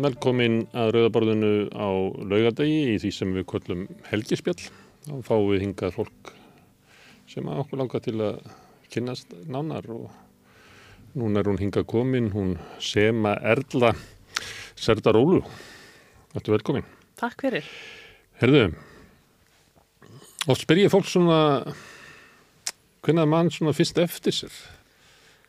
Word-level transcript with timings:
Velkomin 0.00 0.62
að 0.72 0.94
Rauðaborðinu 0.94 1.48
á 1.76 1.88
laugadegi 2.24 2.94
í 2.94 2.98
því 3.02 3.10
sem 3.12 3.32
við 3.36 3.44
kvöllum 3.50 3.82
helgispjall. 4.08 4.56
Þá 5.04 5.12
fáum 5.26 5.48
við 5.50 5.64
hingað 5.66 5.96
fólk 5.98 6.30
sem 7.28 7.50
að 7.50 7.60
okkur 7.64 7.80
langar 7.82 8.04
til 8.06 8.14
að 8.24 8.38
kynast 8.92 9.34
nánar 9.50 9.84
og 9.92 10.08
núna 11.20 11.42
er 11.42 11.50
hún 11.50 11.60
hingað 11.60 11.84
komin, 11.90 12.30
hún 12.32 12.56
Sema 12.80 13.34
Erla 13.44 13.92
Serdarólu. 14.78 15.42
Þetta 16.32 16.46
er 16.46 16.56
velkomin. 16.56 16.90
Takk 17.20 17.44
fyrir. 17.44 17.70
Herðu, 18.40 18.66
oft 20.48 20.64
spyr 20.64 20.86
ég 20.86 20.92
fólk 20.94 21.10
svona, 21.10 21.40
hvernig 23.04 23.26
að 23.26 23.32
mann 23.34 23.52
svona 23.52 23.76
fyrst 23.76 24.00
eftir 24.00 24.32
sér? 24.32 24.60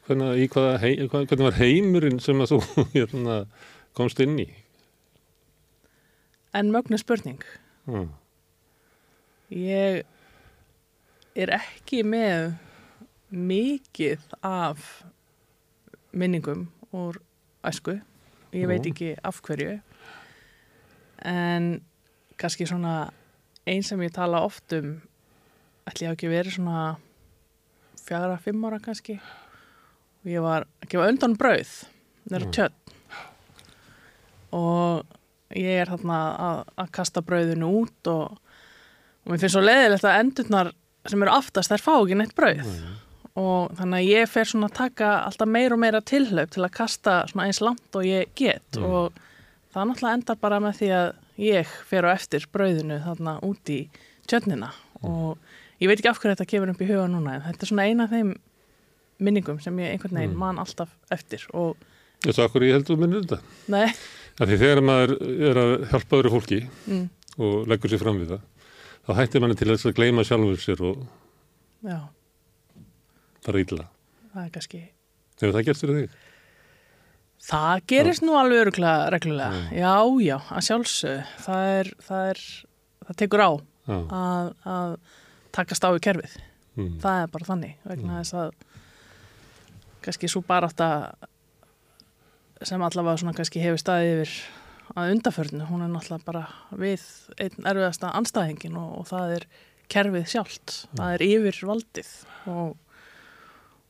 Hvernig, 0.10 0.50
hvaða, 0.52 0.82
hvernig 0.82 1.46
var 1.46 1.62
heimurinn 1.62 2.20
sem 2.20 2.44
að 2.44 2.58
þú 2.58 2.66
hérna, 2.98 3.46
komst 3.98 4.20
inn 4.24 4.38
í? 4.40 4.48
En 6.54 6.72
mögnu 6.72 6.98
spurning. 7.00 7.42
Mm. 7.88 8.10
Ég 9.52 10.04
er 11.36 11.52
ekki 11.56 12.02
með 12.08 12.54
mikið 13.32 14.24
af 14.44 15.04
minningum 16.12 16.66
úr 16.96 17.20
æsku. 17.68 17.98
Ég 18.52 18.68
veit 18.68 18.88
ekki 18.90 19.14
af 19.24 19.40
hverju. 19.46 19.78
En 21.24 21.70
kannski 22.42 22.68
svona 22.68 23.12
einn 23.70 23.84
sem 23.86 24.02
ég 24.04 24.12
tala 24.16 24.42
oft 24.44 24.74
um 24.76 24.98
ætli 25.88 26.06
ég 26.06 26.12
hafi 26.12 26.18
ekki 26.18 26.32
verið 26.32 26.56
svona 26.58 26.82
fjara, 28.02 28.36
fimm 28.42 28.64
ára 28.68 28.80
kannski. 28.84 29.20
Og 30.22 30.28
ég 30.32 30.44
var 30.44 30.66
að 30.84 30.90
gefa 30.92 31.08
undan 31.14 31.38
brauð 31.40 31.72
nýra 32.30 32.46
Mm. 32.46 32.52
tjött. 32.52 32.94
Og 34.52 35.06
ég 35.56 35.82
er 35.84 35.92
þarna 35.92 36.18
að, 36.48 36.60
að 36.84 36.92
kasta 36.98 37.22
brauðinu 37.28 37.70
út 37.82 38.08
og, 38.12 38.38
og 39.26 39.32
mér 39.32 39.42
finnst 39.42 39.56
svo 39.58 39.64
leiðilegt 39.64 40.06
að 40.08 40.20
endurnar 40.24 40.72
sem 41.10 41.24
eru 41.26 41.34
aftast 41.34 41.72
þær 41.74 41.84
fá 41.86 41.94
ekki 42.02 42.18
neitt 42.20 42.36
brauð. 42.38 42.70
Og 43.42 43.72
þannig 43.80 43.98
að 44.02 44.10
ég 44.12 44.28
fer 44.30 44.50
svona 44.52 44.68
að 44.68 44.76
taka 44.82 45.10
alltaf 45.26 45.48
meira 45.48 45.76
og 45.78 45.80
meira 45.82 46.02
tilhlaup 46.04 46.52
til 46.52 46.64
að 46.68 46.74
kasta 46.76 47.14
svona 47.32 47.48
eins 47.48 47.62
langt 47.64 47.96
og 47.96 48.04
ég 48.08 48.32
get. 48.36 48.66
Mm. 48.78 48.86
og 48.86 49.20
það 49.72 49.88
náttúrulega 49.88 50.18
endar 50.20 50.40
bara 50.42 50.60
með 50.60 50.80
því 50.82 50.90
að 51.00 51.10
ég 51.42 51.70
fer 51.88 52.04
á 52.04 52.10
eftir 52.12 52.44
brauðinu 52.52 52.98
þarna 53.06 53.38
út 53.48 53.70
í 53.72 53.78
tjötnina 54.28 54.74
og 55.02 55.38
ég 55.82 55.88
veit 55.90 56.02
ekki 56.02 56.10
af 56.12 56.20
hverju 56.20 56.36
þetta 56.36 56.50
kemur 56.52 56.74
upp 56.74 56.82
í 56.84 56.90
huga 56.92 57.06
núna 57.10 57.38
en 57.38 57.46
þetta 57.48 57.64
er 57.66 57.72
svona 57.72 57.86
eina 57.88 58.04
af 58.06 58.12
þeim 58.12 58.34
minningum 59.22 59.62
sem 59.64 59.80
ég 59.80 59.94
einhvern 59.96 60.18
veginn 60.20 60.36
Mm. 60.36 60.40
man 60.44 60.60
alltaf 60.60 60.92
eftir. 61.12 61.48
Og 61.54 61.78
Ég 62.28 62.36
svo 62.36 62.46
akkur 62.46 62.62
ég 62.68 62.76
heldur 62.76 62.98
að 62.98 63.00
minna 63.02 63.22
þetta. 63.24 63.40
nei, 63.72 63.88
Af 64.42 64.50
Því 64.50 64.58
þegar 64.58 64.80
maður 64.82 65.12
er 65.52 65.60
að 65.62 65.74
hjálpa 65.92 66.18
öðru 66.18 66.32
fólki 66.34 66.58
mm, 66.90 67.04
og 67.46 67.68
leggur 67.70 67.92
sér 67.92 68.02
fram 68.02 68.18
við 68.24 68.32
það, 68.34 68.48
þá 69.06 69.12
hættir 69.20 69.44
manni 69.44 69.58
til 69.60 69.70
að 69.70 69.86
gleyma 70.00 70.26
sjálfur 70.26 70.64
sér 70.64 70.82
og 70.88 71.04
já, 71.86 72.00
fara 73.46 73.62
ítla. 73.62 73.86
það 74.34 74.44
er 74.48 74.52
kannski 74.58 74.82
Hefur 75.42 75.56
það 75.56 75.66
gert 75.66 75.82
fyrir 75.82 75.98
þig? 75.98 76.18
Það 77.42 77.80
gerist 77.90 78.22
nú 78.22 78.36
alveg 78.38 78.60
öruglega 78.62 79.08
reglulega. 79.10 79.58
Mm. 79.58 79.72
Já, 79.74 79.94
já, 80.22 80.36
að 80.54 80.66
sjálfsög. 80.68 81.32
Það 81.42 81.70
er, 81.80 81.90
það 82.06 82.28
er, 82.30 82.42
það 83.08 83.18
tekur 83.24 83.42
á 83.42 83.52
Já. 83.90 83.96
að, 84.20 84.52
að 84.76 84.92
takast 85.58 85.88
á 85.88 85.90
í 85.90 86.04
kerfið. 86.06 86.36
Mm. 86.78 86.92
Það 87.02 87.24
er 87.24 87.32
bara 87.34 87.48
þannig, 87.50 87.74
vegna 87.90 88.20
þess 88.20 88.38
að 88.44 88.52
kannski 90.06 90.30
svo 90.30 90.44
bara 90.46 90.70
átt 90.70 90.86
að 90.86 91.28
sem 92.68 92.84
allavega 92.84 93.22
svona 93.22 93.36
kannski 93.38 93.62
hefur 93.64 93.82
staðið 93.82 94.12
yfir 94.16 94.36
að 94.98 95.14
undaförnu, 95.16 95.66
hún 95.70 95.84
er 95.86 95.92
náttúrulega 95.92 96.28
bara 96.28 96.44
við 96.76 97.04
einn 97.40 97.68
erfiðasta 97.72 98.12
anstæðingin 98.20 98.78
og, 98.80 98.94
og 99.02 99.08
það 99.12 99.36
er 99.38 99.46
kerfið 99.92 100.28
sjálft, 100.32 100.76
það 100.98 101.16
er 101.16 101.26
yfir 101.28 101.60
valdið 101.68 102.12
og, 102.52 102.76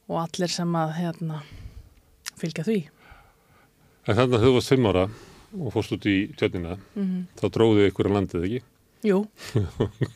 og 0.09 0.17
allir 0.21 0.53
sem 0.53 0.77
að 0.77 0.95
hérna, 0.97 1.41
fylgja 2.41 2.65
því. 2.67 2.79
En 4.09 4.17
þannig 4.17 4.37
að 4.37 4.45
þú 4.45 4.53
varst 4.57 4.73
fimm 4.73 4.89
ára 4.89 5.05
og 5.51 5.73
fórst 5.75 5.95
út 5.97 6.07
í 6.09 6.17
tjötnina, 6.37 6.77
Mm 6.95 7.25
þá 7.41 7.47
dróðu 7.53 7.87
ykkur 7.89 8.09
að 8.09 8.15
landið 8.17 8.45
ekki? 8.47 8.61
Jú. 9.01 9.23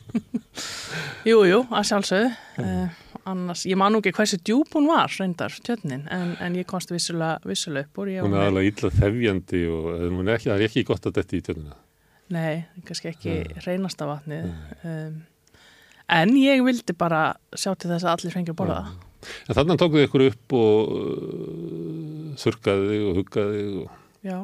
Jú, 1.30 1.40
jú, 1.42 1.58
að 1.74 1.88
sjálfsögðu. 1.88 2.28
Uh, 2.62 3.05
annars, 3.26 3.64
ég 3.68 3.78
man 3.78 3.94
nú 3.94 4.00
ekki 4.02 4.12
hversu 4.16 4.38
djúb 4.40 4.72
hún 4.76 4.88
var 4.90 5.12
reyndar, 5.18 5.54
tjötnin, 5.66 6.04
en, 6.12 6.34
en 6.42 6.58
ég 6.58 6.66
komst 6.68 6.92
vissulega, 6.92 7.40
vissulega 7.46 7.88
upp 7.88 8.00
úr 8.02 8.12
ég 8.12 8.26
Hún 8.26 8.36
er 8.36 8.48
alveg 8.48 8.70
illa 8.70 8.90
þefjandi 8.94 9.62
og 9.72 9.88
eh, 9.94 10.04
hún 10.10 10.28
er 10.28 10.36
ekki, 10.36 10.50
það 10.50 10.62
er 10.62 10.66
ekki 10.68 10.84
gott 10.90 11.08
að 11.08 11.16
detti 11.18 11.40
í 11.40 11.44
tjötnina. 11.46 11.76
Nei, 12.34 12.54
kannski 12.86 13.10
ekki 13.12 13.34
Nei. 13.34 13.64
reynasta 13.66 14.08
vatnið 14.08 14.48
um, 14.50 15.18
en 16.16 16.36
ég 16.40 16.64
vildi 16.66 16.96
bara 16.98 17.20
sjá 17.54 17.72
til 17.74 17.92
þess 17.92 18.06
að 18.06 18.14
allir 18.14 18.34
fengi 18.34 18.54
að 18.54 18.58
borða 18.62 18.80
það. 18.80 19.04
En 19.46 19.58
þannig 19.58 19.82
tók 19.82 19.94
þið 19.94 20.06
ykkur 20.06 20.26
upp 20.30 20.56
og 20.60 20.96
uh, 20.96 22.32
þurrkaði 22.42 22.88
þig 22.90 23.06
og 23.10 23.20
huggaði 23.20 23.62
og... 23.82 24.02
Já, 24.26 24.40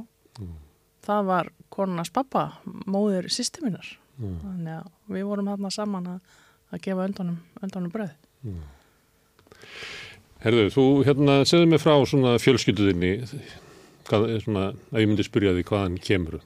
það 1.06 1.26
var 1.32 1.50
konunas 1.72 2.12
pappa, 2.14 2.47
móðir 2.87 3.31
sýstiminnar 3.32 3.99
Mm. 4.20 4.38
þannig 4.43 4.75
að 4.76 5.14
við 5.16 5.25
vorum 5.25 5.49
þarna 5.49 5.70
saman 5.72 6.09
að, 6.14 6.34
að 6.72 6.82
gefa 6.84 7.06
öndunum, 7.09 7.38
öndunum 7.64 7.93
bröð 7.94 8.10
Herðu, 10.42 10.64
þú 10.75 10.86
hérna 11.06 11.42
segðu 11.47 11.69
mig 11.70 11.82
frá 11.82 11.94
svona 12.08 12.34
fjölskylduðinni, 12.42 13.12
svona, 14.08 14.72
að 14.91 15.04
ég 15.04 15.12
myndi 15.12 15.26
spyrja 15.26 15.54
því 15.54 15.69
hvaðan 15.69 16.00
kemur. 16.03 16.41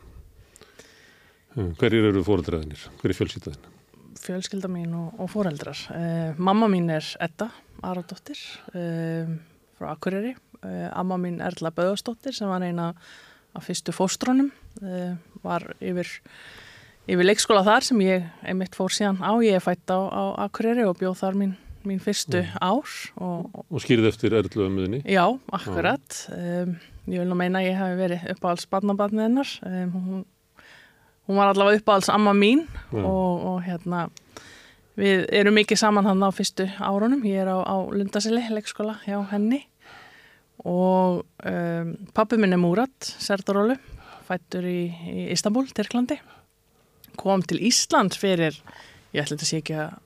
Um, 1.57 1.73
hverjir 1.81 2.11
eru 2.11 2.21
fóreldræðinir? 2.27 2.83
Hver 3.01 3.15
er 3.15 3.17
fjölskylduðin? 3.17 3.73
fjölskylda 4.27 4.71
mín 4.71 4.95
og, 4.97 5.15
og 5.21 5.31
fóreldrar. 5.31 5.79
Uh, 5.93 6.35
mamma 6.39 6.69
mín 6.71 6.91
er 6.93 7.07
Edda 7.23 7.51
Aradóttir 7.87 8.39
uh, 8.75 9.31
frá 9.79 9.93
Akureyri. 9.93 10.35
Uh, 10.63 10.89
amma 10.97 11.19
mín 11.21 11.41
Erla 11.45 11.73
Böðastóttir 11.75 12.35
sem 12.37 12.51
var 12.51 12.65
eina 12.65 12.93
af 13.57 13.67
fyrstu 13.67 13.95
fóstrónum. 13.95 14.51
Uh, 14.83 15.15
var 15.45 15.69
yfir, 15.81 16.11
yfir 17.07 17.29
leikskóla 17.29 17.65
þar 17.67 17.87
sem 17.87 18.03
ég 18.05 18.27
einmitt 18.45 18.77
fór 18.79 18.95
síðan 18.95 19.23
á. 19.23 19.33
Ég 19.45 19.59
er 19.59 19.65
fætt 19.65 19.93
á, 19.93 19.99
á 20.01 20.23
Akureyri 20.49 20.87
og 20.89 20.99
bjóð 21.01 21.21
þar 21.23 21.41
mín, 21.43 21.57
mín 21.89 22.01
fyrstu 22.03 22.43
ár. 22.61 22.95
Og, 23.17 23.51
og, 23.67 23.81
skýrið 23.83 24.11
eftir 24.11 24.37
erðlu 24.39 24.67
ömmuðinni? 24.69 25.03
já, 25.09 25.25
akkurat. 25.57 26.23
Um, 26.35 26.79
ég 27.07 27.23
vil 27.23 27.29
nú 27.31 27.39
meina 27.39 27.63
að 27.63 27.71
ég 27.71 27.79
hafi 27.81 28.01
verið 28.01 28.31
uppáhalds 28.35 28.69
barnabarnið 28.71 29.29
hennar. 29.29 29.53
Um, 29.67 29.93
hún, 29.95 30.25
hún 31.27 31.41
var 31.41 31.53
allavega 31.53 31.81
uppáhalds 31.81 32.11
amma 32.13 32.35
mín 32.37 32.67
Já. 32.93 33.03
og, 33.03 33.47
og 33.51 33.63
hérna 33.67 34.07
við 34.97 35.27
erum 35.35 35.57
mikið 35.59 35.81
saman 35.81 36.07
hann 36.09 36.23
á 36.25 36.31
fyrstu 36.35 36.69
árunum 36.79 37.25
ég 37.27 37.43
er 37.43 37.51
á, 37.51 37.59
á 37.61 37.77
Lundasili, 37.93 38.45
leikskóla 38.53 38.97
hjá 39.05 39.19
henni 39.33 39.65
og 40.65 41.27
um, 41.45 41.93
pappi 42.17 42.39
minn 42.41 42.55
er 42.57 42.63
Múrat 42.63 43.11
Serdarólu, 43.21 43.77
fættur 44.27 44.65
í, 44.67 44.81
í 44.89 45.29
Istanbul, 45.35 45.67
Tyrklandi 45.75 46.19
kom 47.21 47.45
til 47.45 47.61
Ísland 47.67 48.17
fyrir 48.17 48.57
ég 49.13 49.23
ætla 49.25 49.37
þetta 49.37 49.51
sé 49.51 49.61
ekki 49.63 49.79
að 49.83 49.99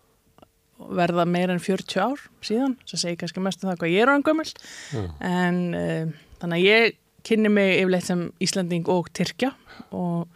verða 0.97 1.27
meira 1.29 1.53
en 1.57 1.61
40 1.63 2.01
ár 2.03 2.23
síðan 2.47 2.77
sem 2.89 2.99
segi 3.03 3.19
kannski 3.21 3.43
mest 3.45 3.63
um 3.65 3.71
það 3.71 3.79
hvað 3.83 3.93
ég 3.95 4.03
er 4.07 4.13
á 4.13 4.17
gömul 4.25 4.47
Já. 4.49 5.03
en 5.21 5.61
um, 5.75 6.15
þannig 6.41 6.57
að 6.57 6.67
ég 6.69 6.97
kynni 7.29 7.51
mig 7.53 7.75
yfirleitt 7.83 8.07
sem 8.09 8.23
Íslanding 8.41 8.89
og 8.89 9.11
Tyrkja 9.13 9.53
og 9.93 10.29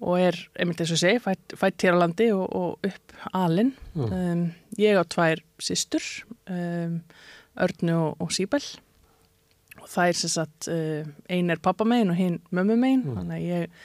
og 0.00 0.14
er, 0.16 0.32
einmitt 0.56 0.78
eins 0.80 0.94
og 0.94 0.96
segi, 0.96 1.18
fætt, 1.20 1.52
fætt 1.60 1.82
hér 1.84 1.92
á 1.92 2.00
landi 2.00 2.30
og, 2.32 2.46
og 2.56 2.86
upp 2.88 3.10
alinn. 3.36 3.74
Já. 3.92 4.06
Um, 4.08 4.46
ég 4.80 4.96
á 4.96 5.04
tvær 5.04 5.42
systur, 5.60 6.00
um, 6.48 6.94
Örnu 7.60 7.98
og, 7.98 8.14
og 8.24 8.30
Síbel 8.32 8.64
og 9.76 9.84
það 9.92 10.08
er 10.14 10.16
sem 10.22 10.32
sagt, 10.32 10.70
uh, 10.72 11.04
ein 11.28 11.52
er 11.52 11.60
pappa 11.60 11.84
megin 11.84 12.14
og 12.14 12.16
hinn 12.16 12.38
mömmu 12.48 12.78
megin, 12.80 13.02
Mm. 13.04 13.18
þannig 13.18 13.36
að 13.36 13.44
ég, 13.50 13.76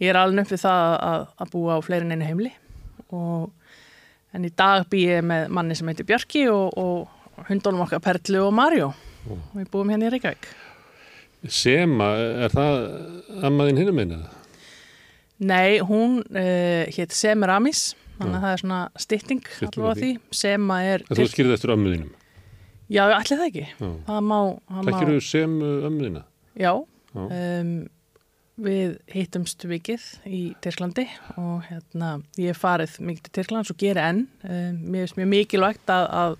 ég 0.00 0.08
er 0.14 0.20
alveg 0.22 0.46
upp 0.46 0.54
við 0.56 0.64
það 0.64 0.96
að, 1.10 1.26
að 1.44 1.52
búa 1.52 1.76
á 1.76 1.80
fleirin 1.84 2.16
einu 2.16 2.30
heimli 2.30 2.52
og 3.12 3.52
en 4.32 4.46
í 4.48 4.50
dag 4.56 4.86
bý 4.90 5.04
ég 5.06 5.24
með 5.26 5.48
manni 5.52 5.76
sem 5.78 5.88
heitir 5.90 6.08
Bjarki 6.08 6.46
og, 6.52 6.76
og 6.78 7.46
hundunum 7.48 7.84
okkar 7.86 8.02
Perlu 8.04 8.46
og 8.46 8.54
Marjó 8.56 8.92
og 9.30 9.56
við 9.56 9.68
búum 9.72 9.90
hérna 9.92 10.08
í 10.08 10.12
Reykjavík. 10.16 10.48
Sema, 11.50 12.12
er 12.46 12.54
það 12.54 12.76
ammaðin 13.48 13.80
hinum 13.82 14.00
eina? 14.02 14.20
Nei, 15.42 15.80
hún 15.82 16.20
uh, 16.22 16.84
hétt 16.94 17.14
Semiramis, 17.16 17.92
þannig 18.18 18.34
Já. 18.34 18.38
að 18.38 18.44
það 18.44 18.52
er 18.52 18.60
svona 18.62 18.80
stytting 19.04 19.40
Stytting 19.48 19.70
allavega 19.72 19.98
því. 19.98 20.10
Sema 20.38 20.76
er... 20.86 21.06
Þú 21.10 21.26
skýrið 21.32 21.56
eftir 21.56 21.74
ömmuðinum? 21.74 22.12
Já, 22.92 23.02
allir 23.08 23.40
það 23.40 23.48
ekki. 23.48 23.64
Já. 23.72 23.90
Það 24.06 24.20
má... 24.28 24.38
Það 24.68 24.78
má 24.78 24.88
Þekkir 24.90 25.10
þú 25.10 25.24
semu 25.26 25.72
ömmuðina? 25.88 26.22
Já, 26.60 26.72
Já. 27.16 27.22
um, 27.24 27.74
við 28.60 28.98
hittumst 29.10 29.64
vikið 29.64 30.02
í 30.28 30.42
Tyrklandi 30.62 31.06
og 31.40 31.62
hérna, 31.68 32.18
ég 32.36 32.52
hef 32.52 32.60
farið 32.62 32.98
mikið 33.00 33.24
til 33.24 33.34
Tyrklands 33.38 33.72
og 33.72 33.80
gera 33.80 34.10
enn. 34.10 34.26
Um, 34.44 34.82
mér 34.92 35.06
finnst 35.06 35.18
mjög 35.20 35.30
mikilvægt 35.32 35.92
að, 35.92 36.04
að, 36.20 36.36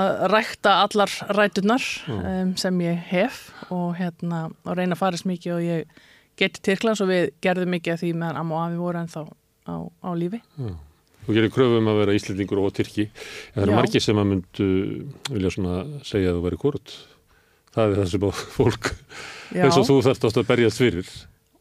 að 0.00 0.10
rækta 0.34 0.74
allar 0.82 1.14
rætunar 1.38 1.86
um, 2.10 2.56
sem 2.58 2.82
ég 2.84 3.06
hef 3.12 3.46
og 3.70 3.94
hérna 4.00 4.48
og 4.64 4.74
reyna 4.74 4.98
að 4.98 5.02
fara 5.04 5.20
svo 5.20 5.30
mikið 5.30 5.56
og 5.56 5.66
ég 5.66 6.02
geti 6.36 6.64
Tyrklands 6.66 7.04
og 7.04 7.12
við 7.12 7.30
gerðum 7.44 7.76
mikið 7.76 7.94
af 7.94 8.02
því 8.02 8.12
meðan 8.16 8.42
amma 8.42 8.58
og 8.58 8.66
afi 8.66 8.82
voru 8.82 9.02
ennþá 9.04 9.24
á, 9.26 9.76
á 9.86 10.10
lífi. 10.18 10.42
Já. 10.58 10.74
Þú 11.26 11.34
gerir 11.34 11.50
kröfum 11.50 11.88
að 11.90 11.96
vera 12.04 12.14
Íslendingur 12.14 12.60
og 12.62 12.74
Tyrki. 12.76 13.08
En 13.50 13.56
það 13.56 13.64
eru 13.64 13.78
margir 13.80 14.02
sem 14.04 14.18
að 14.20 14.28
myndu 14.30 14.66
vilja 15.32 15.50
segja 16.06 16.30
að 16.30 16.36
þú 16.36 16.42
væri 16.44 16.58
hvort. 16.62 16.92
Það 17.74 17.96
er 17.96 18.10
sem 18.12 18.26
að 18.28 18.42
fólk, 18.54 18.92
eins 19.54 19.78
og 19.78 19.86
þú 19.88 19.98
þarft 20.06 20.26
átt 20.28 20.40
að 20.42 20.48
berjast 20.50 20.80
fyrir, 20.82 21.10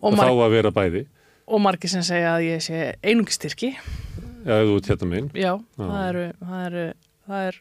og, 0.02 0.16
mar 0.18 0.32
að 0.32 0.56
vera 0.56 0.72
bæði. 0.76 1.06
og 1.46 1.62
margir 1.62 1.90
sem 1.92 2.04
segja 2.06 2.36
að 2.38 2.48
ég 2.48 2.64
sé 2.66 2.80
einungistyrki. 3.06 3.76
Já, 4.46 4.62
þú 4.62 4.78
ert 4.78 4.90
hérna 4.92 5.10
megin. 5.10 5.30
Já, 5.34 5.54
það 5.78 6.08
eru, 6.10 6.24
það 6.42 6.66
eru, 6.70 6.86
það 7.28 7.48
er, 7.50 7.60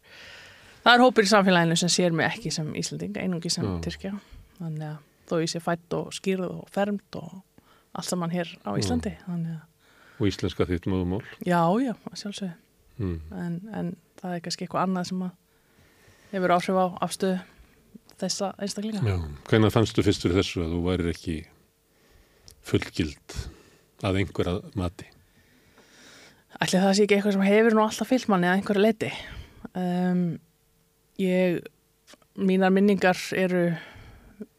það 0.84 0.92
er 0.94 1.04
hópur 1.04 1.24
í 1.24 1.30
samfélaginu 1.32 1.76
sem 1.80 1.92
sér 1.92 2.12
mig 2.16 2.26
ekki 2.28 2.52
sem 2.52 2.70
Íslanding, 2.76 3.16
einungi 3.20 3.52
sem. 3.52 3.68
Tyrkja. 3.84 4.12
Þannig 4.58 4.88
að 4.90 4.98
þó 5.30 5.36
ég 5.40 5.52
sé 5.54 5.60
fætt 5.64 5.96
og 5.96 6.10
skýrð 6.12 6.48
og 6.50 6.66
fermt 6.72 7.16
og 7.20 7.40
allt 7.94 8.08
saman 8.10 8.32
hér 8.34 8.50
á 8.68 8.70
Íslandi. 8.76 9.14
Að, 9.28 9.46
Og 10.20 10.28
íslenska 10.30 10.62
þitt 10.68 10.84
móðumál. 10.86 11.24
já, 11.42 11.58
já, 11.82 11.90
að 12.06 12.20
sjálfsögðu. 12.20 12.52
Mm. 13.02 13.16
En, 13.34 13.54
en 13.74 13.88
það 14.20 14.34
er 14.36 14.42
kannski 14.44 14.64
eitthvað 14.64 14.84
annað 14.86 15.08
sem 15.08 15.22
að 15.26 15.32
hefur 16.30 16.52
áhrif 16.54 16.76
á 16.78 16.86
afstöðu 17.02 17.38
þessa 18.20 18.52
einstaklinga. 18.62 19.02
Já. 19.04 19.16
Hvernig 19.50 19.74
fannstu 19.74 20.04
fyrst 20.06 20.24
fyrir 20.24 20.40
þessu 20.40 20.64
að 20.64 20.74
þú 20.74 20.80
værir 20.86 21.10
ekki 21.12 21.36
fullgild 22.64 23.36
að 24.04 24.20
einhverja 24.22 24.74
mati? 24.78 25.08
Ætli 26.62 26.80
það 26.82 26.92
sé 26.94 27.06
ekki 27.06 27.16
eitthvað 27.18 27.36
sem 27.36 27.46
hefur 27.48 27.76
nú 27.76 27.84
alltaf 27.84 28.10
fyllt 28.12 28.30
manni 28.30 28.48
að 28.48 28.58
einhverju 28.58 28.84
leiti. 28.84 29.10
Um, 29.74 30.22
ég, 31.20 31.64
mínar 32.38 32.72
minningar 32.74 33.18
eru 33.38 33.66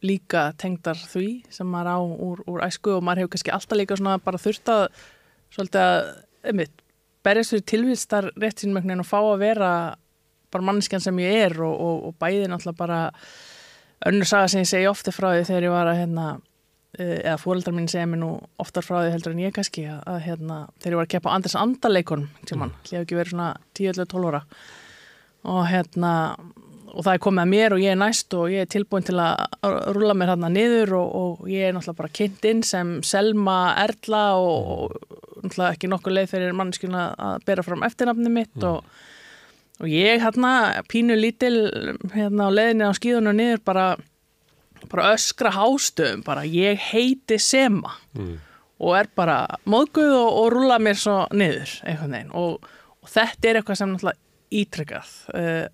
líka 0.06 0.50
tengdar 0.60 0.98
því 0.98 1.30
sem 1.54 1.68
maður 1.68 1.92
á 1.92 2.00
úr, 2.02 2.42
úr 2.50 2.64
æsku 2.66 2.98
og 2.98 3.04
maður 3.06 3.26
hefur 3.26 3.36
kannski 3.36 3.54
alltaf 3.56 3.80
líka 3.80 3.98
svona 4.00 4.18
bara 4.24 4.42
þurft 4.42 4.72
að 4.72 4.86
svolítið 5.56 5.82
að, 5.84 6.10
einmitt, 6.52 6.82
berjast 7.26 7.56
fyrir 7.56 7.66
tilvistar 7.72 8.30
rétt 8.36 8.62
sínum 8.62 8.80
einhvern 8.80 8.94
veginn 8.94 9.06
og 9.06 9.10
fá 9.10 9.20
að 9.22 9.44
vera 9.44 9.72
bara 10.56 10.68
manneskjan 10.72 11.04
sem 11.04 11.22
ég 11.24 11.46
er 11.50 11.60
og, 11.66 11.76
og, 11.76 12.02
og 12.10 12.18
bæði 12.22 12.50
náttúrulega 12.52 12.80
bara 12.80 13.00
önnur 14.06 14.30
saga 14.30 14.50
sem 14.52 14.64
ég 14.64 14.70
segi 14.70 14.90
ofti 14.90 15.14
frá 15.16 15.32
því 15.34 15.46
þegar 15.50 15.68
ég 15.68 15.76
var 15.76 15.92
að 15.92 16.00
hérna, 16.02 16.26
eh, 16.98 17.18
eða 17.22 17.38
fóreldrar 17.42 17.78
mín 17.78 17.92
segja 17.92 18.10
mér 18.10 18.22
nú 18.24 18.32
oftar 18.62 18.86
frá 18.86 19.00
því 19.00 19.14
heldur 19.16 19.36
en 19.36 19.46
ég 19.46 19.56
kannski 19.56 19.86
að, 19.90 20.02
að 20.12 20.20
hérna, 20.28 20.60
þegar 20.80 20.96
ég 20.96 21.02
var 21.02 21.10
að 21.10 21.14
keppa 21.16 21.32
á 21.32 21.36
Andres 21.38 21.60
Andaleikon 21.60 22.28
sem 22.50 22.66
hann, 22.66 22.76
ég 22.90 22.98
hef 22.98 23.08
ekki 23.08 23.20
verið 23.22 23.36
svona 23.36 23.50
10-12 23.80 24.30
ára. 24.32 24.44
Og 25.46 25.66
hérna 25.70 26.14
og 26.96 27.04
það 27.04 27.12
er 27.12 27.24
komið 27.26 27.44
að 27.44 27.52
mér 27.52 27.76
og 27.76 27.82
ég 27.84 27.92
er 27.92 28.00
næst 28.00 28.36
og 28.38 28.54
ég 28.54 28.64
er 28.64 28.70
tilbúin 28.72 29.06
til 29.06 29.18
að 29.20 29.90
rúla 29.96 30.16
mér 30.16 30.32
hérna 30.32 30.52
niður 30.52 30.94
og, 31.02 31.10
og 31.20 31.50
ég 31.52 31.68
er 31.68 31.76
náttúrulega 31.76 32.00
bara 32.00 32.14
kynnt 32.16 32.48
inn 32.48 32.62
sem 32.66 32.94
Selma 33.06 33.58
Erla 33.84 34.24
og, 34.40 34.70
og 34.72 35.42
náttúrulega 35.44 35.74
ekki 35.76 35.92
nokkuð 35.92 36.16
leið 36.16 36.32
fyrir 36.32 36.56
manneskjuna 36.56 37.04
að 37.28 37.46
bera 37.50 37.66
fram 37.68 37.84
eftirnafni 37.88 38.32
mitt 38.32 38.68
og, 38.68 38.88
og 39.82 39.88
ég 39.92 40.22
hérna 40.24 40.52
pínu 40.92 41.16
lítil 41.20 41.56
hérna 42.16 42.48
á 42.48 42.52
leiðinni 42.56 42.88
á 42.88 42.94
skíðunum 42.96 43.36
niður 43.40 43.62
bara, 43.68 43.86
bara 44.92 45.14
öskra 45.16 45.52
hástöðum 45.58 46.24
bara 46.28 46.46
ég 46.48 46.80
heiti 46.92 47.40
Sema 47.42 47.96
Mm. 48.16 48.38
og 48.80 48.94
er 48.96 49.08
bara 49.16 49.42
móðguð 49.68 50.14
og, 50.16 50.30
og 50.40 50.46
rúla 50.54 50.78
mér 50.80 50.96
svo 51.00 51.18
niður 51.36 51.74
einhvern 51.84 52.14
veginn 52.16 52.32
og, 52.36 52.64
og 53.04 53.10
þetta 53.12 53.50
er 53.50 53.60
eitthvað 53.60 53.80
sem 53.82 53.92
náttúrulega 53.92 54.22
ítrykkað 54.56 55.10
uh, 55.36 55.66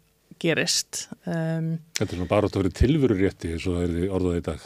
gerist 0.42 1.04
um, 1.30 1.76
Þetta 2.00 2.08
er 2.08 2.16
svona 2.16 2.30
bara 2.32 2.50
að 2.50 2.58
vera 2.64 2.74
tilveru 2.82 3.18
rétti 3.20 3.52
eins 3.54 3.68
og 3.70 3.78
það 3.78 3.84
er 4.02 4.16
orðað 4.18 4.38
í 4.40 4.44
dag. 4.48 4.64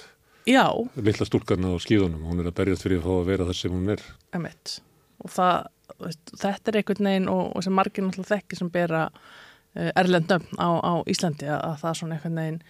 já, 0.48 0.64
Lilla 0.96 1.28
stúlkarna 1.28 1.74
á 1.76 1.78
skíðunum, 1.84 2.24
hún 2.30 2.40
er 2.44 2.48
að 2.52 2.58
berjast 2.62 2.86
fyrir 2.86 3.02
að 3.02 3.08
fá 3.10 3.14
að 3.20 3.28
vera 3.34 3.48
það 3.50 3.58
sem 3.60 3.76
hún 3.76 3.92
er. 3.98 4.04
emitt 4.40 4.78
og 5.26 5.32
það, 5.36 5.68
þetta 6.02 6.72
er 6.72 6.80
einhvern 6.82 7.10
veginn 7.10 7.30
og, 7.32 7.46
og 7.56 7.66
sem 7.66 7.76
margir 7.76 8.06
náttúrulega 8.06 8.36
þekki 8.36 8.60
sem 8.60 8.72
bera 8.74 9.06
uh, 9.12 9.92
erlendum 9.96 10.44
á, 10.60 10.70
á 10.82 10.94
Íslandi 11.12 11.48
að, 11.48 11.62
að 11.62 11.80
það 11.84 11.92
er 11.92 12.02
svona 12.02 12.18
einhvern 12.18 12.42
veginn 12.42 12.62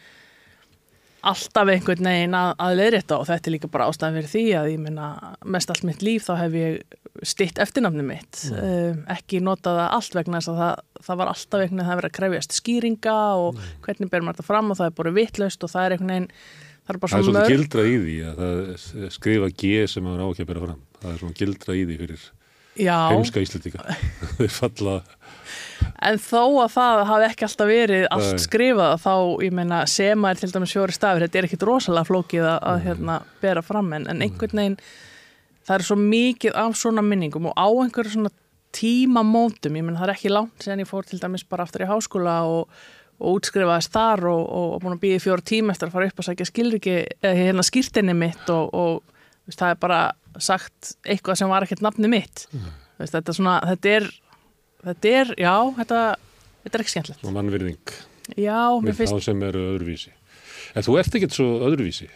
alltaf 1.25 1.71
einhvern 1.73 2.05
veginn 2.05 2.37
að, 2.37 2.51
að 2.61 2.75
leiðrétta 2.79 3.17
og 3.17 3.25
þetta 3.29 3.49
er 3.49 3.55
líka 3.55 3.71
bara 3.73 3.87
ástæðan 3.89 4.19
fyrir 4.19 4.31
því 4.33 4.43
að 4.59 4.69
ég 4.75 4.83
minna 4.83 5.07
mest 5.55 5.71
allt 5.73 5.87
mitt 5.87 6.05
líf 6.05 6.27
þá 6.27 6.35
hef 6.43 6.57
ég 6.59 6.99
stitt 7.25 7.59
eftirnafni 7.63 8.03
mitt. 8.05 8.43
Uh, 8.51 8.99
ekki 9.15 9.39
notað 9.43 9.79
það 9.79 9.95
allt 9.97 10.17
vegna 10.19 10.41
þess 10.41 10.51
að 10.51 10.61
það, 10.61 10.83
það 11.07 11.19
var 11.21 11.31
alltaf 11.31 11.63
einhvern 11.63 11.65
veginn 11.65 11.83
að 11.83 11.89
það 11.89 11.99
verið 12.01 12.11
að 12.11 12.17
krefjast 12.19 12.57
skýringa 12.59 13.17
og 13.41 13.59
hvernig 13.87 14.11
ber 14.11 14.25
maður 14.25 14.37
þetta 14.37 14.49
fram 14.51 14.71
og 14.71 14.79
það 14.79 14.91
er 14.91 14.97
bara 15.01 15.15
vitlaust 15.15 15.65
og 15.65 15.73
það 15.73 15.87
er 15.87 15.95
einhvern 15.95 16.13
veginn 16.13 16.31
það 16.85 16.95
er 16.95 17.01
bara 17.01 17.13
Það 17.13 17.19
er 17.19 17.25
svo 17.25 17.31
svona 17.31 17.43
mörg 17.45 17.53
gildra 17.55 17.85
í 17.85 17.95
því 18.03 18.17
að 18.29 19.13
skrifa 19.15 19.51
G 19.63 19.75
sem 19.89 20.05
maður 20.05 20.25
á 20.25 20.27
ekki 20.29 20.45
að 20.45 20.51
bera 20.51 20.65
fram. 20.67 20.81
Það 20.99 21.13
er 21.13 21.21
svona 21.23 21.39
gildra 21.41 21.77
í 21.77 21.85
því 21.85 22.01
fyrir 22.03 22.27
heimska 22.77 23.43
íslendinga. 23.43 23.97
Þeir 24.37 24.51
falla, 24.51 24.99
En 26.05 26.17
þó 26.21 26.41
að 26.63 26.71
það 26.75 27.01
hafi 27.09 27.27
ekki 27.29 27.45
alltaf 27.47 27.69
verið 27.69 28.05
allt 28.13 28.41
skrifað 28.43 28.95
þá, 29.03 29.13
ég 29.45 29.53
meina, 29.55 29.81
sema 29.89 30.31
er 30.31 30.39
til 30.39 30.49
dæmis 30.51 30.73
fjóri 30.75 30.95
stafir, 30.95 31.25
þetta 31.25 31.39
er 31.39 31.47
ekkit 31.47 31.65
rosalega 31.67 32.09
flókið 32.09 32.47
að, 32.49 32.57
að 32.71 32.81
hérna, 32.85 33.17
bera 33.43 33.63
fram 33.65 33.93
en, 33.97 34.07
en 34.11 34.23
einhvern 34.25 34.61
veginn, 34.61 34.77
það 35.67 35.77
er 35.77 35.87
svo 35.87 35.97
mikið 36.01 36.59
af 36.65 36.75
svona 36.79 37.05
minningum 37.05 37.49
og 37.51 37.55
á 37.57 37.67
einhverju 37.69 38.15
svona 38.17 38.33
tímamótum, 38.75 39.79
ég 39.79 39.87
meina 39.87 40.01
það 40.01 40.09
er 40.09 40.15
ekki 40.17 40.33
langt 40.33 40.67
sen 40.67 40.83
ég 40.83 40.89
fór 40.89 41.07
til 41.07 41.21
dæmis 41.21 41.45
bara 41.47 41.65
aftur 41.65 41.85
í 41.85 41.89
háskóla 41.89 42.37
og, 42.51 42.75
og 43.21 43.39
útskrifaðist 43.39 43.95
þar 43.95 44.27
og, 44.33 44.43
og, 44.43 44.67
og 44.75 44.83
búin 44.83 44.97
að 44.97 45.03
býði 45.05 45.23
fjóra 45.23 45.47
tíma 45.47 45.75
eftir 45.75 45.89
að 45.89 45.95
fara 45.95 46.11
upp 46.11 46.21
að 46.21 46.29
sækja 46.29 46.49
skilriki, 46.51 46.97
eða 47.21 47.39
hérna 47.39 47.65
skýrtinni 47.65 48.17
mitt 48.19 48.51
og, 48.51 49.01
það 49.53 49.71
er 49.71 49.81
bara 49.81 50.01
sagt 50.43 50.95
eitthvað 51.05 51.39
sem 51.39 51.49
var 51.51 51.65
ekkert 51.65 51.83
nafni 51.85 52.09
mitt. 52.11 52.45
Veist, 52.99 53.13
þetta, 53.15 53.33
svona, 53.35 53.55
þetta 53.73 53.95
er 53.99 54.07
þetta 54.85 55.11
er, 55.21 55.33
já, 55.41 55.53
þetta, 55.79 56.01
þetta 56.65 56.77
er 56.77 56.83
ekki 56.83 56.93
skemmtilegt. 56.93 57.25
Já, 58.35 58.59
mér 58.81 58.91
við 58.91 58.99
finnst, 59.01 59.13
þá 59.15 59.27
sem 59.29 59.43
eru 59.47 59.65
öðruvísi. 59.73 60.13
En 60.75 60.85
þú 60.85 60.97
ert 61.01 61.17
ekkert 61.19 61.35
svo 61.37 61.47
öðruvísi. 61.67 62.09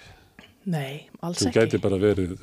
nei, 0.69 1.07
alls 1.21 1.39
Þú 1.41 1.49
ekki. 1.49 1.59
gæti 1.59 1.81
bara 1.81 1.99
verið 2.01 2.35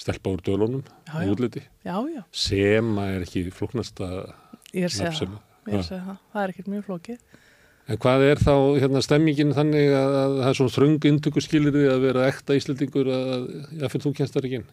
stelpa 0.00 0.32
úr 0.32 0.40
dölunum, 0.44 0.84
Já, 1.10 1.28
útliti. 1.28 1.62
Já, 1.84 1.96
já, 2.08 2.22
Sema 2.32 3.10
er 3.12 3.26
ekki 3.26 3.42
flóknasta 3.52 4.08
sem... 4.88 5.34
Ég 5.68 5.74
er 5.74 5.82
að 5.82 5.88
segja 5.90 6.04
það. 6.06 6.20
Það 6.32 6.42
er 6.42 6.52
ekkert 6.54 6.70
mjög 6.72 6.84
flókið. 6.86 7.18
En 7.90 7.98
hvað 7.98 8.26
er 8.28 8.38
þá 8.38 8.54
hérna, 8.78 9.02
stemmingin 9.02 9.56
þannig 9.56 9.88
að, 9.90 10.12
að 10.20 10.36
það 10.36 10.50
er 10.50 10.58
svona 10.60 10.74
þröng 10.76 11.08
intöku 11.10 11.42
skilirði 11.42 11.88
að 11.90 12.04
vera 12.04 12.28
ekta 12.30 12.54
Íslandingur 12.54 13.10
að 13.10 13.48
jáfnir 13.80 14.04
þú 14.04 14.12
kennst 14.14 14.36
þar 14.36 14.46
ekki 14.46 14.60
inn? 14.60 14.70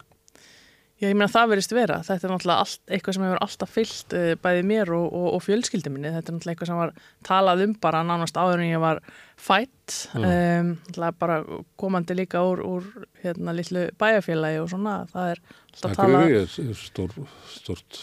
Já, 0.98 1.12
ég 1.12 1.18
meina 1.18 1.30
það 1.30 1.52
verist 1.52 1.74
vera. 1.78 2.00
Þetta 2.06 2.26
er 2.26 2.32
náttúrulega 2.34 2.64
allt, 2.64 2.80
eitthvað 2.90 3.16
sem 3.16 3.26
hefur 3.28 3.40
alltaf 3.46 3.74
fyllt 3.74 4.14
uh, 4.18 4.30
bæði 4.42 4.64
mér 4.66 4.92
og, 4.98 5.06
og, 5.14 5.28
og 5.38 5.44
fjölskyldi 5.46 5.92
minni. 5.94 6.10
Þetta 6.10 6.32
er 6.32 6.38
náttúrulega 6.38 6.56
eitthvað 6.56 6.72
sem 6.72 6.80
var 6.80 6.94
talað 7.28 7.62
um 7.68 7.76
bara 7.86 8.02
nánast 8.06 8.40
áður 8.42 8.64
en 8.64 8.72
ég 8.72 8.82
var 8.82 9.02
fætt. 9.38 9.98
Mm. 10.18 10.74
Um, 10.90 11.12
bara 11.22 11.38
komandi 11.78 12.18
líka 12.18 12.42
úr, 12.42 12.64
úr 12.66 12.90
hérna 13.22 13.54
litlu 13.54 13.86
bæjarfélagi 14.02 14.62
og 14.64 14.72
svona. 14.74 14.96
Það 15.14 15.34
er 15.36 15.44
alltaf 15.46 15.98
talað. 16.02 16.18
Akureyri 16.24 16.40
er, 16.42 16.82
stór, 16.82 17.18
stort. 17.54 18.02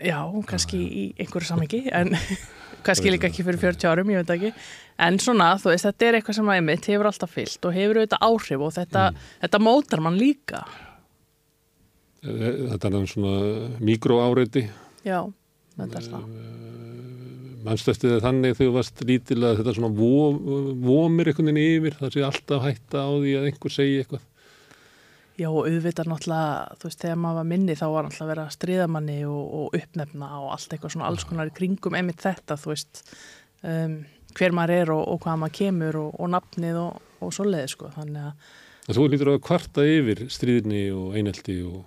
Já, 0.00 0.20
kannski 0.48 0.80
í 0.80 1.06
einhverju 1.20 1.48
samengi 1.48 1.86
en 1.92 2.12
kannski 2.86 3.10
líka 3.14 3.28
ekki 3.30 3.44
fyrir 3.46 3.60
40 3.62 3.88
árum, 3.90 4.10
ég 4.14 4.22
veit 4.22 4.32
ekki 4.36 4.52
en 5.00 5.18
svona, 5.22 5.54
þú 5.60 5.70
veist, 5.72 5.86
þetta 5.88 6.06
er 6.10 6.18
eitthvað 6.18 6.36
sem 6.40 6.50
að 6.52 6.58
einmitt 6.60 6.86
hefur 6.92 7.08
alltaf 7.10 7.30
fyllt 7.34 7.64
og 7.70 7.74
hefur 7.76 8.00
auðvitað 8.02 8.24
áhrif 8.30 8.64
og 8.66 8.72
þetta, 8.76 9.04
þetta 9.44 9.62
mótar 9.64 10.00
mann 10.04 10.18
líka 10.20 10.64
Þetta 12.20 12.90
er 12.90 13.06
svona 13.08 13.30
mikroáreiti. 13.80 14.66
Já, 15.08 15.22
þetta 15.78 16.02
er 16.02 16.08
það 16.10 16.24
Manstu 17.64 17.90
eftir 17.92 18.12
það 18.14 18.22
þannig 18.24 18.54
þegar 18.56 18.68
þú 18.70 18.74
varst 18.76 19.00
lítil 19.04 19.38
að 19.44 19.58
þetta 19.60 19.72
svona 19.76 19.90
vo- 19.92 20.74
vomir 20.80 21.28
einhvern 21.28 21.50
veginn 21.50 21.60
yfir, 21.80 21.96
það 22.00 22.14
sé 22.14 22.22
alltaf 22.24 22.62
hætta 22.64 23.02
á 23.04 23.10
því 23.20 23.32
að 23.36 23.48
einhver 23.50 23.74
segi 23.74 23.98
eitthvað. 24.00 24.22
Já, 25.40 25.48
auðvitað 25.48 26.08
náttúrulega, 26.10 26.78
þú 26.80 26.88
veist, 26.90 27.00
þegar 27.00 27.20
maður 27.22 27.38
var 27.38 27.46
minni 27.48 27.76
þá 27.78 27.84
var 27.88 28.06
náttúrulega 28.06 28.26
að 28.26 28.32
vera 28.34 28.54
stríðamanni 28.56 29.18
og, 29.24 29.44
og 29.56 29.76
uppnefna 29.78 30.30
og 30.36 30.48
allt 30.52 30.74
eitthvað 30.74 30.92
svona 30.92 31.06
alls 31.08 31.24
konar 31.28 31.48
í 31.48 31.54
kringum 31.56 31.96
einmitt 31.96 32.20
þetta, 32.20 32.58
þú 32.60 32.72
veist 32.74 33.00
um, 33.64 33.94
hver 34.36 34.56
maður 34.56 34.74
er 34.76 34.92
og, 34.92 35.04
og 35.14 35.22
hvað 35.24 35.38
maður 35.40 35.56
kemur 35.56 36.00
og, 36.02 36.10
og 36.20 36.32
nafnið 36.34 36.80
og, 36.82 37.06
og 37.24 37.32
svoleiði, 37.32 37.70
sko, 37.72 37.92
þannig 37.94 38.26
að 38.28 38.58
þú 38.96 39.06
lítur 39.12 39.30
að 39.32 39.42
kvarta 39.46 39.84
yfir 39.86 40.24
stríðinni 40.32 40.82
og 40.96 41.16
einelti 41.18 41.56
og, 41.66 41.84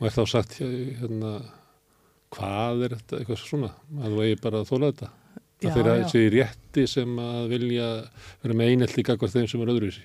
og 0.00 0.08
er 0.08 0.16
þá 0.16 0.22
sagt 0.30 0.58
hérna, 0.60 1.36
hvað 2.34 2.84
er 2.86 2.96
þetta, 2.98 3.20
eitthvað 3.20 3.40
svona, 3.42 3.70
að 4.02 4.16
þú 4.16 4.26
eigi 4.26 4.40
bara 4.42 4.60
að 4.62 4.72
þóla 4.72 4.90
þetta. 4.92 5.10
Það 5.56 5.76
þeirra 5.78 5.94
þessi 6.02 6.22
rétti 6.34 6.82
sem 6.90 7.12
að 7.22 7.46
vilja 7.54 7.88
vera 8.42 8.56
með 8.58 8.72
einelti 8.74 9.04
gagvart 9.06 9.32
þeim 9.32 9.48
sem 9.48 9.62
er 9.64 9.72
öðruvísi. 9.72 10.04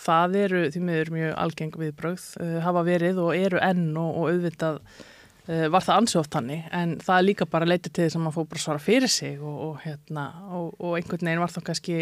Það 0.00 0.38
eru 0.42 0.62
því 0.74 0.84
miður 0.84 1.12
mjög 1.14 1.34
algeng 1.46 1.74
viðbrögð 1.80 2.28
uh, 2.42 2.54
hafa 2.64 2.84
verið 2.86 3.20
og 3.24 3.34
eru 3.36 3.60
enn 3.64 3.90
og, 4.00 4.10
og 4.20 4.30
auðvitað 4.32 4.80
uh, 4.80 5.66
var 5.74 5.86
það 5.86 6.00
ansóft 6.00 6.38
hannig 6.38 6.64
en 6.72 6.96
það 7.04 7.18
er 7.18 7.28
líka 7.28 7.50
bara 7.50 7.68
leitið 7.68 7.92
til 7.92 8.06
þess 8.06 8.18
að 8.18 8.24
maður 8.26 8.38
fór 8.38 8.50
bara 8.52 8.64
svara 8.66 8.84
fyrir 8.86 9.12
sig 9.12 9.38
og, 9.40 9.56
og, 9.68 9.78
hérna, 9.84 10.28
og, 10.50 10.90
einhvern 10.98 11.30
veginn 11.30 11.44
var 11.44 11.54
þá 11.54 11.60
kannski 11.70 11.98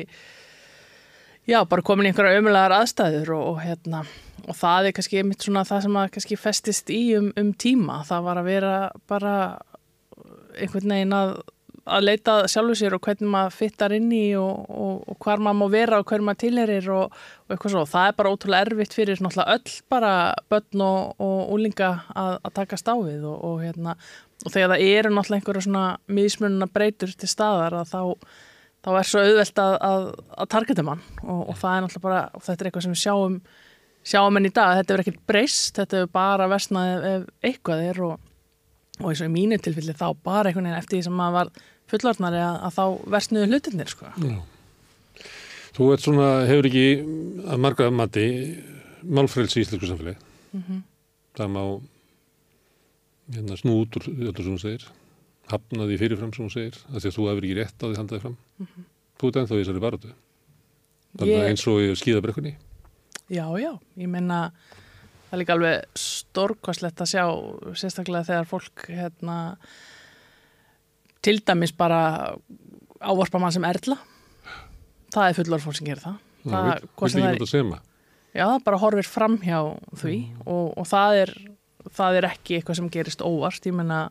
já, 1.48 1.58
bara 1.68 1.86
komin 1.86 2.08
í 2.08 2.12
einhverja 2.12 2.42
ömulegar 2.42 2.76
aðstæður 2.80 3.34
og, 3.38 3.56
hérna 3.64 4.04
og 4.48 4.56
það 4.58 4.88
er 4.88 4.96
kannski 4.96 5.24
mitt 5.26 5.44
svona 5.44 5.64
það 5.66 5.84
sem 5.86 5.98
að 5.98 6.12
kannski 6.16 6.38
festist 6.40 6.92
í 6.92 7.02
um, 7.18 7.30
um 7.38 7.52
tíma. 7.54 8.00
Það 8.08 8.24
var 8.26 8.40
að 8.40 8.48
vera 8.50 8.76
bara 9.10 9.34
einhvern 10.58 10.94
veginn 10.94 11.16
að 11.16 11.34
að 11.82 12.04
leita 12.06 12.34
sjálfu 12.50 12.76
sér 12.78 12.94
og 12.94 13.02
hvernig 13.02 13.30
maður 13.32 13.54
fyttar 13.56 13.94
inn 13.96 14.10
í 14.14 14.34
og, 14.38 14.68
og, 14.70 15.00
og 15.10 15.16
hvar 15.24 15.42
maður 15.42 15.58
má 15.58 15.72
vera 15.72 15.98
og 15.98 16.06
hvernig 16.06 16.28
maður 16.28 16.42
tilherir 16.44 16.90
og, 16.94 17.16
og 17.46 17.54
eitthvað 17.54 17.74
svo. 17.74 17.82
Það 17.90 18.08
er 18.08 18.18
bara 18.20 18.34
ótrúlega 18.34 18.68
erfitt 18.68 18.94
fyrir 18.94 19.22
öll 19.22 19.72
bara 19.90 20.12
börn 20.52 20.84
og 20.86 21.24
úlinga 21.56 21.90
að, 22.14 22.38
að 22.38 22.54
taka 22.60 22.78
stáfið 22.78 23.26
og 23.32 23.58
hérna 23.64 23.96
þegar 24.46 24.74
það 24.74 24.86
eru 24.86 25.10
náttúrulega 25.10 25.40
einhverja 25.40 25.66
svona 25.66 25.84
mismununa 26.06 26.70
breytur 26.70 27.12
til 27.18 27.30
staðar 27.30 27.76
að 27.82 27.92
þá, 27.92 28.00
þá 28.82 28.90
er 28.98 29.10
svo 29.10 29.22
auðvelt 29.26 29.62
að, 29.62 29.76
að, 29.88 30.08
að 30.38 30.50
targeta 30.54 30.86
mann 30.86 31.04
og 31.22 31.54
það 31.58 31.76
er 31.76 31.84
náttúrulega 31.86 32.06
bara, 32.08 32.24
og 32.34 32.46
þetta 32.46 32.58
er 32.58 32.70
eitthvað 32.70 32.86
sem 32.86 32.96
við 32.96 33.04
sjáum 33.04 33.38
sjáum 34.02 34.38
enn 34.38 34.48
í 34.48 34.54
dag, 34.54 34.76
þetta 34.80 34.94
er 34.94 35.02
ekkert 35.04 35.24
breyst, 35.30 35.76
þetta 35.78 36.00
er 36.00 36.08
bara 36.10 36.48
versnað 36.50 36.92
ef, 36.92 37.04
ef 37.12 37.50
eitthvað 37.52 37.84
er 37.86 38.00
og 38.08 38.31
og 39.00 39.08
eins 39.10 39.22
og 39.22 39.28
í 39.28 39.32
mínu 39.32 39.58
tilfelli 39.62 39.94
þá 39.96 40.08
bara 40.22 40.50
einhvern 40.50 40.68
veginn 40.68 40.78
eftir 40.78 40.98
því 40.98 41.04
sem 41.06 41.16
maður 41.16 41.38
var 41.38 41.52
fullorðnari 41.92 42.42
að, 42.42 42.56
að 42.66 42.76
þá 42.76 42.84
versnuðu 43.14 43.48
hlutinir 43.50 43.88
sko. 43.92 44.12
Þú 45.72 45.88
ert 45.94 46.04
svona, 46.04 46.28
hefur 46.48 46.68
ekki 46.68 46.86
að 47.48 47.62
marga 47.64 47.90
mati 47.90 48.26
málfrælsi 49.02 49.60
í 49.60 49.64
Ísleiku 49.64 49.88
samfélagi 49.88 50.18
mm 50.52 50.62
-hmm. 50.62 50.82
það 51.36 51.48
má 51.50 51.62
hérna, 53.34 53.56
snú 53.56 53.82
út 53.82 53.96
úr 53.96 54.04
öllu 54.08 54.42
sem 54.42 54.52
hún 54.52 54.58
segir 54.58 54.86
hafnaði 55.50 55.98
fyrirfram 55.98 56.32
sem 56.32 56.44
hún 56.44 56.52
segir 56.52 56.76
að 56.92 57.00
því 57.00 57.08
að 57.08 57.16
þú 57.16 57.28
hefur 57.28 57.44
ekki 57.44 57.58
rétt 57.58 57.82
á 57.82 57.86
því 57.86 57.96
handaði 57.96 58.20
fram 58.20 58.36
mm 58.58 58.66
-hmm. 58.66 58.84
þú 59.18 59.28
ert 59.28 59.36
ennþá 59.36 59.54
í 59.54 59.62
þessari 59.62 59.84
barötu 59.86 60.12
þannig 61.18 61.38
að 61.38 61.48
eins 61.48 61.66
og 61.66 61.80
í 61.80 61.96
skíðabrekkunni 61.96 62.56
Já, 63.30 63.46
já, 63.58 63.78
ég 63.96 64.08
menna 64.08 64.52
það 65.32 65.38
er 65.38 65.40
líka 65.40 65.54
alveg 65.56 65.84
stórkvæslegt 65.96 66.98
að 67.00 67.08
sjá 67.08 67.22
sérstaklega 67.80 68.26
þegar 68.28 68.48
fólk 68.50 68.82
hérna 68.92 69.36
til 71.24 71.38
dæmis 71.40 71.72
bara 71.72 72.02
ávarpa 73.00 73.40
mann 73.40 73.54
sem 73.54 73.64
erðla 73.64 73.96
það 75.14 75.30
er 75.30 75.38
fullor 75.38 75.62
fólk 75.64 75.78
sem 75.78 75.88
gerir 75.88 76.02
það, 76.04 76.18
það 76.44 76.68
Vil 76.74 77.08
ekki 77.08 77.24
nota 77.24 77.48
sema? 77.48 77.78
Já, 78.32 78.44
það 78.44 78.58
bara 78.66 78.80
horfir 78.82 79.08
fram 79.08 79.38
hjá 79.40 79.58
því 80.02 80.18
mm. 80.18 80.44
og, 80.44 80.66
og 80.82 80.88
það, 80.92 81.16
er, 81.22 81.32
það 81.96 82.18
er 82.18 82.28
ekki 82.28 82.58
eitthvað 82.58 82.78
sem 82.82 82.92
gerist 82.92 83.24
óvart 83.24 83.68
ég 83.68 83.76
menna, 83.76 84.02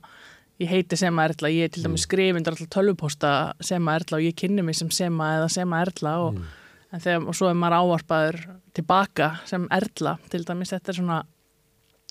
ég 0.62 0.74
heiti 0.74 0.98
sema 0.98 1.28
erðla 1.30 1.54
ég 1.54 1.70
er 1.70 1.75
til 1.75 1.86
dæmis 1.86 2.01
mm. 2.01 2.08
skrifindur 2.08 2.58
alltaf 2.58 2.74
tölvuposta 2.74 3.36
sema 3.62 4.00
erðla 4.00 4.18
og 4.18 4.25
ég 4.25 4.42
kynni 4.42 4.66
mig 4.66 4.82
sem 4.82 4.90
sema 4.90 5.36
eða 5.38 5.54
sema 5.54 5.86
erðla 5.86 6.18
og, 6.25 6.42
mm. 6.42 6.98
þegar, 6.98 7.30
og 7.30 7.38
svo 7.38 7.54
er 7.54 7.62
maður 7.62 7.80
ávarpaður 7.84 8.42
tilbaka 8.78 9.34
sem 9.50 9.68
erðla 9.74 10.18
til 10.32 10.44
dæmis, 10.48 10.72
þetta 10.74 10.94
er 10.94 11.00
svona 11.00 11.22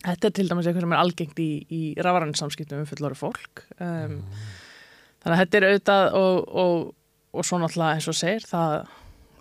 þetta 0.04 0.28
er 0.28 0.36
til 0.36 0.48
dæmis 0.48 0.68
eitthvað 0.68 0.86
sem 0.86 0.94
er 0.94 1.02
algengt 1.02 1.42
í, 1.42 1.50
í 1.68 1.82
rafræðinsamskiptum 2.00 2.82
um 2.82 2.88
fullori 2.88 3.18
fólk. 3.18 3.64
Um, 3.78 4.16
þannig 5.20 5.34
að 5.34 5.42
þetta 5.42 5.58
er 5.58 5.68
auðvitað 5.68 6.16
og, 6.20 6.40
og, 6.62 6.88
og 7.36 7.46
svo 7.46 7.60
náttúrulega 7.60 7.98
eins 7.98 8.08
og 8.10 8.16
segir 8.16 8.46
það, 8.48 8.76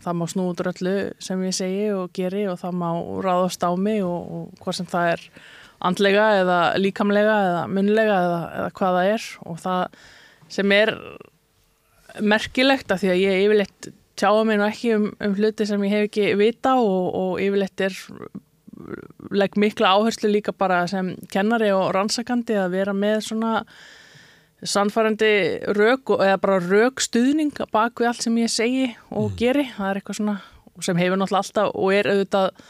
það 0.03 0.19
má 0.19 0.25
snúður 0.33 0.71
öllu 0.73 0.97
sem 1.23 1.45
ég 1.47 1.55
segi 1.55 1.88
og 1.95 2.11
geri 2.15 2.45
og 2.51 2.59
það 2.61 2.77
má 2.81 2.89
ráðast 3.25 3.63
á 3.63 3.71
mig 3.79 4.03
og, 4.03 4.35
og 4.35 4.63
hvað 4.63 4.79
sem 4.79 4.91
það 4.91 5.13
er 5.15 5.25
andlega 5.89 6.27
eða 6.41 6.59
líkamlega 6.79 7.35
eða 7.49 7.65
munlega 7.71 8.21
eða, 8.25 8.39
eða 8.59 8.71
hvað 8.79 8.97
það 8.99 9.13
er. 9.13 9.27
Og 9.47 9.61
það 9.63 9.99
sem 10.59 10.75
er 10.75 10.95
merkilegt 12.25 12.91
af 12.91 12.99
því 12.99 13.13
að 13.13 13.21
ég 13.21 13.43
yfirleitt 13.45 13.89
tjáa 14.19 14.43
mér 14.47 14.59
nú 14.59 14.67
ekki 14.67 14.93
um, 14.97 15.07
um 15.23 15.35
hluti 15.38 15.67
sem 15.67 15.83
ég 15.88 15.95
hef 15.95 16.09
ekki 16.09 16.33
vita 16.39 16.75
og 16.79 17.39
yfirleitt 17.41 17.88
er 17.88 17.95
legg 19.31 19.57
mikla 19.59 19.93
áherslu 19.97 20.29
líka 20.31 20.53
bara 20.55 20.85
sem 20.88 21.13
kennari 21.31 21.71
og 21.75 21.91
rannsakandi 21.95 22.57
að 22.57 22.75
vera 22.77 22.95
með 22.95 23.21
svona 23.27 23.53
sannfærandi 24.59 25.31
rauk 25.75 26.11
eða 26.17 26.39
bara 26.41 26.59
rauk 26.63 27.03
stuðning 27.03 27.55
bak 27.71 27.99
við 27.99 28.11
allt 28.11 28.25
sem 28.25 28.38
ég 28.41 28.51
segi 28.51 28.88
og 29.09 29.29
mm. 29.29 29.38
geri 29.39 29.65
það 29.75 29.89
er 29.89 29.99
eitthvað 29.99 30.19
svona 30.19 30.38
sem 30.83 30.99
hefur 30.99 31.19
náttúrulega 31.19 31.43
alltaf 31.43 31.73
og 31.75 31.95
er 31.95 32.11
auðvitað 32.11 32.63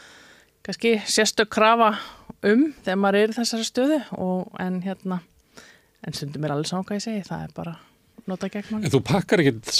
kannski 0.66 0.94
sérstök 1.06 1.50
krafa 1.54 1.92
um 2.46 2.70
þegar 2.84 3.00
maður 3.02 3.20
er 3.20 3.34
í 3.34 3.38
þessari 3.38 3.68
stöðu 3.68 4.00
og 4.18 4.60
en 4.62 4.80
hérna 4.86 5.22
en 6.06 6.16
stundum 6.16 6.46
er 6.46 6.56
allir 6.56 6.70
sáka 6.70 6.98
ég 6.98 7.06
segi 7.06 7.26
það 7.26 7.46
er 7.46 7.54
bara 7.56 7.76
nota 8.28 8.50
gegn 8.52 8.74
mann 8.74 8.84
En 8.84 8.92
þú 8.92 9.00
pakkar 9.06 9.42
ekkert 9.44 9.70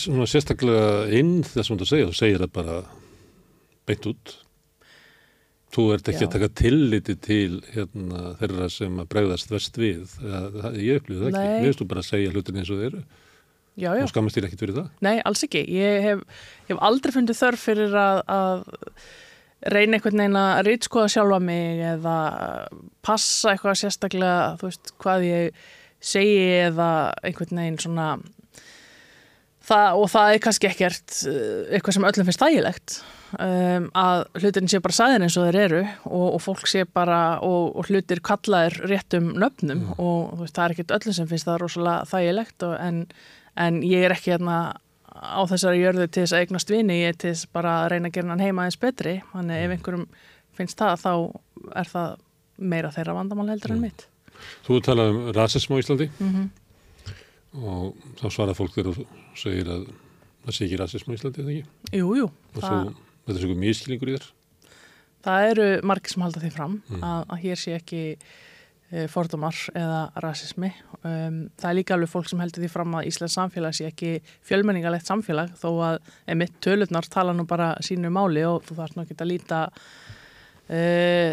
svona 0.00 0.28
sérstaklega 0.30 1.08
inn 1.20 1.40
þess 1.44 1.72
að 1.74 1.82
þú 1.82 1.90
segir, 1.90 2.12
þú 2.12 2.20
segir 2.20 2.44
það 2.44 2.54
bara 2.60 2.78
beint 3.88 4.08
út 4.12 4.36
Þú 5.70 5.84
ert 5.94 6.08
ekki 6.10 6.24
Já. 6.24 6.26
að 6.26 6.32
taka 6.34 6.50
tilliti 6.58 7.14
til 7.22 7.60
hérna, 7.70 8.32
þeirra 8.40 8.66
sem 8.74 8.96
að 8.98 9.10
bregðast 9.12 9.52
vest 9.52 9.76
við. 9.78 10.16
Það, 10.18 10.78
ég 10.82 10.98
upplýði 10.98 11.20
það 11.20 11.28
ekki. 11.28 11.42
Nei. 11.44 11.60
Við 11.60 11.68
veistum 11.68 11.90
bara 11.92 12.02
að 12.02 12.08
segja 12.08 12.32
hlutin 12.34 12.58
eins 12.58 12.72
og 12.74 12.80
þeir 12.80 12.88
eru. 12.88 13.02
Já, 13.78 13.90
já. 13.94 14.02
Og 14.02 14.10
skammast 14.10 14.36
þér 14.36 14.46
ekkit 14.48 14.64
fyrir 14.64 14.78
það? 14.80 14.88
Nei, 15.06 15.14
alls 15.30 15.44
ekki. 15.46 15.62
Ég 15.76 16.06
hef, 16.08 16.24
hef 16.66 16.80
aldrei 16.90 17.14
fundið 17.14 17.38
þörf 17.38 17.66
fyrir 17.68 17.94
að, 18.02 18.22
að 18.34 18.64
reyna 19.76 20.00
einhvern 20.00 20.24
veginn 20.24 20.40
að 20.40 20.62
rýtskoða 20.66 21.12
sjálfa 21.14 21.38
mig 21.46 21.84
eða 21.92 22.16
passa 23.06 23.54
eitthvað 23.54 23.78
sérstaklega, 23.84 24.40
þú 24.58 24.72
veist, 24.72 24.92
hvað 25.04 25.26
ég 25.28 25.64
segi 26.00 26.44
eða 26.66 26.90
einhvern 27.22 27.62
veginn 27.62 27.80
svona 27.82 28.10
það, 29.70 30.00
og 30.00 30.10
það 30.10 30.34
er 30.34 30.42
kannski 30.44 30.68
ekkert 30.70 31.16
eh, 31.28 31.72
eitthvað 31.76 31.96
sem 31.96 32.06
öllum 32.10 32.28
finnst 32.28 32.42
þægilegt 32.42 32.96
um, 33.38 33.88
að 33.98 34.22
hlutin 34.40 34.70
sé 34.70 34.80
bara 34.82 34.96
sæðin 34.96 35.26
eins 35.26 35.38
og 35.38 35.48
þeir 35.48 35.60
eru 35.64 35.82
og, 36.08 36.26
og 36.26 36.42
fólk 36.44 36.70
sé 36.70 36.84
bara 36.88 37.20
og, 37.46 37.76
og 37.78 37.90
hlutir 37.90 38.22
kallaðir 38.26 38.78
réttum 38.90 39.32
nöfnum 39.36 39.84
mm. 39.84 39.98
og 39.98 40.40
veist, 40.40 40.56
það 40.56 40.64
er 40.64 40.76
ekkert 40.76 40.96
öllum 40.98 41.18
sem 41.18 41.30
finnst 41.30 41.48
það 41.48 41.60
rosalega 41.64 42.08
þægilegt 42.10 42.66
og, 42.68 42.76
en, 42.80 43.02
en 43.66 43.82
ég 43.86 44.06
er 44.06 44.16
ekki 44.16 44.34
hérna 44.34 44.60
á 45.10 45.42
þessari 45.50 45.82
jörðu 45.82 46.08
til 46.08 46.24
þess 46.24 46.36
að 46.36 46.44
eignast 46.46 46.72
vini 46.72 47.00
ég 47.02 47.14
er 47.14 47.20
til 47.20 47.34
þess 47.34 47.50
bara 47.52 47.76
að 47.82 47.92
reyna 47.94 48.10
að 48.10 48.16
gera 48.16 48.32
hann 48.34 48.46
heima 48.46 48.66
eins 48.66 48.80
betri 48.80 49.18
þannig 49.34 49.64
ef 49.66 49.76
einhverjum 49.76 50.06
finnst 50.56 50.80
það 50.80 51.04
þá 51.04 51.12
er 51.82 51.90
það 51.90 52.16
meira 52.60 52.92
þeirra 52.94 53.16
vandamál 53.16 53.50
heldur 53.52 53.74
mm. 53.74 53.78
en 53.78 53.88
mitt 53.88 54.09
Þú 54.66 54.80
talaði 54.86 55.14
um 55.14 55.30
rasism 55.36 55.76
á 55.76 55.80
Íslandi 55.82 56.10
mm 56.10 56.32
-hmm 56.32 56.48
og 57.58 57.96
þá 58.20 58.26
svarar 58.30 58.58
fólk 58.58 58.76
þegar 58.76 58.98
þú 58.98 59.06
segir 59.38 59.70
að 59.70 59.88
það 60.44 60.54
sé 60.56 60.66
ekki 60.66 60.78
rasism 60.80 61.10
á 61.10 61.16
Íslandi, 61.16 61.42
eða 61.42 61.54
ekki? 61.54 61.96
Jú, 61.98 62.12
jú. 62.18 62.28
Og 62.54 62.60
svo, 62.62 62.76
þetta 63.26 63.34
er 63.36 63.42
svona 63.44 63.64
miskilningur 63.64 64.12
í 64.12 64.14
þér? 64.18 64.28
Það 65.20 65.48
eru 65.48 65.66
margir 65.90 66.14
sem 66.14 66.22
halda 66.24 66.44
því 66.44 66.52
fram 66.54 66.78
mm. 66.78 67.02
að, 67.04 67.24
að 67.26 67.42
hér 67.42 67.60
sé 67.60 67.74
ekki 67.76 68.02
e, 68.14 69.02
fordómar 69.12 69.58
eða 69.76 69.98
rasismi. 70.24 70.70
Um, 71.02 71.42
það 71.60 71.68
er 71.72 71.76
líka 71.76 71.96
alveg 71.96 72.12
fólk 72.14 72.30
sem 72.30 72.40
heldur 72.40 72.64
því 72.64 72.70
fram 72.72 72.96
að 72.96 73.10
Íslands 73.10 73.36
samfélag 73.36 73.76
sé 73.76 73.90
ekki 73.90 74.14
fjölmenningalegt 74.48 75.10
samfélag 75.10 75.52
þó 75.60 75.68
að 75.90 75.98
emitt 76.32 76.56
tölurnar 76.64 77.10
tala 77.12 77.34
nú 77.36 77.44
bara 77.50 77.74
sínu 77.84 78.12
máli 78.14 78.46
og 78.48 78.64
þú 78.68 78.80
nú 78.94 79.04
ekki 79.04 79.18
að 79.18 79.32
líta 79.34 79.66
e, 80.70 80.80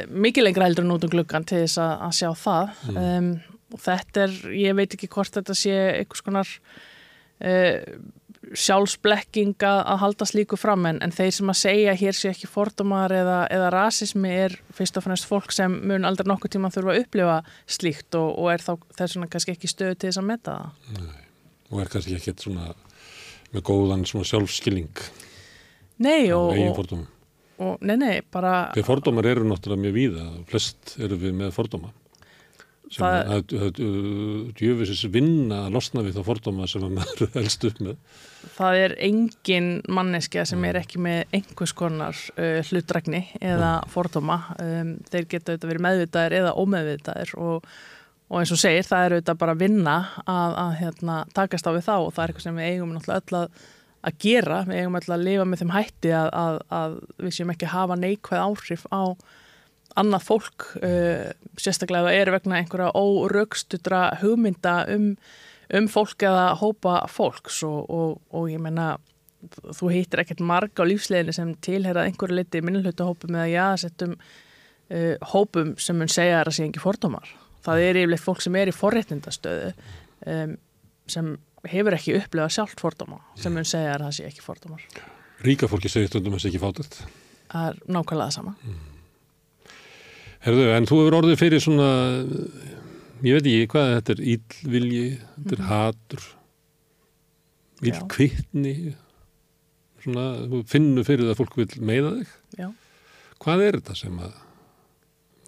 mikið 0.09 0.47
lengra 0.47 0.67
heldur 0.67 0.87
en 0.87 0.95
út 0.97 1.07
um 1.07 1.13
gluggan 1.13 1.47
til 1.47 1.63
þess 1.63 1.81
að, 1.83 1.93
að 2.07 2.17
sjá 2.19 2.29
það. 2.43 2.75
Mm. 2.89 2.99
Um, 3.03 3.57
og 3.75 3.83
þetta 3.83 4.23
er, 4.25 4.37
ég 4.55 4.77
veit 4.77 4.93
ekki 4.95 5.11
hvort 5.11 5.33
þetta 5.37 5.55
sé 5.57 5.75
einhvers 5.97 6.23
konar 6.23 6.53
uh, 7.43 7.97
sjálfsblekking 8.55 9.63
að 9.65 9.97
halda 10.01 10.27
slíku 10.29 10.57
fram 10.59 10.85
en, 10.87 11.01
en 11.03 11.11
þeir 11.11 11.33
sem 11.35 11.51
að 11.51 11.59
segja 11.59 11.95
hér 11.99 12.15
sé 12.15 12.31
ekki 12.31 12.49
fordómar 12.49 13.11
eða, 13.11 13.39
eða 13.51 13.71
rasismi 13.73 14.31
er 14.45 14.55
fyrst 14.75 14.99
og 14.99 15.03
fannst 15.07 15.27
fólk 15.27 15.51
sem 15.55 15.73
mun 15.89 16.07
aldrei 16.07 16.29
nokkuð 16.31 16.55
tíma 16.55 16.71
þurfa 16.73 16.93
að 16.93 17.01
upplifa 17.03 17.37
slíkt 17.77 18.17
og, 18.19 18.29
og 18.39 18.51
er 18.53 18.63
þá 18.63 18.71
þess 18.99 19.17
vegna 19.17 19.31
kannski 19.33 19.55
ekki 19.55 19.71
stöðu 19.71 19.97
til 19.97 20.11
þess 20.11 20.21
að 20.21 20.29
metta 20.29 20.57
það. 20.61 21.01
Nei, 21.01 21.25
og 21.71 21.83
er 21.83 21.91
kannski 21.95 22.17
ekki 22.19 22.35
svona 22.45 22.71
með 23.51 23.67
góðan 23.67 24.07
svona 24.07 24.31
sjálfskilling 24.31 25.03
Nei 26.03 26.29
og, 26.35 26.53
og, 26.53 26.97
og 27.57 27.81
nei, 27.81 27.95
nei, 27.97 28.15
bara 28.33 28.69
Þegar 28.75 28.89
fordómar 28.91 29.29
eru 29.29 29.47
náttúrulega 29.47 29.85
mjög 29.87 29.95
víða, 29.95 30.27
flest 30.49 30.97
eru 31.01 31.17
við 31.21 31.39
með 31.39 31.55
fordóma. 31.55 31.93
Sem 32.93 33.03
að 33.03 33.51
djöfisins 34.55 35.03
vinna 35.11 35.65
að 35.65 35.73
losna 35.75 36.03
við 36.05 36.19
þá 36.19 36.27
fordóma 36.29 36.67
sem 36.71 36.85
maður 36.85 37.31
helst 37.35 37.65
upp 37.67 37.81
með. 37.83 37.97
Það 38.55 38.79
er 38.83 38.95
engin 39.09 39.69
manneskja 39.91 40.45
sem 40.47 40.63
er 40.69 40.79
ekki 40.79 41.01
með 41.03 41.35
einhvers 41.35 41.73
konar 41.75 42.21
uh, 42.37 42.61
hlutrækni 42.69 43.25
eða 43.41 43.73
ja. 43.81 43.91
fordóma. 43.91 44.39
Um, 44.63 44.95
þeir 45.11 45.27
geta 45.33 45.53
auðvitað 45.53 45.71
verið 45.73 45.85
meðvitaðir 45.87 46.37
eða 46.39 46.55
ómeðvitaðir 46.61 47.33
og, 47.43 47.71
og 48.29 48.39
eins 48.39 48.53
og 48.55 48.61
segir 48.61 48.87
það 48.87 49.07
er 49.07 49.17
auðvitað 49.17 49.41
bara 49.43 49.57
vinna 49.59 49.97
að, 50.23 50.59
að 50.63 50.75
hérna, 50.83 51.17
takast 51.35 51.67
á 51.67 51.71
við 51.75 51.87
þá 51.89 51.95
og 51.97 52.13
það 52.13 52.23
er 52.23 52.33
eitthvað 52.33 52.47
sem 52.47 52.61
við 52.61 52.71
eigum 52.71 52.95
náttúrulega 52.95 53.25
öll 53.25 53.41
að, 53.41 53.65
að 54.07 54.21
gera 54.23 54.61
við 54.67 54.81
eigum 54.81 54.99
öll 54.99 55.11
að 55.15 55.25
lifa 55.25 55.47
með 55.47 55.63
þeim 55.63 55.73
hætti 55.75 56.13
að, 56.15 56.61
að 56.71 56.95
við 57.25 57.35
séum 57.37 57.51
ekki 57.53 57.67
að 57.67 57.75
hafa 57.75 57.99
neikvæð 57.99 58.43
áhrif 58.45 58.87
á 58.93 59.03
annað 59.97 60.25
fólk 60.27 60.69
uh, 60.85 61.27
sérstaklega 61.57 62.07
það 62.07 62.21
er 62.21 62.31
vegna 62.35 62.61
einhverja 62.61 62.93
órögstudra 62.95 64.01
hugmynda 64.21 64.79
um, 64.93 65.11
um 65.73 65.89
fólk 65.91 66.23
eða 66.27 66.51
hópa 66.61 66.99
fólks 67.11 67.63
og, 67.67 67.79
og, 67.89 68.17
og 68.31 68.49
ég 68.51 68.61
menna 68.63 68.95
þú 69.77 69.91
hittir 69.93 70.23
ekkert 70.23 70.43
marg 70.43 70.79
á 70.81 70.83
lífsleginni 70.87 71.35
sem 71.35 71.55
tilherað 71.63 72.09
einhverju 72.09 72.37
liti 72.39 72.61
minnulhjóta 72.63 73.07
hópum 73.07 73.37
eða 73.37 73.49
jáðsettum 73.53 74.15
uh, 74.17 75.15
hópum 75.33 75.75
sem 75.81 75.97
mun 75.97 76.11
segja 76.11 76.41
að 76.41 76.49
það 76.51 76.57
sé 76.57 76.69
ekki 76.69 76.83
fordómar. 76.83 77.33
Það 77.65 77.83
er 77.83 77.99
yfirleitt 78.01 78.23
fólk 78.23 78.43
sem 78.43 78.55
er 78.55 78.71
í 78.71 78.75
forréttindastöðu 78.75 79.73
um, 80.31 80.55
sem 81.11 81.35
hefur 81.65 81.95
ekki 81.97 82.15
upplifað 82.19 82.53
sjálft 82.53 82.81
fordóma 82.83 83.17
sem 83.39 83.53
mun 83.55 83.65
segja 83.67 83.95
að 83.95 84.03
það 84.05 84.15
sé 84.17 84.27
ekki 84.29 84.43
fordómar. 84.45 84.83
Ríka 85.45 85.69
fólki 85.69 85.89
segir 85.91 86.09
stundum 86.11 86.35
að 86.35 86.39
það 86.39 86.45
sé 86.45 86.51
ekki 86.51 86.61
fátætt. 86.63 86.99
Það 87.51 87.67
er 87.71 87.79
nákvæmlega 87.97 88.27
það 88.27 88.35
sama. 88.37 88.55
Herðu, 90.45 90.65
en 90.77 90.87
þú 90.87 90.99
hefur 91.01 91.17
orðið 91.17 91.39
fyrir 91.41 91.63
svona, 91.63 91.89
ég 93.25 93.37
veit 93.37 93.49
ekki 93.49 93.69
hvað 93.73 93.93
þetta 93.95 94.13
er, 94.13 94.23
íllvilji, 94.33 95.05
þetta 95.37 95.55
er 95.57 95.63
hatur, 95.71 96.25
Já. 97.77 97.87
íllkvittni, 97.91 98.73
svona, 100.05 100.27
þú 100.53 100.61
finnur 100.69 101.07
fyrir 101.07 101.25
það 101.25 101.33
að 101.33 101.41
fólk 101.41 101.57
vil 101.59 101.69
meða 101.89 102.13
þig. 102.19 102.35
Já. 102.61 102.67
Hvað 103.43 103.65
er 103.65 103.79
þetta 103.79 103.97
sem 103.97 104.21
að, 104.27 104.37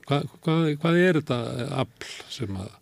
hvað, 0.10 0.28
hvað, 0.46 0.66
hvað 0.84 1.00
er 1.06 1.22
þetta 1.22 1.40
afl 1.86 2.12
sem 2.34 2.60
að 2.66 2.76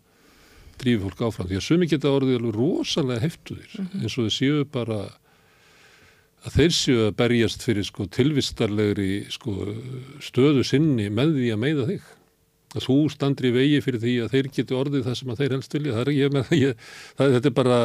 drífi 0.82 1.02
fólk 1.04 1.22
áfram? 1.28 1.48
Því 1.50 1.58
að 1.60 1.64
sumi 1.68 1.88
geta 1.90 2.12
orðið 2.14 2.38
alveg 2.40 2.54
rosalega 2.58 3.24
heftuðir, 3.24 3.74
eins 4.02 4.18
og 4.18 4.28
þau 4.28 4.34
séu 4.38 4.62
bara 4.74 4.98
að 6.46 6.54
þeir 6.54 6.74
séu 6.76 7.00
að 7.08 7.16
berjast 7.18 7.64
fyrir 7.66 7.86
sko 7.88 8.06
tilvistarlegri 8.14 9.10
sko 9.34 9.54
stöðu 10.22 10.62
sinni 10.66 11.08
með 11.10 11.34
því 11.38 11.50
að 11.54 11.60
meiða 11.64 11.86
þig. 11.90 12.06
Að 12.76 12.84
þú 12.84 12.96
standri 13.14 13.48
í 13.48 13.54
vegi 13.56 13.78
fyrir 13.80 14.02
því 14.02 14.14
að 14.26 14.32
þeir 14.34 14.48
geti 14.58 14.76
orðið 14.76 15.06
það 15.06 15.14
sem 15.22 15.30
að 15.32 15.38
þeir 15.40 15.54
helst 15.56 15.74
vilja. 15.78 15.94
Er 16.02 16.10
ég 16.12 16.34
með 16.36 16.50
ég, 16.52 16.82
það, 17.16 17.30
þetta 17.38 17.48
er 17.48 17.54
bara, 17.56 17.78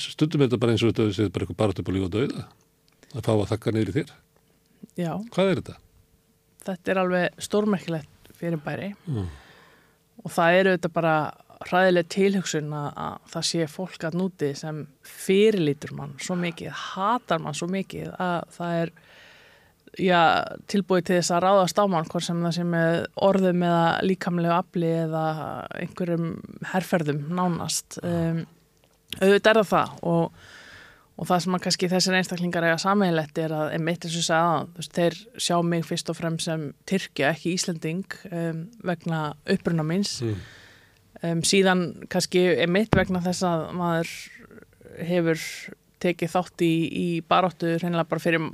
stundum 0.00 0.44
þetta 0.46 0.60
bara 0.62 0.72
eins 0.74 0.84
og 0.88 0.94
þetta 0.96 1.26
er 1.26 1.34
bara 1.36 1.74
eitthvað 1.74 1.92
líf 1.98 2.06
og 2.08 2.14
dauða. 2.16 2.46
Að 3.12 3.26
fá 3.28 3.32
að 3.34 3.44
þakka 3.52 3.74
niður 3.76 3.90
í 3.92 3.96
þér. 3.98 4.14
Já, 4.98 5.12
Hvað 5.34 5.50
er 5.52 5.60
þetta? 5.60 5.76
þetta 6.68 6.90
er 6.92 6.98
alveg 7.02 7.38
stórmerkilegt 7.46 8.32
fyrir 8.38 8.60
bæri 8.64 8.88
Mm. 9.08 9.28
og 10.24 10.32
það 10.34 10.56
eru 10.60 10.72
þetta 10.76 10.90
bara 10.92 11.12
hræðileg 11.66 12.08
tilhugsun 12.12 12.72
að, 12.76 12.88
að 13.02 13.30
það 13.32 13.46
sé 13.50 13.68
fólk 13.70 14.04
að 14.06 14.18
núti 14.20 14.50
sem 14.58 14.82
fyrirlítur 15.02 15.94
mann 15.98 16.14
svo 16.22 16.36
mikið, 16.38 16.70
hatar 16.94 17.42
mann 17.42 17.56
svo 17.58 17.68
mikið 17.72 18.12
að 18.14 18.52
það 18.54 18.82
er 18.82 18.92
já, 19.98 20.20
tilbúið 20.70 21.08
til 21.08 21.16
þess 21.18 21.32
að 21.34 21.42
ráðast 21.46 21.80
á 21.80 21.84
mann 21.90 22.06
hvort 22.10 22.26
sem 22.26 22.44
það 22.44 22.54
sé 22.58 22.66
með 22.68 23.00
orðum 23.28 23.64
eða 23.68 23.88
líkamlegu 24.06 24.54
afli 24.54 24.92
eða 25.06 25.24
einhverjum 25.80 26.30
herferðum 26.74 27.26
nánast. 27.38 27.98
Um, 28.04 28.44
auðvitað 29.18 29.50
er 29.50 29.60
það 29.62 29.72
það 29.72 30.06
og, 30.12 30.44
og 31.18 31.30
það 31.30 31.42
sem 31.44 31.58
að 31.58 31.64
kannski 31.66 31.90
þessir 31.90 32.18
einstaklingar 32.20 32.68
eiga 32.68 32.78
sammeilegt 32.84 33.42
er 33.42 33.56
að 33.56 33.74
einmitt 33.78 34.06
eins 34.06 34.20
og 34.20 34.28
segja 34.28 34.54
að 34.60 34.92
þeir 35.00 35.18
sjá 35.48 35.56
mig 35.66 35.88
fyrst 35.88 36.12
og 36.12 36.20
fremst 36.20 36.46
sem 36.50 36.70
Tyrkja, 36.88 37.32
ekki 37.32 37.56
Íslending 37.56 38.18
um, 38.30 38.64
vegna 38.86 39.26
uppruna 39.48 39.86
minns 39.86 40.20
Mm. 40.22 40.40
Um, 41.26 41.42
síðan 41.46 41.84
kannski 42.12 42.44
einmitt 42.64 42.94
vegna 42.96 43.22
þess 43.24 43.46
að 43.46 43.66
maður 43.78 44.14
hefur 45.08 45.44
tekið 45.98 46.30
þátt 46.30 46.62
í, 46.62 46.72
í 46.94 47.06
baráttu 47.26 47.72
reynilega 47.80 48.06
bara 48.06 48.22
fyrir, 48.22 48.44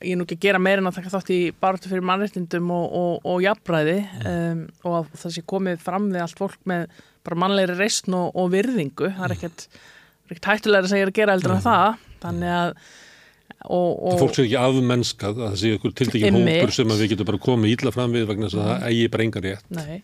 ég 0.00 0.14
er 0.14 0.18
nú 0.18 0.24
ekki 0.24 0.38
að 0.38 0.44
gera 0.46 0.60
meira 0.62 0.80
en 0.80 0.88
að 0.88 0.98
taka 1.00 1.12
þátt 1.12 1.32
í 1.34 1.40
baráttu 1.60 1.90
fyrir 1.90 2.06
mannréttindum 2.08 2.70
og, 2.72 2.86
og, 2.96 3.26
og 3.28 3.42
jafnræði 3.44 3.98
um, 4.30 4.62
og 4.88 4.98
að 5.02 5.10
það 5.20 5.34
sé 5.36 5.44
komið 5.52 5.82
fram 5.84 6.08
við 6.14 6.24
allt 6.24 6.40
fólk 6.40 6.60
með 6.70 6.86
bara 7.24 7.40
mannlegri 7.44 7.76
reysn 7.78 8.16
og, 8.16 8.32
og 8.40 8.50
virðingu, 8.52 9.12
það 9.16 9.26
er 9.28 9.36
ekkert, 9.36 9.66
er 10.24 10.36
ekkert 10.36 10.50
hættulega 10.52 10.88
að 10.88 10.94
segja 10.94 11.08
að 11.08 11.16
gera 11.20 11.36
eldur 11.36 11.56
en 11.56 11.64
það, 11.64 12.06
þannig 12.24 12.54
að 12.56 12.76
og, 13.64 13.88
Það 13.96 14.10
og, 14.10 14.18
fólk 14.20 14.34
sé 14.36 14.44
ekki 14.44 14.58
afmennskað 14.60 15.38
að 15.38 15.46
það 15.46 15.56
sé 15.60 15.72
ykkur 15.76 15.94
tiltekinn 16.00 16.38
Einmitt. 16.40 16.58
hópur 16.60 16.74
sem 16.76 16.92
við 16.94 17.06
getum 17.12 17.28
bara 17.30 17.40
komið 17.46 17.74
ítla 17.74 17.92
fram 17.94 18.16
við 18.16 18.26
vegna 18.28 18.50
þess 18.50 18.60
að 18.60 18.68
það 18.70 18.86
eigi 18.90 19.10
bara 19.14 19.26
engan 19.26 19.46
rétt. 19.46 19.70
Nei, 19.72 19.96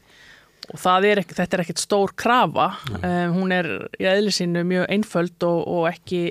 og 0.71 1.07
er 1.09 1.23
ekki, 1.23 1.37
þetta 1.39 1.57
er 1.57 1.65
ekkert 1.65 1.83
stór 1.83 2.15
krafa, 2.19 2.69
um, 3.01 3.37
hún 3.39 3.55
er 3.55 3.69
í 4.01 4.07
eðli 4.11 4.35
sínu 4.35 4.65
mjög 4.69 4.87
einföld 4.95 5.47
og, 5.49 5.61
og 5.67 5.89
ekki, 5.91 6.23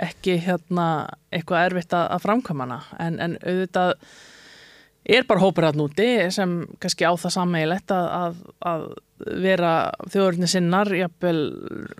ekki 0.00 0.38
hérna 0.46 0.88
eitthvað 1.30 1.68
erfitt 1.68 1.96
að, 1.96 2.08
að 2.16 2.26
framkvæma 2.26 2.66
hana, 2.66 2.80
en, 3.06 3.20
en 3.22 3.38
auðvitað 3.44 3.94
er 5.04 5.24
bara 5.28 5.40
hópur 5.40 5.66
að 5.68 5.78
núti 5.80 6.08
sem 6.34 6.60
kannski 6.80 7.06
á 7.08 7.12
það 7.18 7.32
sammeilegt 7.34 7.92
að, 7.94 8.08
að, 8.16 8.34
að 8.68 8.84
vera 9.40 9.72
þjóðurni 10.12 10.48
sinnar, 10.48 10.90
jafnvel, 10.96 11.40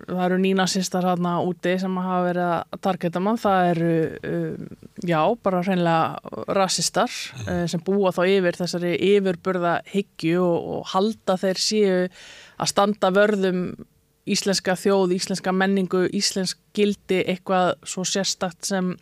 það 0.07 0.23
eru 0.25 0.39
nínasistar 0.41 1.05
hérna 1.05 1.35
úti 1.45 1.75
sem 1.81 1.97
hafa 2.01 2.23
verið 2.27 2.49
að 2.53 2.81
targeta 2.85 3.21
mann, 3.23 3.39
það 3.41 3.69
eru, 3.71 3.91
um, 4.31 4.67
já, 5.05 5.19
bara 5.43 5.63
hreinlega 5.65 6.53
rassistar 6.57 7.13
uh, 7.45 7.65
sem 7.69 7.83
búa 7.85 8.13
þá 8.15 8.23
yfir 8.25 8.59
þessari 8.61 8.95
yfirburða 9.11 9.77
hyggju 9.91 10.41
og, 10.45 10.69
og 10.77 10.91
halda 10.93 11.37
þeir 11.41 11.61
séu 11.61 11.95
að 12.05 12.73
standa 12.73 13.13
vörðum 13.13 13.63
íslenska 14.31 14.75
þjóð, 14.77 15.15
íslenska 15.17 15.53
menningu, 15.53 16.05
íslensk 16.13 16.59
gildi, 16.77 17.23
eitthvað 17.25 17.73
svo 17.89 18.05
sérstakt 18.07 18.69
sem 18.69 18.93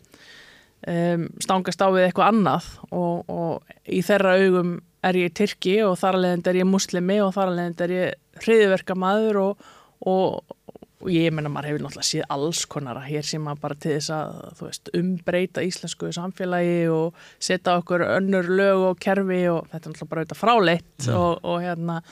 um, 0.88 1.26
stangast 1.42 1.82
á 1.82 1.88
við 1.92 2.06
eitthvað 2.08 2.32
annað 2.32 2.70
og, 2.90 3.28
og 3.28 3.74
í 3.90 4.00
þeirra 4.06 4.36
augum 4.40 4.78
er 5.06 5.16
ég 5.16 5.34
Tyrki 5.36 5.78
og 5.84 5.98
þar 6.00 6.20
leiðend 6.20 6.48
er 6.50 6.60
ég 6.60 6.68
muslimi 6.68 7.18
og 7.24 7.34
þar 7.36 7.54
leiðend 7.56 7.84
er 7.86 7.94
ég 7.94 8.40
hriðverka 8.44 8.96
maður 8.98 9.40
og, 9.42 9.68
og, 10.08 10.56
og 11.00 11.12
ég 11.12 11.32
menna 11.32 11.52
maður 11.52 11.70
hefur 11.70 11.84
náttúrulega 11.86 12.08
séð 12.10 12.26
alls 12.36 12.64
konara 12.70 13.04
hér 13.06 13.26
sem 13.26 13.44
maður 13.44 13.62
bara 13.64 13.78
til 13.80 13.94
þess 13.96 14.12
að 14.16 14.64
veist, 14.64 14.90
umbreyta 14.96 15.64
íslensku 15.64 16.10
samfélagi 16.16 16.82
og 16.92 17.22
setja 17.40 17.78
okkur 17.80 18.04
önnur 18.08 18.50
lög 18.60 18.88
og 18.90 19.00
kerfi 19.00 19.44
og 19.52 19.70
þetta 19.70 19.80
er 19.80 19.94
náttúrulega 19.94 20.10
bara 20.12 20.24
auðvitað 20.24 20.42
fráleitt 20.42 21.08
og, 21.14 21.40
og 21.44 21.62
hérna 21.64 22.02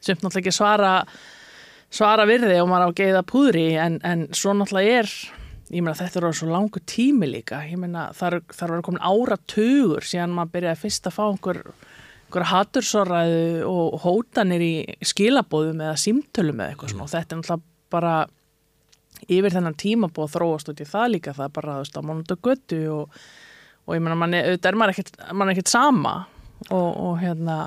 sem 0.00 0.16
náttúrulega 0.16 0.44
ekki 0.46 0.56
svara 0.56 0.94
svara 1.88 2.24
virði 2.28 2.56
og 2.62 2.68
maður 2.70 2.88
á 2.88 2.90
að 2.90 2.98
geiða 3.02 3.26
púðri 3.28 3.68
en, 3.80 4.00
en 4.04 4.26
svo 4.36 4.56
náttúrulega 4.56 5.02
er 5.02 5.12
ég 5.68 5.82
meina 5.82 5.96
þetta 5.98 6.20
er 6.20 6.26
á 6.28 6.32
svo 6.36 6.48
langu 6.50 6.80
tími 6.88 7.28
líka. 7.28 7.60
Ég 7.68 7.80
meina 7.80 8.08
þar, 8.16 8.40
þar 8.54 8.74
var 8.76 8.84
komin 8.86 9.04
áratugur 9.04 10.06
síðan 10.06 10.34
maður 10.36 10.54
byrjaði 10.56 10.82
fyrst 10.82 11.08
að 11.10 11.16
fá 11.18 11.22
einhver, 11.26 11.60
einhver 12.26 12.48
hatursorraðu 12.52 13.42
og 13.68 13.98
hótanir 14.04 14.64
í 14.64 14.72
skilabóðum 15.12 15.84
eða 15.84 16.00
símtölum 16.00 16.62
eða 16.62 16.72
eitthvað 16.74 16.94
svona. 16.94 17.06
Og 17.08 17.12
þetta 17.14 17.36
er 17.36 17.42
náttúrulega 17.42 17.66
bara 17.92 18.16
yfir 19.28 19.54
þennan 19.56 19.78
tíma 19.80 20.08
búið 20.08 20.28
að 20.28 20.34
þróast 20.36 20.72
út 20.72 20.82
í 20.84 20.88
það 20.88 21.12
líka. 21.16 21.36
Það 21.36 21.50
er 21.50 21.54
bara 21.60 21.76
þú 21.76 21.84
veist 21.84 22.00
á 22.00 22.02
mánuðu 22.08 22.40
göttu 22.48 22.82
og, 22.94 23.22
og 23.84 23.98
ég 23.98 24.04
meina 24.04 24.18
mann 24.18 24.36
er, 24.38 24.50
auðvitað 24.50 24.72
er 24.72 24.80
maður 24.82 24.94
ekkert, 24.96 25.22
mann 25.32 25.50
er 25.50 25.56
ekkert 25.56 25.74
sama 25.74 26.14
og, 26.70 26.88
og 26.88 27.14
hérna 27.20 27.58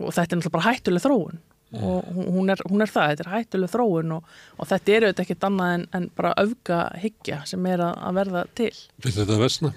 og 0.00 0.14
þetta 0.14 0.24
er 0.24 0.38
náttúrulega 0.40 0.56
bara 0.56 0.68
hættuleg 0.70 1.04
þróun 1.04 1.40
og 1.78 2.08
hún- 2.16 2.50
er, 2.50 2.58
hún 2.70 2.82
er 2.82 2.90
það, 2.90 3.12
þetta 3.12 3.24
er 3.26 3.32
hættuleg 3.36 3.70
þróun 3.70 4.14
og, 4.16 4.24
og 4.58 4.66
þetta 4.70 4.92
er 4.96 5.06
auðvitað 5.06 5.24
ekkert 5.26 5.44
annað 5.50 5.74
en, 5.76 5.84
en 5.94 6.08
bara 6.18 6.32
öfga 6.42 6.80
hyggja 7.02 7.42
sem 7.46 7.66
er 7.70 7.82
að, 7.86 7.94
að 8.08 8.18
verða 8.20 8.44
til. 8.58 8.72
Finnst 9.04 9.20
þetta 9.22 9.38
vesna? 9.38 9.72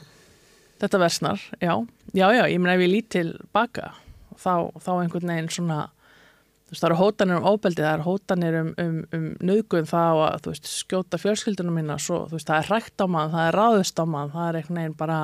þetta 0.84 0.99
versnar, 0.99 1.39
já, 1.63 1.73
já, 2.12 2.25
já, 2.36 2.41
ég 2.51 2.60
meina 2.60 2.73
ef 2.75 2.82
ég 2.84 2.89
lít 2.91 3.06
til 3.13 3.29
baka 3.56 3.93
þá, 4.36 4.67
þá 4.84 4.89
einhvern 4.99 5.29
veginn 5.32 5.47
svona 5.53 5.77
þú 5.88 6.73
veist, 6.73 6.82
það 6.82 6.88
eru 6.89 6.97
hótanir 6.99 7.38
um 7.38 7.45
óbeldi, 7.53 7.84
það 7.86 7.93
eru 7.93 8.08
hótanir 8.10 8.58
um, 8.60 8.71
um, 8.82 8.97
um 9.15 9.27
nöðgun 9.47 9.88
það 9.88 10.17
og 10.17 10.23
að, 10.25 10.41
þú 10.43 10.51
veist, 10.56 10.67
skjóta 10.82 11.19
fjölskyldunum 11.21 11.77
minna, 11.79 11.95
svo, 12.01 12.23
þú 12.27 12.36
veist, 12.36 12.49
það 12.49 12.60
er 12.65 12.69
hrækt 12.71 12.99
á 12.99 13.08
mann, 13.15 13.32
það 13.32 13.47
er 13.51 13.58
ráðust 13.62 14.01
á 14.01 14.06
mann, 14.10 14.34
það 14.34 14.49
er 14.49 14.60
einhvern 14.60 14.82
veginn 14.82 14.97
bara, 15.06 15.19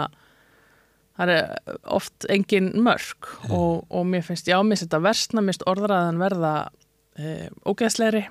það 1.20 1.32
er 1.36 1.78
oft 2.00 2.28
engin 2.32 2.72
mörg 2.80 3.30
og, 3.52 3.86
og 3.92 4.06
mér 4.08 4.24
finnst, 4.26 4.48
já, 4.48 4.58
mér 4.64 4.78
finnst 4.78 4.88
þetta 4.88 5.04
versna, 5.04 5.44
mér 5.44 5.54
finnst 5.54 5.66
orðræðan 5.70 6.22
verða 6.22 6.54
e, 7.20 7.34
ógeðslegri, 7.68 8.26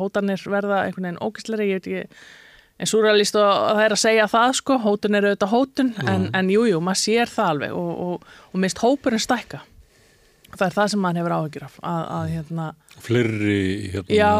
hótanir 0.00 0.46
verða 0.48 0.84
einhvern 0.86 1.10
veginn 1.10 1.24
ógeðslegri, 1.26 1.66
ég 1.68 1.80
veit 1.80 1.90
ekki, 1.90 2.28
en 2.80 2.88
súralist 2.88 3.36
og 3.36 3.48
það 3.50 3.82
er 3.84 3.94
að 3.96 4.00
segja 4.00 4.28
það 4.32 4.54
sko, 4.56 4.78
hótun 4.80 5.18
er 5.18 5.26
auðvitað 5.28 5.52
hótun 5.52 5.90
en, 6.08 6.30
en 6.36 6.52
jú, 6.52 6.62
jú, 6.70 6.78
maður 6.84 7.02
sér 7.02 7.32
það 7.32 7.50
alveg 7.54 7.74
og, 7.76 7.90
og, 8.06 8.30
og 8.54 8.62
mist 8.64 8.80
hópurinn 8.80 9.20
stækka. 9.20 9.60
Það 10.50 10.64
er 10.66 10.74
það 10.78 10.88
sem 10.94 11.02
maður 11.04 11.20
hefur 11.20 11.34
áhyggjur 11.36 11.66
af 11.66 11.74
að, 11.86 12.00
að 12.16 12.30
hérna, 12.32 12.64
Fleiri 13.04 13.58
hérna 13.92 14.16
Já. 14.16 14.32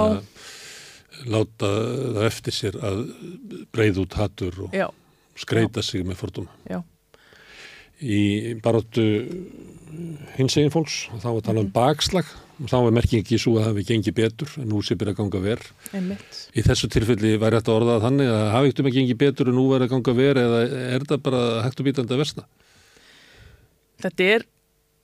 láta 1.31 1.69
það 2.17 2.25
eftir 2.31 2.57
sér 2.57 2.79
að 2.81 3.03
breyða 3.77 4.03
út 4.07 4.17
hattur 4.19 4.59
og 4.65 4.75
já, 4.75 4.89
skreita 5.39 5.85
sig 5.87 6.03
með 6.09 6.19
fordóma. 6.25 6.57
já, 6.67 6.81
Í 8.01 8.55
baróttu 8.65 9.05
hins 10.37 10.57
eginn 10.57 10.73
fólks, 10.73 11.03
þá 11.21 11.27
var 11.27 11.41
að 11.41 11.49
tala 11.51 11.65
um 11.65 11.75
bakslag. 11.75 12.31
Og 12.61 12.69
þá 12.69 12.77
er 12.79 12.95
merkingi 12.97 13.39
svo 13.41 13.55
að 13.57 13.63
það 13.63 13.71
hafi 13.71 13.85
gengið 13.89 14.17
betur 14.19 14.51
en 14.61 14.67
nú 14.69 14.83
sé 14.85 14.97
byrja 15.01 15.15
að 15.15 15.21
ganga 15.23 15.41
verð. 15.45 15.69
einmitt. 15.97 16.41
Í 16.53 16.65
þessu 16.65 16.91
tilfelli 16.93 17.39
væri 17.41 17.57
þetta 17.57 17.73
orðað 17.73 18.03
þannig 18.05 18.33
að 18.33 18.49
hafi 18.53 18.69
ekkert 18.69 18.83
um 18.83 18.91
að 18.91 18.97
gengi 18.99 19.17
betur 19.23 19.49
en 19.49 19.57
nú 19.57 19.65
verið 19.71 19.87
að 19.87 19.95
ganga 19.95 20.17
verð 20.19 20.43
eða 20.43 20.59
er 20.67 21.07
þetta 21.07 21.19
bara 21.25 21.41
hægt 21.65 21.81
og 21.81 21.89
bítandi 21.89 22.17
að 22.17 22.21
versna? 22.21 22.45
þetta 24.05 24.29
er 24.35 24.47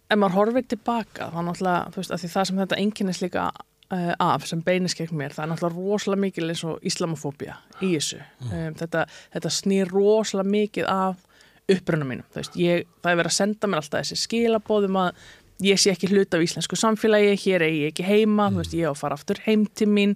ef 0.06 0.20
maður 0.20 0.36
horfir 0.40 0.68
tilbaka 0.70 1.30
þá 1.32 1.40
náttúrulega, 1.44 1.92
þú 1.92 2.02
veist, 2.02 2.12
að 2.14 2.22
því 2.22 2.32
það 2.34 2.48
sem 2.48 2.60
þetta 2.62 2.80
enginnist 2.82 3.24
líka 3.24 3.46
uh, 3.50 4.12
af 4.22 4.46
sem 4.48 4.62
beinist 4.66 4.98
gegn 4.98 5.18
mér, 5.18 5.34
það 5.34 5.44
er 5.44 5.52
náttúrulega 5.52 5.86
rosalega 5.90 6.24
mikil 6.26 6.50
eins 6.52 6.64
og 6.66 6.86
islamofóbía 6.86 7.56
í 7.80 7.92
þessu. 7.96 8.20
Um, 8.46 8.76
þetta, 8.78 9.06
þetta 9.34 9.54
snýr 9.58 9.92
rosalega 9.92 10.54
mikið 10.54 10.90
af 10.92 11.24
upprönnum 11.72 12.12
mínum, 12.12 12.26
veist, 12.34 12.54
ég, 12.60 12.86
það 13.02 13.12
er 13.12 13.20
verið 13.22 13.32
að 13.32 13.38
senda 13.40 13.70
mér 13.70 13.82
alltaf 13.82 14.04
þessi 14.04 14.20
skilabóðum 14.22 15.00
að 15.02 15.24
ég 15.66 15.80
sé 15.80 15.90
ekki 15.92 16.10
hluta 16.12 16.38
af 16.38 16.44
íslensku 16.44 16.78
samfélagi, 16.78 17.34
hér 17.46 17.64
er 17.66 17.74
ég 17.74 17.92
ekki 17.94 18.06
heima, 18.06 18.50
þú 18.52 18.62
veist, 18.62 18.76
ég 18.76 18.86
á 18.86 18.92
að 18.92 19.00
fara 19.00 19.18
aftur 19.18 19.40
heim 19.46 19.64
til 19.74 19.88
mín 19.90 20.14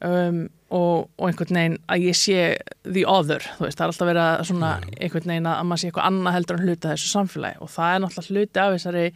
um, 0.00 0.40
og, 0.74 1.10
og 1.20 1.28
einhvern 1.28 1.58
veginn 1.60 1.78
að 1.86 2.06
ég 2.08 2.18
sé 2.18 2.38
the 2.82 3.04
other, 3.06 3.44
veist, 3.60 3.78
það 3.78 3.84
er 3.84 3.92
alltaf 3.92 4.10
verið 4.10 4.24
að 4.24 4.44
svona 4.50 4.72
einhvern 4.98 5.34
veginn 5.34 5.50
að 5.52 5.62
maður 5.68 5.82
sé 5.82 5.90
eitthvað 5.90 6.10
annað 6.10 6.36
heldur 6.38 6.58
en 6.58 6.68
hluta 6.68 6.94
þessu 6.94 7.12
samfélagi 7.12 7.62
og 7.62 7.72
það 7.76 7.94
er 7.94 8.04
náttúrulega 8.04 8.40
hluti 8.40 8.64
af 8.64 8.74
þessari 8.74 9.06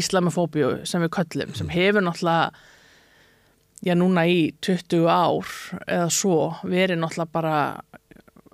islamofóbíu 0.00 0.74
sem 0.88 1.06
við 1.06 1.14
köllum, 1.18 1.54
sem 1.58 1.72
hefur 1.72 2.06
náttúrulega 2.06 2.68
já 3.86 3.94
núna 3.96 4.26
í 4.28 4.40
20 4.60 5.06
ár 5.08 5.54
eða 5.86 6.08
svo 6.12 6.40
verið 6.68 7.00
náttúrulega 7.00 7.32
bara 7.32 7.56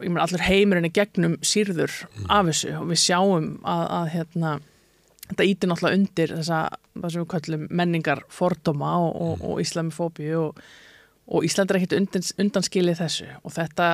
ég 0.04 0.10
meina 0.12 0.24
allur 0.26 0.44
heimurinn 0.44 0.88
í 0.88 0.92
gegnum 0.94 1.36
sýrður 1.46 1.92
af 2.28 2.50
þessu 2.50 2.72
og 2.76 2.90
við 2.90 3.00
sjáum 3.00 3.46
að, 3.64 3.84
að 3.98 4.10
hérna, 4.12 4.52
þetta 5.30 5.48
ítir 5.48 5.70
náttúrulega 5.70 6.00
undir 6.00 6.34
þessa, 6.36 6.60
það 6.96 7.14
sem 7.14 7.22
við 7.22 7.30
kallum 7.32 7.66
menningar 7.80 8.22
fordóma 8.32 8.92
og, 9.06 9.16
og, 9.26 9.44
og 9.50 9.62
islamifóbíu 9.64 10.38
og, 10.42 10.62
og 11.26 11.46
Ísland 11.48 11.72
er 11.72 11.80
ekkit 11.80 11.96
undan, 11.96 12.26
undanskilið 12.44 13.00
þessu. 13.00 13.28
Og 13.42 13.54
þetta 13.56 13.86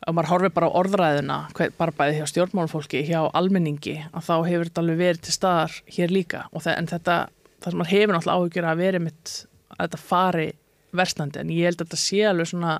ef 0.00 0.16
maður 0.16 0.32
horfið 0.34 0.54
bara 0.56 0.68
á 0.68 0.76
orðræðuna 0.80 1.38
bara 1.78 1.94
bæði 1.96 2.18
hjá 2.18 2.26
stjórnmálfólki, 2.32 3.04
hjá 3.08 3.20
almenningi 3.36 3.96
að 4.10 4.26
þá 4.26 4.34
hefur 4.48 4.70
þetta 4.70 4.82
alveg 4.84 5.00
verið 5.00 5.22
til 5.26 5.36
staðar 5.36 5.78
hér 5.96 6.14
líka. 6.14 6.42
Og 6.50 6.64
það, 6.66 6.76
en 6.80 6.90
þetta 6.90 7.16
það 7.60 7.70
sem 7.70 7.80
maður 7.80 7.94
hefur 7.94 8.16
náttúrulega 8.16 8.40
áhugjur 8.40 8.68
að 8.70 8.82
verið 8.82 9.06
mitt 9.06 9.36
að 9.76 9.80
þetta 9.84 10.02
fari 10.02 10.48
verstandi 10.96 11.40
en 11.40 11.54
ég 11.54 11.68
held 11.68 11.78
að 11.78 11.86
þetta 11.86 12.00
sé 12.02 12.22
alveg 12.26 12.50
svona 12.50 12.74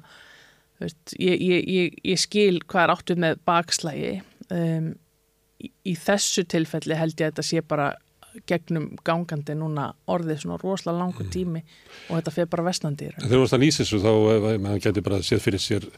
veist, 0.81 1.15
ég, 1.17 1.41
ég, 1.41 1.69
ég, 1.69 1.99
ég 2.13 2.21
skil 2.21 2.61
hvað 2.67 2.85
er 2.85 2.95
áttuð 2.95 3.25
með 3.25 3.41
bakslægi 3.49 4.13
um, 4.51 4.93
í, 5.61 5.73
í 5.93 5.97
þessu 5.99 6.47
tilfelli 6.49 6.99
held 6.99 7.17
ég 7.19 7.29
að 7.29 7.35
þetta 7.35 7.49
sé 7.51 7.65
bara 7.67 7.93
gegnum 8.47 8.93
gangandi 9.07 9.57
núna 9.59 9.89
orðið 10.11 10.45
svona 10.45 10.59
rosalega 10.61 11.01
langur 11.01 11.31
tími 11.33 11.63
og 12.09 12.19
þetta 12.19 12.35
fer 12.35 12.51
bara 12.51 12.67
vestnandi 12.69 13.09
í 13.09 13.11
raun. 13.11 13.25
Þegar 13.25 13.33
þú 13.33 13.41
varst 13.43 13.57
að 13.57 13.65
lýsa 13.65 13.83
þessu 13.83 14.01
þá 14.05 14.11
eh, 14.13 14.61
maður 14.67 14.85
getur 14.85 15.07
bara 15.09 15.19
séð 15.27 15.43
fyrir 15.47 15.65
sér 15.65 15.89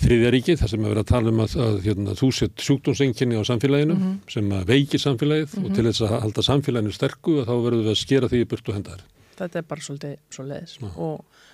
þriðja 0.00 0.32
ríki 0.34 0.56
þar 0.58 0.72
sem 0.72 0.84
að 0.84 0.92
vera 0.94 1.04
að 1.04 1.10
tala 1.12 1.32
um 1.32 1.42
að, 1.44 1.56
að 1.66 1.78
hérna, 1.84 2.16
þú 2.18 2.30
sett 2.34 2.64
sjúkdómsenginni 2.66 3.38
á 3.38 3.42
samfélaginu 3.46 3.98
sem 4.32 4.52
að 4.56 4.72
veikir 4.72 5.02
samfélagið 5.02 5.56
og 5.60 5.70
til 5.76 5.86
þess 5.86 6.04
að 6.06 6.14
halda 6.24 6.46
samfélaginu 6.46 6.96
sterku 6.96 7.36
þá 7.44 7.52
verður 7.52 7.84
við 7.84 7.92
að 7.92 8.00
skera 8.00 8.30
því 8.30 8.42
í 8.42 8.50
burt 8.50 8.70
og 8.70 8.78
hendar. 8.78 9.04
Þetta 9.40 9.60
er 9.60 9.68
bara 9.68 9.84
svolítið 9.84 10.16
svo 10.34 10.46
leiðis 10.48 10.76
og, 10.90 11.44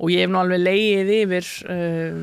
og 0.00 0.12
ég 0.12 0.24
hef 0.26 0.30
nú 0.32 0.40
alveg 0.42 0.60
leiðið 0.66 1.10
yfir 1.22 1.50
um, 1.72 2.22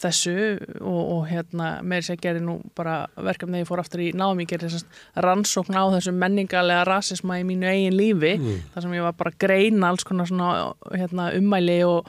þessu 0.00 0.32
og, 0.80 1.00
og 1.12 1.22
hérna 1.28 1.70
með 1.84 2.00
þess 2.00 2.12
að 2.14 2.22
gera 2.24 2.40
nú 2.40 2.54
bara 2.78 2.94
verkefni 3.20 3.60
ég 3.60 3.68
fór 3.68 3.82
aftur 3.82 4.00
í 4.00 4.10
námi, 4.16 4.46
gerði 4.48 4.80
rannsókn 5.20 5.76
á 5.76 5.84
þessu 5.92 6.14
menningarlega 6.16 6.86
rasisma 6.88 7.36
í 7.40 7.44
mínu 7.48 7.68
eigin 7.68 7.96
lífi, 7.98 8.34
Mm. 8.40 8.62
þar 8.72 8.86
sem 8.86 8.94
ég 8.96 9.04
var 9.04 9.16
bara 9.18 9.32
að 9.34 9.38
greina 9.44 9.90
alls 9.92 10.04
konar 10.08 10.26
svona 10.30 10.72
hérna, 10.96 11.28
ummæli 11.36 11.78
og, 11.84 12.08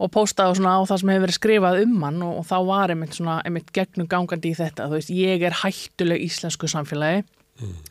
og 0.00 0.10
posta 0.12 0.48
og 0.48 0.56
svona 0.56 0.78
á 0.80 0.88
það 0.88 1.00
sem 1.02 1.12
hefur 1.12 1.26
verið 1.26 1.38
skrifað 1.40 1.82
um 1.84 2.02
hann. 2.02 2.22
Og, 2.24 2.38
og 2.40 2.44
þá 2.48 2.56
var 2.72 2.92
einmitt 2.94 3.14
svona 3.16 3.38
einmitt 3.44 3.72
gegnum 3.76 4.08
gangandi 4.08 4.52
í 4.54 4.56
þetta, 4.56 4.88
þú 4.88 4.96
veist, 4.96 5.12
ég 5.12 5.44
er 5.44 5.60
hættuleg 5.62 6.24
íslensku 6.24 6.68
samfélagi. 6.68 7.26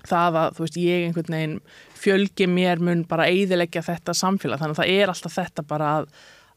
Það 0.05 0.35
að, 0.41 0.49
þú 0.57 0.61
veist, 0.65 0.75
ég 0.77 1.05
einhvern 1.07 1.33
veginn 1.37 1.55
fjölgi 2.05 2.47
mér 2.51 2.81
mun 2.83 3.03
bara 3.09 3.27
eiðilegja 3.31 3.83
þetta 3.89 4.15
samfélag, 4.17 4.61
þannig 4.61 4.77
að 4.77 4.81
það 4.83 4.95
er 4.95 5.13
alltaf 5.13 5.37
þetta 5.39 5.65
bara 5.67 5.91
að, 5.99 6.07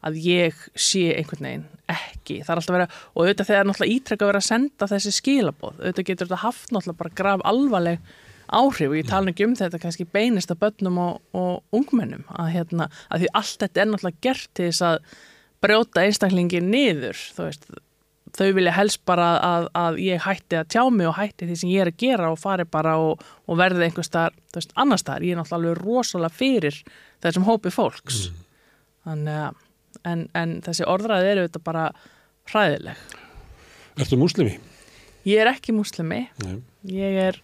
að 0.05 0.21
ég 0.23 0.63
sé 0.79 1.03
einhvern 1.17 1.49
veginn 1.49 1.67
ekki, 1.89 2.39
það 2.45 2.53
er 2.53 2.61
alltaf 2.61 2.77
verið 2.77 2.97
og 3.09 3.21
auðvitað 3.23 3.51
þegar 3.51 3.69
náttúrulega 3.69 3.97
ítrekka 3.97 4.29
verið 4.29 4.43
að 4.43 4.49
senda 4.49 4.89
þessi 4.93 5.13
skilabóð, 5.17 5.77
auðvitað 5.81 6.09
getur 6.11 6.29
þetta 6.29 6.43
haft 6.45 6.73
náttúrulega 6.73 7.01
bara 7.03 7.17
graf 7.21 7.45
alvarleg 7.49 8.11
áhrif. 8.49 8.89
Og 8.89 8.97
ég 8.97 9.09
tala 9.09 9.33
ekki 9.33 9.45
um 9.47 9.57
þetta 9.57 9.81
kannski 9.81 10.07
beinist 10.09 10.53
að 10.53 10.61
börnum 10.63 11.01
og, 11.03 11.19
og 11.37 11.75
ungmennum 11.75 12.25
að, 12.33 12.53
hérna, 12.55 12.89
að 13.09 13.25
því 13.25 13.33
allt 13.41 13.65
þetta 13.65 13.83
er 13.83 13.91
náttúrulega 13.91 14.25
gert 14.25 14.49
til 14.57 14.69
þess 14.69 14.85
að 14.89 14.97
brjóta 15.59 16.05
einstaklingin 16.05 16.71
niður, 16.71 17.19
þú 17.35 17.47
veist 17.49 17.69
þau 18.39 18.49
vilja 18.55 18.71
helst 18.77 19.01
bara 19.09 19.29
að, 19.43 19.67
að 19.75 19.97
ég 20.05 20.23
hætti 20.25 20.59
að 20.61 20.69
tjá 20.73 20.83
mig 20.95 21.07
og 21.09 21.17
hætti 21.19 21.47
því 21.49 21.57
sem 21.61 21.71
ég 21.73 21.83
er 21.83 21.91
að 21.91 21.97
gera 22.05 22.29
og 22.33 22.39
fari 22.39 22.65
bara 22.71 22.95
og, 23.03 23.23
og 23.47 23.59
verði 23.59 23.87
einhver 23.89 24.07
veist, 24.55 24.71
annar 24.79 25.01
staðar, 25.01 25.25
ég 25.27 25.35
er 25.35 25.41
náttúrulega 25.41 25.73
alveg 25.73 25.83
rosalega 25.83 26.37
fyrir 26.39 26.77
þessum 27.23 27.47
hópi 27.49 27.73
fólks 27.73 28.29
þannig 29.07 29.41
að 29.49 29.65
en, 30.07 30.25
en 30.37 30.57
þessi 30.63 30.85
orðræði 30.87 31.31
eru 31.33 31.47
þetta 31.47 31.61
bara 31.65 31.87
hræðileg. 32.49 32.99
Ertu 33.99 34.17
múslimi? 34.21 34.53
Ég 35.27 35.41
er 35.43 35.49
ekki 35.51 35.73
múslimi, 35.75 36.21
Nei. 36.45 36.55
ég 36.87 37.17
er 37.27 37.39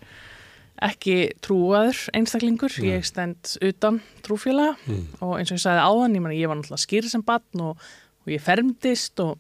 ekki 0.86 1.18
trúaður 1.44 2.00
einstaklingur, 2.16 2.74
Nei. 2.80 2.94
ég 2.94 3.06
stend 3.08 3.56
utan 3.64 4.02
trúfélaga 4.26 4.76
Mm. 4.88 5.04
og 5.22 5.38
eins 5.40 5.52
og 5.52 5.58
ég 5.60 5.64
sagði 5.66 5.84
áðan, 5.84 6.16
ég, 6.16 6.22
meni, 6.24 6.40
ég 6.40 6.48
var 6.52 6.58
náttúrulega 6.60 6.86
skýri 6.86 7.10
sem 7.12 7.24
batn 7.26 7.62
og, 7.64 7.78
og 8.26 8.32
ég 8.32 8.42
fermdist 8.44 9.20
og 9.24 9.38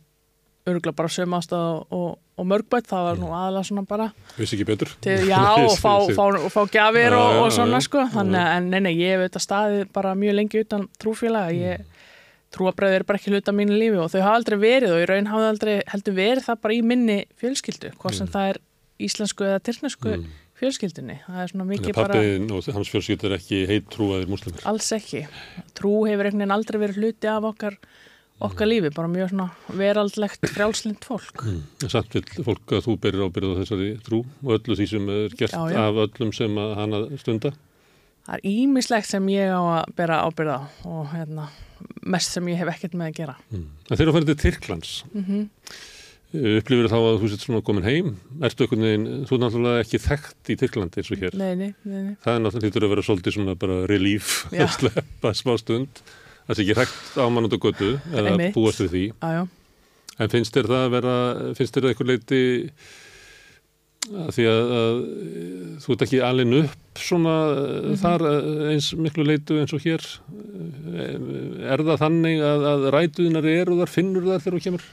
örgulega 0.65 0.97
bara 0.97 1.12
söm 1.13 1.36
ástað 1.38 1.65
og, 1.71 1.95
og, 1.95 2.19
og 2.41 2.47
mörgbætt, 2.49 2.88
það 2.89 3.08
var 3.10 3.19
nú 3.21 3.32
aðalega 3.32 3.69
svona 3.69 3.86
bara 3.89 4.08
Vissi 4.38 4.58
ekki 4.58 4.67
betur? 4.71 4.93
til, 5.06 5.17
já, 5.32 5.41
og 5.62 5.75
fá, 5.80 5.93
fá, 6.17 6.25
fá 6.54 6.62
gjafir 6.73 7.15
Já, 7.15 7.19
og, 7.19 7.41
og 7.43 7.51
svona 7.56 7.82
já, 7.82 7.88
sko, 7.88 8.06
þannig 8.13 8.41
að, 8.41 8.54
en 8.58 8.69
nei, 8.73 8.80
nei, 8.88 8.93
ég 8.99 9.13
hef 9.13 9.25
auðvitað 9.25 9.45
staðið 9.45 9.84
bara 9.97 10.15
mjög 10.19 10.39
lengi 10.39 10.63
utan 10.65 10.88
trúfélaga, 11.01 11.58
ég 11.58 11.91
trúabræði 12.56 13.01
er 13.01 13.06
bara 13.08 13.19
ekki 13.19 13.34
hluta 13.34 13.54
mínu 13.56 13.75
lífi 13.75 13.99
og 13.99 14.10
þau 14.13 14.21
hafa 14.21 14.39
aldrei 14.39 14.58
verið 14.62 14.95
og 14.95 15.04
í 15.04 15.10
raun 15.12 15.30
hafa 15.32 15.51
aldrei 15.51 15.75
heldur 15.91 16.17
verið 16.17 16.47
það 16.47 16.63
bara 16.63 16.78
í 16.78 16.82
minni 16.93 17.19
fjölskyldu, 17.41 17.93
hvort 17.99 18.17
sem 18.17 18.32
það 18.32 18.54
er 18.54 18.62
íslensku 19.06 19.47
eða 19.47 19.62
tyrknesku 19.67 20.15
fjölskyldunni, 20.56 21.17
það 21.25 21.39
er 21.41 21.51
svona 21.51 21.67
mikið 21.67 21.97
bara 21.97 22.15
Pappin 22.15 22.51
og 22.56 22.67
hans 22.78 22.91
fjölskyld 22.93 23.25
er 23.28 23.34
ekki 23.36 23.58
heit 23.67 23.89
trúaðir 23.91 24.30
múslimir. 24.32 24.63
alls 24.69 24.88
ekki, 24.95 25.25
trú 25.75 26.06
hefur 26.08 26.30
einhvern 26.30 26.45
veginn 26.45 26.56
aldrei 26.56 26.80
verið 26.80 27.01
hluti 27.01 27.32
af 27.32 27.47
okkar 27.51 27.75
okkar 28.43 28.67
lífi, 28.67 28.89
bara 28.95 29.08
mjög 29.08 29.30
svona 29.32 29.50
veraldlegt 29.80 30.50
frjálslind 30.52 31.06
fólk 31.06 31.43
Mm. 31.45 31.62
Samt 31.88 32.13
vil 32.13 32.24
fólk 32.43 32.67
að 32.76 32.84
þú 32.88 32.98
berir 33.00 33.24
ábyrð 33.30 33.54
á 33.56 33.60
þessari 33.62 33.89
trú 34.04 34.26
og 34.43 34.52
öllu 34.60 34.76
því 34.76 34.88
sem 34.89 35.10
er 35.10 35.30
gert 35.38 35.54
Já, 35.56 35.63
já. 35.71 35.80
af 35.88 35.95
öllum 36.08 36.34
sem 36.34 36.58
hana 36.58 37.17
stunda. 37.17 37.54
það 38.28 38.36
er 38.36 38.41
ímislegt 38.50 39.08
sem 39.08 39.26
ég 39.30 39.50
á 39.54 39.62
að 39.84 39.95
bera 39.95 40.21
ábyrða 40.28 40.60
og 40.86 41.08
hérna, 41.13 41.48
mest 42.04 42.32
sem 42.32 42.45
ég 42.48 42.58
hef 42.58 42.67
ekkert 42.76 42.93
með 42.93 43.08
að 43.12 43.15
gera 43.21 43.36
Mm. 43.52 43.67
Þegar 43.89 44.08
þú 44.08 44.15
færið 44.17 44.26
til 44.26 44.36
Tyrklands, 44.43 45.04
mm. 45.13 45.24
-hmm. 45.24 45.50
upplifir 46.36 46.89
þá 46.91 46.98
að 47.00 47.19
þú 47.21 47.30
sett 47.32 47.39
svona 47.45 47.62
komin 47.63 47.84
heim, 47.88 48.17
ertu 48.43 48.65
einhvern 48.65 48.82
veginn, 48.84 49.26
þú 49.30 49.36
er 49.38 49.41
náttúrulega 49.45 49.84
ekki 49.86 50.00
þekkt 50.04 50.50
í 50.52 50.58
Tyrklandi 50.60 51.00
eins 51.00 51.12
og 51.12 51.17
hér. 51.24 51.34
nei, 51.39 51.56
nei, 51.56 51.74
nei, 51.86 52.02
nei. 52.04 52.15
Það 52.26 52.36
er 52.36 52.41
náttúrulega 52.43 52.86
að 52.86 52.89
vera 52.95 53.02
svolítið 53.08 53.34
svona 53.38 53.56
bara 53.56 53.86
relief 53.88 54.45
Já. 54.52 54.65
að 54.65 54.69
sleppa 54.80 55.32
smá 55.34 55.58
stund. 55.58 55.88
Það 56.46 56.56
sé 56.60 56.62
ekki 56.66 56.78
hægt 56.78 57.16
á 57.18 57.26
mann 57.34 57.48
út 57.48 57.56
á 57.58 57.60
götu 57.66 57.90
eða 58.14 58.32
Einmitt. 58.36 58.54
búast 58.56 58.82
við 58.84 58.92
því. 58.94 59.04
Já. 59.22 59.48
En 60.20 60.30
finnst 60.32 60.54
þér 60.56 60.68
það 60.72 60.84
að 60.86 60.94
vera, 60.96 61.16
finnst 61.58 61.74
þér 61.76 61.84
það 61.88 61.92
eitthvað 61.94 62.12
leiti 62.14 62.42
að 64.06 64.28
því 64.36 64.44
að, 64.46 64.74
að 64.78 65.00
þú 65.82 65.94
ert 65.96 66.04
ekki 66.06 66.20
alin 66.22 66.54
upp 66.60 67.00
svona 67.02 67.34
Mhm. 67.56 67.96
þar 68.04 68.22
eh, 68.30 68.74
eins 68.76 68.92
miklu 68.94 69.26
leitu 69.26 69.58
eins 69.60 69.74
og 69.74 69.82
hér 69.82 70.04
Eh, 70.96 71.18
er 71.74 71.82
það 71.84 71.98
þannig 72.00 72.40
að, 72.46 72.62
að 72.70 72.84
rætuðinar 72.94 73.46
eru 73.50 73.76
þar, 73.82 73.90
finnur 73.92 74.24
þar 74.30 74.40
þegar 74.46 74.56
þú 74.56 74.62
kemur? 74.64 74.84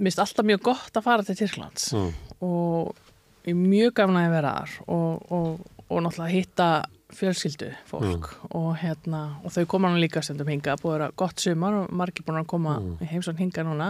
Mér 0.00 0.08
finnst 0.08 0.22
alltaf 0.24 0.46
mjög 0.48 0.62
gott 0.64 0.96
að 0.96 1.04
fara 1.04 1.22
til 1.28 1.36
Tyrklands 1.38 1.90
Já, 1.92 2.00
og 2.40 2.96
ég 3.44 3.52
er 3.52 3.60
mjög 3.60 3.92
gafna 4.00 4.24
að 4.26 4.32
vera 4.34 4.52
þar 4.56 4.72
og, 4.88 5.28
og, 5.30 5.60
og 5.90 6.02
náttúrulega 6.06 6.32
hitta 6.34 6.68
fjölskyldu 7.16 7.70
fólk 7.90 8.28
og, 8.54 8.76
hérna, 8.82 9.20
og 9.44 9.50
þau 9.54 9.64
koma 9.66 9.90
nú 9.90 9.98
líka 10.02 10.22
stundum 10.22 10.48
hinga, 10.48 10.76
búið 10.80 10.92
að 10.92 10.98
vera 10.98 11.10
gott 11.16 11.40
sumar 11.42 11.74
og 11.82 11.90
margir 11.92 12.24
búin 12.26 12.40
að 12.42 12.46
koma 12.52 12.78
Mm. 12.80 12.96
í 13.02 13.08
heimsón 13.10 13.38
hinga 13.38 13.64
núna 13.66 13.88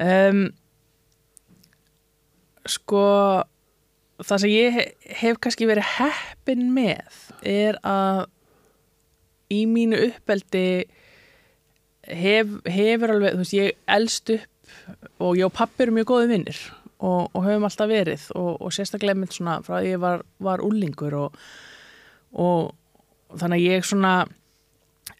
um, 0.00 0.44
sko 2.68 3.02
það 4.20 4.42
sem 4.42 4.52
ég 4.52 4.74
he- 4.76 5.14
hef 5.22 5.38
kannski 5.40 5.66
verið 5.68 5.86
heppin 5.96 6.66
með 6.76 7.20
er 7.42 7.78
að 7.86 8.26
í 9.50 9.64
mínu 9.66 9.98
uppeldi 10.10 10.84
hef, 12.06 12.52
hefur 12.68 13.14
alveg, 13.16 13.34
þú 13.34 13.42
veist, 13.44 13.56
ég 13.56 13.72
elst 13.88 14.30
upp 14.36 15.16
og 15.20 15.36
ég 15.40 15.48
og 15.48 15.54
pappi 15.56 15.82
eru 15.86 15.96
mjög 15.96 16.10
góði 16.12 16.28
vinnir 16.34 16.60
og, 17.00 17.30
og 17.34 17.42
höfum 17.46 17.64
alltaf 17.66 17.88
verið 17.90 18.28
og, 18.36 18.60
og 18.60 18.70
sérstaklega 18.76 19.16
mynd 19.18 19.32
svona 19.34 19.58
frá 19.66 19.80
því 19.80 19.94
ég 19.96 20.02
var, 20.04 20.22
var 20.38 20.62
úlingur 20.66 21.16
og, 21.24 21.40
og 22.32 22.74
þannig 23.38 23.60
að 23.60 23.66
ég 23.74 23.86
svona 23.86 24.14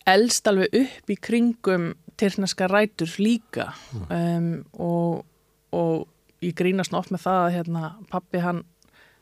elst 0.09 0.49
alveg 0.51 0.75
upp 0.81 1.13
í 1.13 1.17
kringum 1.21 1.93
tyrkneska 2.21 2.69
rætur 2.69 3.13
líka. 3.21 3.71
Um, 4.11 4.65
og, 4.77 5.25
og 5.73 6.09
ég 6.45 6.57
grínast 6.59 6.95
oft 6.97 7.13
með 7.15 7.25
það 7.27 7.41
að 7.45 7.55
hérna, 7.59 7.93
pappi 8.11 8.43
hann 8.45 8.65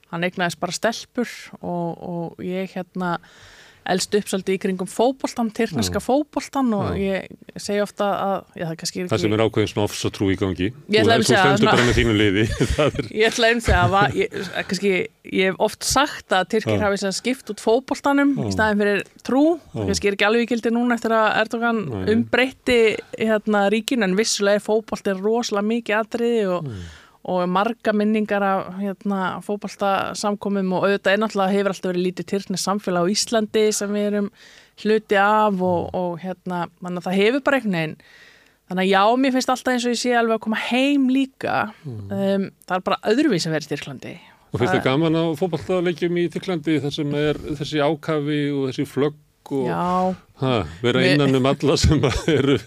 hann 0.08 0.24
eignaðist 0.24 0.60
bara 0.60 0.72
stelpur 0.72 1.28
og, 1.60 1.88
og 2.00 2.44
ég 2.44 2.72
hérna 2.72 3.18
elst 3.88 4.14
upp 4.18 4.26
svolítið 4.30 4.54
í 4.56 4.60
kringum 4.62 4.88
fótboltan, 4.90 5.48
tyrkneska 5.56 6.00
fótboltan 6.04 6.68
og 6.76 6.90
Já. 6.98 7.00
ég 7.18 7.60
segi 7.64 7.80
ofta 7.82 8.08
að, 8.22 8.36
já 8.60 8.64
það 8.68 8.74
kannski 8.82 9.04
Það 9.08 9.22
sem 9.24 9.36
er 9.36 9.42
ákveðin 9.46 9.70
svona 9.72 9.86
ofsa 9.88 10.10
trú 10.14 10.28
í 10.30 10.36
gangi. 10.38 10.68
Ég 10.92 11.08
að 11.08 11.22
Þú 11.22 11.28
segja 11.28 11.42
stendur 11.46 11.70
bara 11.72 11.86
með 11.88 11.96
þínu 11.98 12.16
liði. 12.18 12.44
Það 12.76 12.98
er, 13.02 13.08
Ég 13.18 13.32
ætla 13.32 13.50
einnig 13.52 13.70
að 13.78 13.94
var, 13.96 14.14
ég, 14.20 14.38
kannski, 14.68 14.92
ég 15.32 15.50
hef 15.50 15.58
oft 15.68 15.88
sagt 15.88 16.36
að 16.36 16.46
Tyrkir 16.54 16.76
Já. 16.76 16.84
hafi 16.86 17.12
skipt 17.18 17.52
út 17.54 17.64
fótboltanum 17.64 18.36
Já. 18.36 18.44
í 18.46 18.54
staðin 18.54 18.82
fyrir 18.84 19.02
trú, 19.26 19.44
Já. 19.72 19.82
kannski 19.88 20.12
er 20.12 20.18
ekki 20.18 20.28
alveg 20.28 20.52
gildi 20.52 20.74
núna 20.76 20.98
eftir 20.98 21.16
að 21.16 21.28
Erdogan 21.42 21.82
umbreytti 22.14 22.78
hérna, 23.18 23.66
ríkinu 23.72 24.04
en 24.08 24.16
vissulega 24.18 24.60
er 24.60 24.64
fótbolt 24.64 25.10
er 25.10 25.20
rosalega 25.22 25.70
mikið 25.74 26.00
atriði 26.02 26.46
og, 26.58 26.64
Mm. 26.68 26.82
Og 27.28 27.42
marga 27.52 27.92
minningar 27.96 28.44
af 28.44 28.70
hérna, 28.80 29.18
fótboltasamkomum 29.44 30.72
og 30.76 30.86
auðvitað 30.86 31.12
er 31.12 31.20
náttúrulega 31.22 31.56
hefur 31.56 31.74
alltaf 31.74 31.90
verið 31.92 32.06
lítið 32.06 32.30
Tyrknes 32.32 32.64
samfélag 32.64 33.04
á 33.04 33.12
Íslandi 33.12 33.66
sem 33.76 33.92
við 33.92 34.08
erum 34.12 34.32
hluti 34.82 35.18
af 35.20 35.60
og, 35.68 35.92
og 35.98 36.16
hérna, 36.22 36.64
þannig 36.80 37.02
að 37.02 37.06
það 37.10 37.20
hefur 37.20 37.44
bara 37.44 37.60
einhvern 37.60 37.78
veginn 37.78 38.00
Þannig 38.68 38.84
að 38.84 38.90
já, 38.92 39.02
mér 39.16 39.32
finnst 39.32 39.50
alltaf 39.52 39.72
eins 39.72 39.84
og 39.88 39.94
ég 39.94 40.00
sé 40.02 40.10
alveg 40.12 40.36
að 40.36 40.42
koma 40.44 40.58
heim 40.60 41.06
líka. 41.08 41.52
Um, 41.88 42.42
það 42.68 42.74
er 42.76 42.82
bara 42.84 42.98
öðruvís 43.08 43.46
að 43.48 43.54
vera 43.54 43.64
í 43.64 43.68
Styrklandi. 43.68 44.10
og 44.48 44.60
finnst 44.60 44.74
þið 44.74 44.84
gaman 44.84 45.16
á 45.16 45.24
fótballtaleikjum 45.40 46.20
í 46.20 46.26
Tyrklandi 46.32 46.76
þar 46.84 46.92
sem 46.92 47.16
er 47.16 47.40
þessi 47.48 47.80
ákafi 47.80 48.38
og 48.52 48.68
þessi 48.68 48.86
flögg 48.88 49.52
og 49.56 49.68
ha, 50.42 50.54
vera 50.84 51.04
innan 51.08 51.36
um 51.36 51.48
alla 51.48 51.76
sem 51.80 52.00
eru 52.28 52.58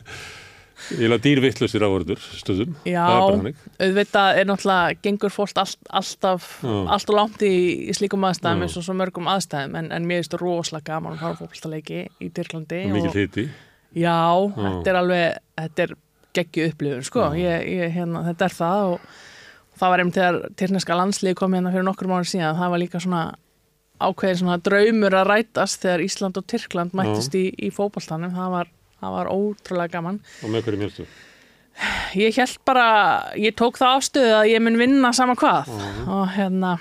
eiginlega 0.90 1.24
dýrvittlusir 1.26 1.86
áhörður 1.86 2.22
stöðum. 2.40 2.76
Já. 2.88 3.02
Það 3.06 3.16
er 3.16 3.24
bara 3.24 3.38
hannig. 3.38 3.64
auðvitað 3.86 4.42
er 4.42 4.50
náttúrulega, 4.50 5.00
gengur 5.08 5.34
fólk 5.34 5.62
all, 5.62 5.74
alltaf, 6.02 6.48
Já. 6.62 6.78
allt 6.96 7.12
og 7.14 7.18
langt 7.18 7.44
í, 7.48 7.56
í 7.88 7.98
slíkum 7.98 8.28
aðstæðum 8.30 8.64
Já. 8.64 8.68
eins 8.68 8.78
og 8.80 8.88
svo 8.88 8.96
mörgum 9.00 9.30
aðstæðum, 9.32 9.76
en, 9.82 9.92
en 9.96 10.08
mér 10.10 10.22
finnst 10.22 10.36
það 10.36 10.46
rosalega 10.46 10.88
gaman 10.92 11.18
að 11.18 11.26
fara 11.26 11.40
fótboltaleiki 11.42 12.06
í 12.22 12.32
Tyrklandi. 12.36 12.86
Mikið 12.96 13.20
hliti. 13.20 13.50
Já, 13.92 14.22
þetta 14.56 14.94
er 14.94 15.02
alveg, 15.02 15.44
þetta 15.62 15.86
er 15.86 15.96
geggju 16.38 16.72
upplifun, 16.72 17.06
sko, 17.06 17.28
ég, 17.36 17.68
ég, 17.68 17.92
hérna, 17.92 18.24
þetta 18.30 18.48
er 18.48 18.56
það 18.56 18.94
og 18.96 19.08
það 19.82 19.94
var 19.94 20.04
einmitt 20.04 20.20
þegar 20.20 20.38
Tyrkneska 20.60 20.98
landslið 20.98 21.38
kom 21.40 21.56
hérna 21.58 21.74
fyrir 21.74 21.88
nokkur 21.88 22.10
mánu 22.12 22.28
síðan, 22.30 22.60
það 22.60 22.74
var 22.74 22.82
líka 22.82 23.02
svona 23.04 23.24
ákveðin 24.02 24.40
svona 24.42 24.58
draumur 24.64 25.18
að 25.18 25.28
rætast 25.30 25.84
þegar 25.84 26.04
Ísland 26.06 26.40
og 26.40 26.48
Tyrkland 26.50 26.96
mættist 26.98 27.36
í, 27.38 27.48
í 27.54 27.70
fótboltanum, 27.74 28.34
það 28.36 28.56
var, 28.56 28.72
það 29.02 29.18
var 29.18 29.32
ótrúlega 29.34 29.96
gaman. 29.98 30.22
Og 30.46 30.54
með 30.54 30.66
hverju 30.68 30.82
mérstu? 30.86 31.06
Ég 32.20 32.36
held 32.38 32.58
bara, 32.68 32.88
ég 33.40 33.56
tók 33.58 33.80
það 33.80 33.98
afstöðu 33.98 34.34
að 34.38 34.50
ég 34.52 34.62
mun 34.64 34.78
vinna 34.78 35.14
sama 35.16 35.34
hvað 35.40 35.70
og 36.06 36.26
hérna 36.36 36.76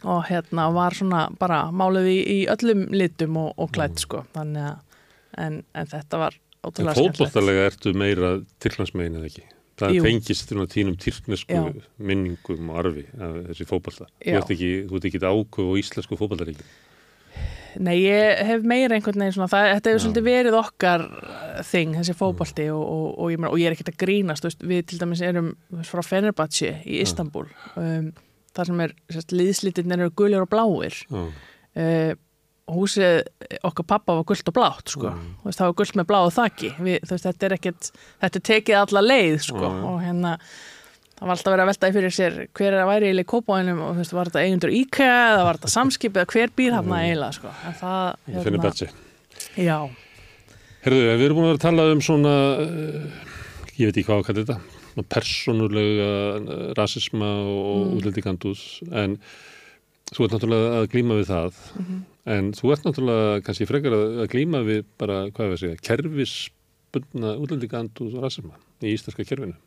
og 0.00 0.22
hérna 0.30 0.70
var 0.72 0.96
svona 0.96 1.26
bara 1.38 1.66
málið 1.70 2.08
í, 2.08 2.18
í 2.24 2.38
öllum 2.50 2.86
litum 2.96 3.36
og, 3.36 3.50
og 3.60 3.70
klætt 3.76 4.00
sko, 4.00 4.22
þannig 4.34 4.70
að 4.70 5.44
en, 5.44 5.58
en 5.76 5.90
þetta 5.90 6.20
var 6.24 6.38
En 6.60 6.68
ótrúlega 6.68 6.94
skemmtilegt. 6.96 7.16
fótballtalega 7.20 7.66
ertu 7.70 7.92
meira 7.96 8.30
Tyrklandsmegin 8.60 9.18
eða 9.20 9.28
ekki? 9.30 9.44
Það 9.80 9.94
Jú. 9.96 10.02
tengist 10.04 10.50
þérna 10.50 10.66
tínum 10.68 10.96
tyrknesku 11.00 11.56
Já. 11.56 11.84
minningum 11.96 12.72
og 12.72 12.80
arfi 12.82 13.04
af 13.16 13.36
þessi 13.48 13.66
fótballta. 13.68 14.08
Þú 14.20 14.34
ert 14.36 14.52
ekki, 14.52 14.70
ekki 15.08 15.22
ákveð 15.24 15.70
á 15.72 15.74
íslensku 15.80 16.18
fótballaríki. 16.20 16.66
Nei, 17.78 17.96
ég 18.02 18.40
hef 18.48 18.64
meira 18.66 18.96
einhvern 18.96 19.22
veginn 19.22 19.36
svona, 19.36 19.50
það, 19.52 19.68
þetta 19.76 19.92
hefur 19.92 20.02
svolítið 20.04 20.26
verið 20.26 20.56
okkar 20.58 21.04
þing, 21.68 21.98
þessi 22.00 22.16
fótbolti 22.18 22.66
og, 22.74 22.80
og, 22.82 23.04
og, 23.12 23.28
ég, 23.30 23.42
meina, 23.42 23.52
og 23.52 23.60
ég 23.60 23.70
er 23.70 23.76
ekkert 23.76 23.92
að 23.92 24.00
grínast, 24.02 24.46
veist, 24.46 24.64
við 24.72 24.82
til 24.90 24.98
dæmis 25.02 25.22
erum 25.26 25.52
frá 25.86 26.02
Fenerbahce 26.06 26.72
í 26.82 26.98
Istanbul, 27.04 27.46
um, 27.78 28.10
þar 28.56 28.72
sem 28.72 28.82
er, 28.86 28.96
sérst, 29.14 29.36
liðslitirnir 29.36 30.02
eru 30.02 30.16
gulir 30.18 30.42
og 30.42 30.50
bláir. 30.50 30.98
Uh, 31.10 32.16
húsið 32.70 33.22
okkar 33.66 33.86
pappa 33.94 34.16
var 34.18 34.26
gult 34.28 34.50
og 34.50 34.56
blátt, 34.56 34.92
sko. 34.92 35.10
Mm. 35.10 35.30
Veist, 35.44 35.60
það 35.60 35.70
var 35.70 35.78
gult 35.80 35.96
með 35.98 36.10
bláu 36.10 36.34
þaki. 36.34 36.74
Við, 36.78 36.98
þú 37.06 37.16
veist, 37.16 37.26
þetta 37.26 37.48
er 37.48 37.56
ekkert, 37.56 37.88
þetta 38.22 38.40
er 38.40 38.44
tekið 38.50 38.78
alla 38.80 39.02
leið, 39.06 39.38
sko, 39.46 39.72
og 39.90 39.96
hérna, 40.04 40.36
það 41.20 41.28
var 41.28 41.36
alltaf 41.36 41.52
verið 41.52 41.64
að 41.64 41.70
veltaði 41.70 41.96
fyrir 41.98 42.14
sér 42.16 42.36
hver 42.56 42.72
er 42.72 42.82
að 42.82 42.90
væri 42.90 43.10
í 43.12 43.24
kópáinum 43.28 43.82
og 43.84 43.90
þú 43.92 44.00
veist, 44.00 44.14
var 44.16 44.30
þetta 44.30 44.44
eigendur 44.46 44.72
IKEA 44.80 45.16
eða 45.34 45.46
var 45.46 45.60
þetta 45.60 45.72
samskip 45.76 46.16
eða 46.16 46.30
hver 46.32 46.54
býr 46.56 46.76
hann 46.78 46.94
eiginlega, 46.96 47.34
sko. 47.36 47.52
En 47.68 47.76
það, 47.76 48.06
Það 48.30 48.46
finnir 48.48 48.64
betsi. 48.64 48.88
Já, 49.60 49.76
Herðu, 50.80 51.00
við 51.12 51.26
erum 51.26 51.36
búin 51.36 51.44
að 51.44 51.50
vera 51.50 51.58
að 51.58 51.64
tala 51.66 51.84
um 51.92 51.98
svona, 52.00 52.30
uh, 52.64 53.32
ég 53.76 53.90
veit 53.90 53.98
ekki 53.98 54.06
hvað 54.06 54.22
að 54.22 54.28
kalla 54.30 54.44
þetta, 54.46 54.78
svona 54.86 55.10
persónulega 55.12 56.06
uh, 56.38 56.62
rasisma 56.78 57.28
og 57.42 57.82
mm. 57.82 57.90
útlendingandús, 57.98 58.62
en 58.88 59.18
þú 60.08 60.24
ert 60.24 60.36
náttúrulega 60.38 60.78
að 60.78 60.88
glíma 60.94 61.18
við 61.18 61.28
það, 61.34 61.60
en 62.32 62.48
þú 62.56 62.72
ert 62.72 62.88
náttúrulega 62.88 63.44
kannski 63.44 63.68
frekar 63.68 63.98
að, 63.98 64.16
að 64.24 64.32
glíma 64.32 64.64
við 64.70 64.80
bara, 65.02 65.20
hvað 65.36 65.52
við 65.52 65.62
segja, 65.66 65.82
kerfisbundna 65.90 67.36
útlendingandús 67.44 68.16
og 68.16 68.24
rasisma 68.24 68.56
í 68.80 68.96
íslenska 68.96 69.28
kerfinu. 69.28 69.60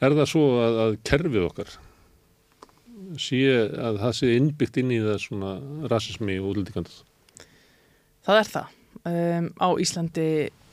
Er 0.00 0.16
það 0.16 0.28
svo 0.32 0.44
að, 0.64 0.80
að 0.84 0.98
kerfið 1.04 1.46
okkar 1.50 1.72
sé 3.20 3.40
að 3.74 3.98
það 4.00 4.12
sé 4.20 4.34
innbyggt 4.38 4.78
inn 4.80 4.92
í 4.94 5.00
það 5.02 5.18
svona 5.24 5.54
rasismi 5.90 6.36
og 6.40 6.52
útlendingandús? 6.52 7.00
það 8.26 8.40
er 8.40 8.50
það. 8.54 8.76
Um, 9.10 9.46
á 9.56 9.68
Íslandi 9.80 10.28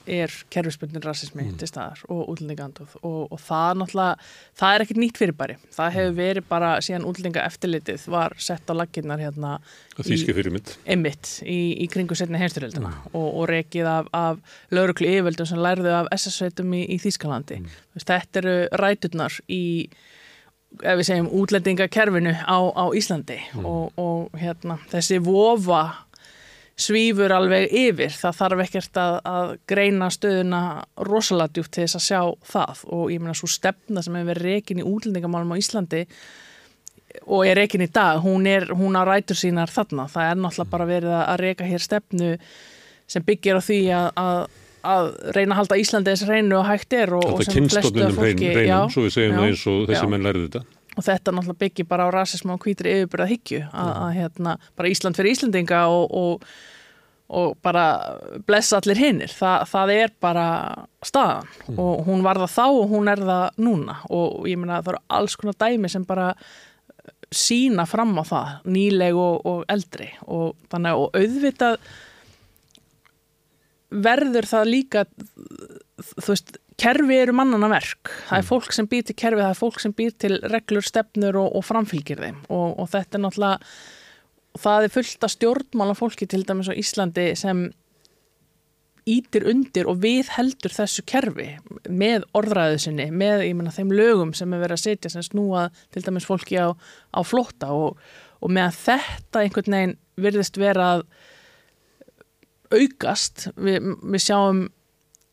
er 0.07 0.33
kerfisbundin 0.53 1.03
rasismi 1.03 1.45
til 1.59 1.69
staðar 1.69 2.01
og 2.13 2.31
útlendinganduð 2.33 2.95
og, 3.01 3.33
og 3.33 3.41
það 3.43 3.81
náttúrulega, 3.81 4.27
það 4.59 4.75
er 4.75 4.85
ekkert 4.85 5.01
nýtt 5.03 5.21
fyrirbæri. 5.21 5.57
Það 5.75 5.95
hefur 5.97 6.17
verið 6.17 6.49
bara 6.49 6.71
síðan 6.85 7.07
útlendinga 7.09 7.45
eftirlitið 7.47 8.07
var 8.13 8.35
sett 8.41 8.71
á 8.71 8.73
laginnar 8.77 9.23
hérna 9.23 9.53
Það 9.95 10.11
þýski 10.11 10.37
fyrirmynd. 10.37 10.75
einmitt 10.85 11.31
í, 11.43 11.59
í 11.83 11.87
kringu 11.91 12.17
setni 12.17 12.41
heimstyrjöldina 12.41 12.93
og, 13.13 13.27
og 13.27 13.47
rekið 13.51 13.89
af, 13.91 14.11
af 14.15 14.59
lauruglu 14.73 15.09
yfirvöldum 15.11 15.49
sem 15.49 15.61
lærðu 15.61 15.95
af 16.01 16.11
SS-sveitum 16.15 16.75
í, 16.77 16.83
í 16.95 16.99
Þýskalandi. 17.01 17.61
Mm. 17.63 17.81
Þetta 17.97 18.43
eru 18.43 18.55
ræturnar 18.83 19.41
í 19.51 19.63
ef 20.83 20.99
við 20.99 21.05
segjum 21.07 21.29
útlendingakerfinu 21.39 22.33
á, 22.43 22.57
á 22.59 22.85
Íslandi 22.97 23.37
og, 23.63 23.95
og 23.97 24.37
hérna, 24.37 24.77
þessi 24.91 25.19
vofa 25.23 25.83
svífur 26.77 27.33
alveg 27.33 27.71
yfir. 27.73 28.13
Það 28.13 28.35
þarf 28.39 28.63
ekkert 28.67 28.99
að, 29.01 29.15
að 29.25 29.53
greina 29.69 30.09
stöðuna 30.13 30.61
rosalega 31.07 31.55
djúpt 31.55 31.73
til 31.73 31.85
þess 31.85 31.99
að 31.99 32.05
sjá 32.05 32.19
það 32.51 32.83
og 32.97 33.07
ég 33.13 33.23
meina 33.23 33.37
svo 33.37 33.49
stefna 33.51 34.03
sem 34.05 34.19
hefur 34.19 34.31
verið 34.33 34.51
rekin 34.51 34.83
í 34.83 34.85
útlendingamálum 34.85 35.55
á 35.57 35.61
Íslandi 35.61 36.03
og 37.25 37.47
er 37.47 37.57
rekin 37.57 37.81
í 37.81 37.89
dag, 37.89 38.21
hún, 38.21 38.45
er, 38.45 38.67
hún 38.77 38.97
á 38.99 39.01
rætur 39.07 39.39
sínar 39.39 39.73
þarna. 39.73 40.05
Það 40.11 40.29
er 40.29 40.39
náttúrulega 40.43 40.73
bara 40.75 40.89
verið 40.91 41.17
að, 41.17 41.35
reka 41.41 41.67
hér 41.67 41.83
stefnu 41.83 42.31
sem 43.09 43.25
byggir 43.25 43.57
á 43.57 43.61
því 43.63 43.81
að, 43.97 44.07
að, 44.21 44.39
að 44.93 45.11
reyna 45.33 45.55
að 45.55 45.61
halda 45.63 45.81
Íslandi 45.81 46.13
þess 46.13 46.29
reynu 46.29 46.59
og 46.59 46.67
hægt 46.69 46.93
er 46.93 47.15
og, 47.17 47.25
og 47.25 47.41
Þetta 47.41 47.55
sem 47.57 47.69
flestu 47.71 47.93
kynstofnunum 47.95 48.13
af 48.13 48.21
fólki 48.21 48.51
reynum, 48.53 48.69
já, 48.69 48.79
svo 48.93 49.07
við 49.07 49.15
segjum 49.17 49.33
já, 49.33 49.39
það 49.39 49.49
eins 49.49 49.69
og 49.71 49.85
þessi 49.89 50.03
já. 50.03 50.11
menn 50.13 50.27
lærið 50.27 50.49
þetta. 50.49 50.76
Og 50.97 51.05
þetta 51.05 51.33
náttúrulega 51.33 51.61
byggir 51.61 51.87
bara 51.89 52.07
á 52.09 52.15
rasismu 52.15 52.55
og 52.55 52.65
hvítri 52.65 52.95
yfirbyrða 52.97 53.29
hyggju 53.29 53.61
að, 53.69 54.07
hérna, 54.17 54.57
bara 54.77 54.91
Ísland 54.91 55.19
fyrir 55.19 55.35
Íslandinga 55.35 55.83
og, 55.93 56.15
og, 56.17 56.47
og 57.37 57.57
bara 57.65 57.83
blessa 58.47 58.79
allir 58.81 58.99
hinnir, 59.01 59.33
Þa, 59.33 59.51
það 59.69 59.93
er 59.97 60.15
bara 60.23 60.47
staðan. 61.05 61.51
Og 61.75 62.07
hún 62.07 62.25
var 62.25 62.41
það 62.41 62.55
þá 62.55 62.65
og 62.65 62.95
hún 62.95 63.11
er 63.11 63.21
það 63.29 63.61
núna. 63.61 63.99
Og 64.09 64.49
ég 64.49 64.59
meina 64.59 64.81
það 64.81 64.95
eru 64.95 65.03
alls 65.19 65.37
konar 65.37 65.59
dæmi 65.61 65.91
sem 65.93 66.07
bara 66.07 66.31
sína 67.33 67.85
fram 67.87 68.15
á 68.17 68.23
það, 68.25 68.53
nýleg 68.71 69.17
og, 69.19 69.41
og 69.45 69.65
eldri. 69.71 70.09
Og 70.25 70.55
þannig 70.71 70.95
að 70.95 71.21
auðvitað 71.21 71.81
verður 74.07 74.47
það 74.47 74.71
líka 74.71 75.03
þú 75.97 76.31
veist, 76.31 76.57
kerfi 76.77 77.17
eru 77.17 77.33
mannana 77.35 77.69
verk. 77.71 78.11
Það 78.29 78.39
er 78.39 78.47
fólk 78.47 78.73
sem 78.75 78.87
býr 78.89 79.05
til 79.07 79.17
kerfi, 79.17 79.41
það 79.41 79.53
er 79.53 79.61
fólk 79.61 79.79
sem 79.81 79.93
býr 79.97 80.13
til 80.21 80.37
reglur, 80.45 80.85
stefnur 80.85 81.39
og, 81.41 81.55
og 81.57 81.65
framfylgir 81.65 82.21
þeim. 82.21 82.43
Og, 82.53 82.77
og 82.77 82.91
þetta 82.93 83.17
er 83.17 83.23
náttúrulega 83.25 83.71
það 84.57 84.87
er 84.87 84.93
fullt 84.93 85.25
af 85.25 85.33
stjórnmála 85.33 85.97
fólki 85.97 86.27
til 86.29 86.45
dæmis 86.47 86.69
á 86.69 86.73
Íslandi 86.77 87.27
sem 87.37 87.67
ítir 89.07 89.45
undir 89.47 89.87
og 89.87 90.01
við 90.03 90.31
heldur 90.35 90.73
þessu 90.75 91.05
kerfi 91.07 91.53
með 91.87 92.25
orðræðu 92.35 92.81
sinni, 92.83 93.07
með 93.11 93.45
meina, 93.55 93.71
þeim 93.71 93.93
lögum 93.95 94.33
sem 94.35 94.51
er 94.53 94.63
verið 94.65 94.77
að 94.79 94.83
setja 94.83 95.11
sem 95.13 95.23
snúa 95.23 95.67
til 95.95 96.03
dæmis 96.03 96.27
fólki 96.27 96.59
á, 96.59 96.75
á 96.75 97.19
flótta. 97.23 97.71
Og, 97.71 98.01
og 98.43 98.53
meðan 98.53 98.75
þetta 98.75 99.43
einhvern 99.43 99.77
veginn 99.77 99.97
virðist 100.19 100.59
vera 100.59 100.89
að 100.97 101.05
aukast, 102.75 103.47
við, 103.55 103.93
við 104.03 104.25
sjáum 104.25 104.65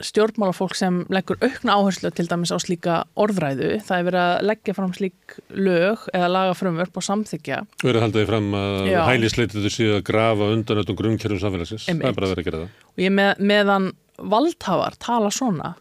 stjórnmálafólk 0.03 0.75
sem 0.75 1.03
leggur 1.15 1.39
aukna 1.45 1.77
áherslu 1.79 2.11
til 2.15 2.27
dæmis 2.27 2.51
á 2.51 2.59
slíka 2.59 2.97
orðræðu, 3.21 3.69
það 3.87 4.01
er 4.01 4.07
verið 4.09 4.23
að 4.25 4.47
leggja 4.51 4.75
fram 4.75 4.95
slík 4.97 5.37
lög 5.55 6.09
eða 6.11 6.31
laga 6.35 6.57
frumvörp 6.59 6.99
og 6.99 7.07
samþykja 7.07 7.61
Við 7.85 7.91
erum 7.93 8.01
að 8.01 8.07
halda 8.09 8.19
því 8.19 8.27
fram 8.33 8.49
að 8.59 8.75
Já. 8.91 8.99
hælisleitið 9.07 9.69
séu 9.71 9.93
að 9.95 10.03
grafa 10.11 10.51
undan 10.57 10.83
öllum 10.83 10.99
grunnkerfum 10.99 11.43
samfélagsins. 11.45 11.87
Einmitt. 11.89 12.09
Það 12.09 12.11
er 12.11 12.19
bara 12.19 12.27
að 12.27 12.35
vera 12.35 12.45
að 12.45 12.51
gera 12.51 12.63
það. 12.65 12.85
og 12.91 13.05
ég 13.05 13.15
með, 13.21 13.33
meðan 13.55 13.89
valdhafar 14.35 14.99
tala 15.03 15.31
svona 15.35 15.75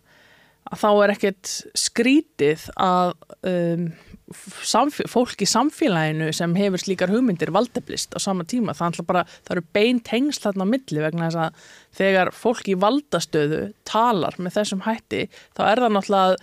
að 0.69 0.79
þá 0.83 0.89
er 0.93 1.13
ekkert 1.15 1.53
skrítið 1.77 2.67
að 2.81 3.15
um, 3.49 3.87
fólk 4.31 5.43
í 5.43 5.47
samfélaginu 5.49 6.29
sem 6.35 6.53
hefur 6.55 6.81
slíkar 6.81 7.11
hugmyndir 7.11 7.51
valdeblist 7.53 8.15
á 8.15 8.19
sama 8.23 8.45
tíma. 8.47 8.75
Það, 8.77 9.01
bara, 9.07 9.25
það 9.43 9.55
eru 9.57 9.65
bein 9.75 9.99
tengsl 10.03 10.45
þarna 10.47 10.67
á 10.67 10.71
milli 10.73 11.03
vegna 11.03 11.29
þess 11.29 11.41
að 11.43 11.71
þegar 11.99 12.31
fólk 12.35 12.69
í 12.71 12.77
valdastöðu 12.79 13.63
talar 13.87 14.37
með 14.39 14.59
þessum 14.59 14.85
hætti 14.87 15.25
þá 15.57 15.65
er 15.69 15.83
það 15.83 15.97
náttúrulega 15.97 16.37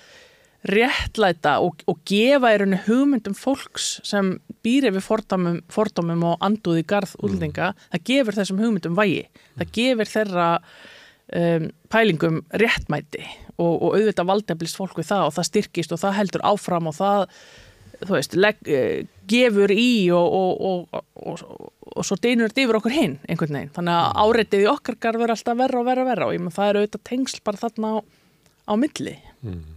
réttlæta 0.68 1.56
og, 1.64 1.80
og 1.88 2.00
gefa 2.08 2.52
í 2.52 2.60
rauninu 2.60 2.82
hugmyndum 2.84 3.36
fólks 3.36 3.94
sem 4.04 4.34
býr 4.64 4.90
yfir 4.90 5.04
fordómum, 5.04 5.62
fordómum 5.72 6.24
og 6.28 6.42
anduði 6.44 6.84
garð 6.84 7.14
útlendinga, 7.22 7.70
mm. 7.72 7.86
það 7.94 8.04
gefur 8.10 8.36
þessum 8.36 8.60
hugmyndum 8.60 8.98
vægi, 8.98 9.22
það 9.56 9.72
gefur 9.78 10.10
þeirra 10.10 10.48
um, 11.40 11.70
pælingum 11.92 12.42
réttmæti 12.60 13.24
og, 13.56 13.72
og 13.72 13.96
auðvitað 13.96 14.30
valdeblist 14.34 14.76
fólk 14.76 15.00
við 15.00 15.08
það 15.14 15.30
og 15.30 15.34
það 15.38 15.48
styrkist 15.48 15.96
og 15.96 16.02
það 16.04 16.16
heldur 16.18 16.46
áfram 16.52 16.92
og 16.92 16.98
það 16.98 17.24
þú 18.04 18.14
veist, 18.16 18.36
leg, 18.38 18.60
uh, 18.66 19.00
gefur 19.30 19.74
í 19.74 19.90
og, 20.14 20.62
og, 20.70 21.42
og 21.90 22.06
svo 22.06 22.18
deynur 22.20 22.50
þetta 22.50 22.64
yfir 22.64 22.80
okkur 22.80 22.96
hinn 22.96 23.18
einhvern 23.26 23.58
veginn, 23.58 23.74
þannig 23.76 23.98
að 23.98 24.06
mm. 24.06 24.22
áreitið 24.24 24.64
í 24.64 24.70
okkar 24.70 25.00
verður 25.02 25.34
alltaf 25.36 25.60
verra 25.60 25.82
og 25.82 25.90
verra 25.90 26.06
og 26.06 26.10
verra 26.12 26.30
og 26.30 26.36
ég 26.36 26.42
menn 26.44 26.56
það 26.56 26.70
er 26.70 26.80
auðvitað 26.80 27.04
tengsl 27.10 27.44
bara 27.46 27.62
þarna 27.64 27.92
á, 27.92 27.98
á 28.70 28.72
milli 28.80 29.18
mm. 29.42 29.68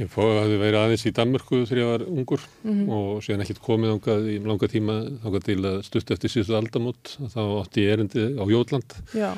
Ég 0.00 0.08
fóði 0.08 0.36
að 0.40 0.52
væri 0.62 0.78
aðeins 0.80 1.02
í 1.04 1.10
Danmörku 1.12 1.58
þegar 1.68 1.80
ég 1.80 1.88
var 1.90 2.02
ungur 2.08 2.44
mm 2.62 2.70
-hmm. 2.70 2.92
og 2.96 3.24
séðan 3.24 3.42
ekkert 3.44 3.58
komið 3.60 3.90
ángað 3.92 4.28
í 4.32 4.36
langa 4.40 4.68
tíma 4.72 4.94
ángað 5.26 5.42
til 5.50 5.58
að 5.60 5.82
stutt 5.84 6.12
eftir 6.14 6.32
síðustu 6.32 6.56
aldamot 6.56 7.10
þá 7.34 7.42
átti 7.60 7.84
ég 7.84 7.92
erindi 7.98 8.22
á 8.40 8.44
Jóland 8.48 8.96
Já 9.12 9.34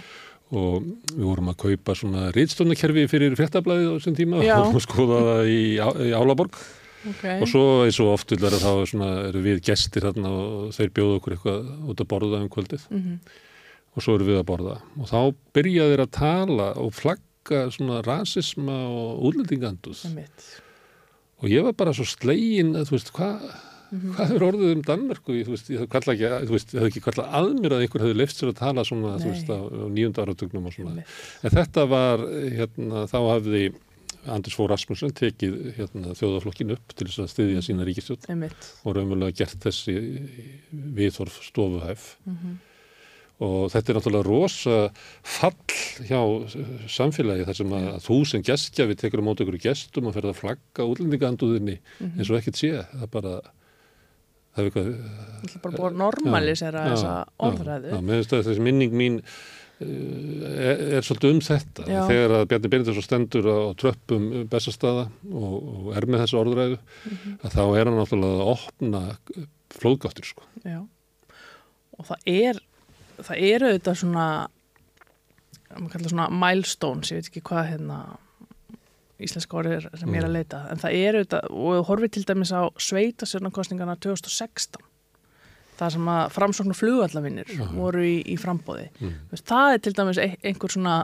og 0.52 0.84
við 0.84 1.24
vorum 1.24 1.50
að 1.52 1.60
kaupa 1.64 1.94
svona 1.96 2.28
rýtstónakerfi 2.36 3.06
fyrir 3.10 3.36
frettablaðið 3.38 3.88
á 3.88 3.94
þessum 3.96 4.16
tíma 4.18 4.42
og 4.68 4.80
skoða 4.84 5.20
það 5.28 5.50
í, 5.52 5.62
í 5.80 6.12
Álaborg 6.12 6.58
okay. 7.10 7.40
og 7.40 7.50
svo 7.50 7.64
eins 7.86 7.98
og 8.02 8.12
oft 8.14 8.34
vil 8.34 8.42
vera 8.42 8.60
þá 8.62 8.70
svona, 8.90 9.10
eru 9.30 9.42
við 9.44 9.62
gestir 9.66 10.06
þarna 10.06 10.32
og 10.32 10.76
þeir 10.76 10.94
bjóðu 10.98 11.18
okkur 11.18 11.36
eitthvað 11.36 11.72
út 11.92 12.04
að 12.04 12.10
borða 12.12 12.42
um 12.42 12.52
kvöldið 12.52 12.86
mm 12.90 13.02
-hmm. 13.02 13.18
og 13.94 14.06
svo 14.06 14.16
eru 14.18 14.30
við 14.30 14.40
að 14.40 14.48
borða 14.52 14.78
og 14.98 15.10
þá 15.10 15.20
byrjaði 15.58 15.96
þeir 15.96 16.04
að 16.06 16.14
tala 16.18 16.68
og 16.76 16.94
flagga 16.94 17.64
svona 17.70 18.02
rasisma 18.06 18.78
og 18.88 19.26
útlendinganduð 19.28 20.06
og 21.42 21.50
ég 21.50 21.64
var 21.64 21.72
bara 21.74 21.94
svo 21.94 22.04
slegin 22.04 22.76
að 22.76 22.88
þú 22.88 22.98
veist 22.98 23.12
hvað 23.12 23.52
Mm 23.92 24.00
-hmm. 24.00 24.12
Hvað 24.16 24.30
er 24.34 24.42
orðið 24.42 24.72
um 24.72 24.82
Danmörku? 24.82 25.32
Þú 25.44 25.52
veist, 25.52 25.70
ég 25.70 25.88
kalla 25.88 26.12
ekki, 26.14 26.28
veist, 26.48 26.74
ég 26.74 26.80
hef 26.80 26.88
ekki 26.88 27.00
kallað 27.04 27.32
aðmjör 27.38 27.72
að 27.72 27.82
einhver 27.84 28.00
hefði 28.00 28.16
lefst 28.16 28.38
sér 28.40 28.48
að 28.48 28.60
tala 28.64 28.84
svona, 28.84 29.18
veist, 29.20 29.48
á, 29.52 29.58
á 29.68 29.84
nýjunda 29.92 30.22
áratögnum 30.24 30.66
og 30.66 30.72
svona. 30.72 30.94
Nei. 30.94 31.04
En 31.44 31.50
þetta 31.50 31.84
var, 31.88 32.18
hérna, 32.56 33.04
þá 33.12 33.18
hafði 33.28 33.74
Anders 34.30 34.54
Fór 34.54 34.70
Rasmussen 34.70 35.14
tekið 35.18 35.54
hérna, 35.78 36.12
þjóðaflokkin 36.18 36.74
upp 36.76 36.92
til 36.94 37.08
þess 37.08 37.22
að 37.24 37.30
styðja 37.32 37.52
mm 37.52 37.56
-hmm. 37.58 37.66
sína 37.68 37.86
ríkistjótt 37.88 38.28
og 38.84 38.96
raunverulega 38.96 39.38
gert 39.42 39.64
þessi 39.64 39.94
viðþorf 40.70 41.40
stofuhæf. 41.42 42.18
Mm 42.26 42.36
-hmm. 42.36 42.60
Og 43.42 43.72
þetta 43.72 43.90
er 43.90 43.96
náttúrulega 43.96 44.28
rosa 44.28 44.92
fall 45.22 45.54
hjá 46.06 46.20
samfélagi 46.86 47.44
þar 47.44 47.56
sem 47.56 47.72
að 47.72 47.98
þú 48.06 48.18
sem 48.26 48.42
gestjafi 48.42 48.94
tekur 48.94 49.18
á 49.18 49.26
mót 49.26 49.40
ykkur 49.42 49.58
gestum 49.58 50.06
og 50.06 50.14
ferða 50.14 50.30
að 50.30 50.40
flagga 50.42 50.86
útlendinganduðinni 50.86 51.80
mhm. 51.98 52.18
eins 52.18 52.30
og 52.30 52.38
ekkert 52.38 52.56
sé. 52.56 52.86
Það 52.92 53.02
er 53.02 53.10
bara 53.10 53.34
það 54.52 54.60
er 54.62 54.68
eitthvað 54.68 54.86
Það 55.42 55.56
er 55.56 55.62
bara 55.64 55.76
búin 55.76 55.88
að 55.88 55.98
normalisera 55.98 56.84
þessa 56.92 57.14
orðræðu 57.38 57.90
Já, 57.90 57.98
mér 58.00 58.20
finnst 58.20 58.32
að 58.36 58.46
þessi 58.46 58.64
minning 58.68 58.94
mín 58.94 59.18
er, 59.82 60.82
er 60.98 61.06
svolítið 61.06 61.34
um 61.34 61.42
þetta 61.46 61.86
já. 61.88 62.00
þegar 62.08 62.34
að 62.38 62.46
Bjarni 62.50 62.72
Byrjindarsson 62.72 63.06
stendur 63.06 63.48
á 63.50 63.58
tröppum 63.80 64.26
bestastada 64.52 65.04
og, 65.30 65.54
og 65.58 65.92
er 65.98 66.08
með 66.08 66.24
þessu 66.24 66.40
orðræðu 66.40 66.78
mm 66.78 67.12
-hmm. 67.12 67.36
að 67.42 67.56
þá 67.56 67.62
er 67.66 67.84
hann 67.90 67.98
náttúrulega 68.00 68.42
að 68.42 68.52
opna 68.56 69.02
flóðgáttur 69.72 70.28
sko. 70.28 70.48
Og 71.98 72.08
það 72.08 72.28
er 72.32 72.60
það 73.22 73.46
eru 73.52 73.72
þetta 73.76 73.94
svona 73.94 74.26
maður 75.72 75.92
kallar 75.94 76.12
svona 76.12 76.28
milestones, 76.36 77.10
ég 77.12 77.20
veit 77.20 77.30
ekki 77.30 77.44
hvað 77.48 77.68
hérna 77.72 77.98
íslenska 79.22 79.58
orðir 79.60 79.86
sem 79.94 80.10
ég 80.12 80.20
er 80.20 80.26
að 80.26 80.32
mm. 80.32 80.38
leita 80.38 80.62
en 80.72 80.80
það 80.82 80.96
eru 80.98 81.22
þetta, 81.24 81.40
og 81.50 81.84
horfið 81.88 82.14
til 82.16 82.24
dæmis 82.28 82.52
á 82.52 82.62
sveitasjörnarkostningarna 82.88 83.96
2016 84.02 84.82
það 85.78 85.94
sem 85.96 86.08
að 86.14 86.24
framsóknu 86.36 86.74
flugallavinnir 86.78 87.52
uh 87.52 87.60
-huh. 87.60 87.76
voru 87.76 88.02
í, 88.06 88.16
í 88.26 88.36
frambóði 88.40 88.88
mm. 89.00 89.14
það 89.44 89.72
er 89.72 89.78
til 89.78 89.94
dæmis 89.98 90.18
einhver 90.18 90.70
svona 90.70 90.96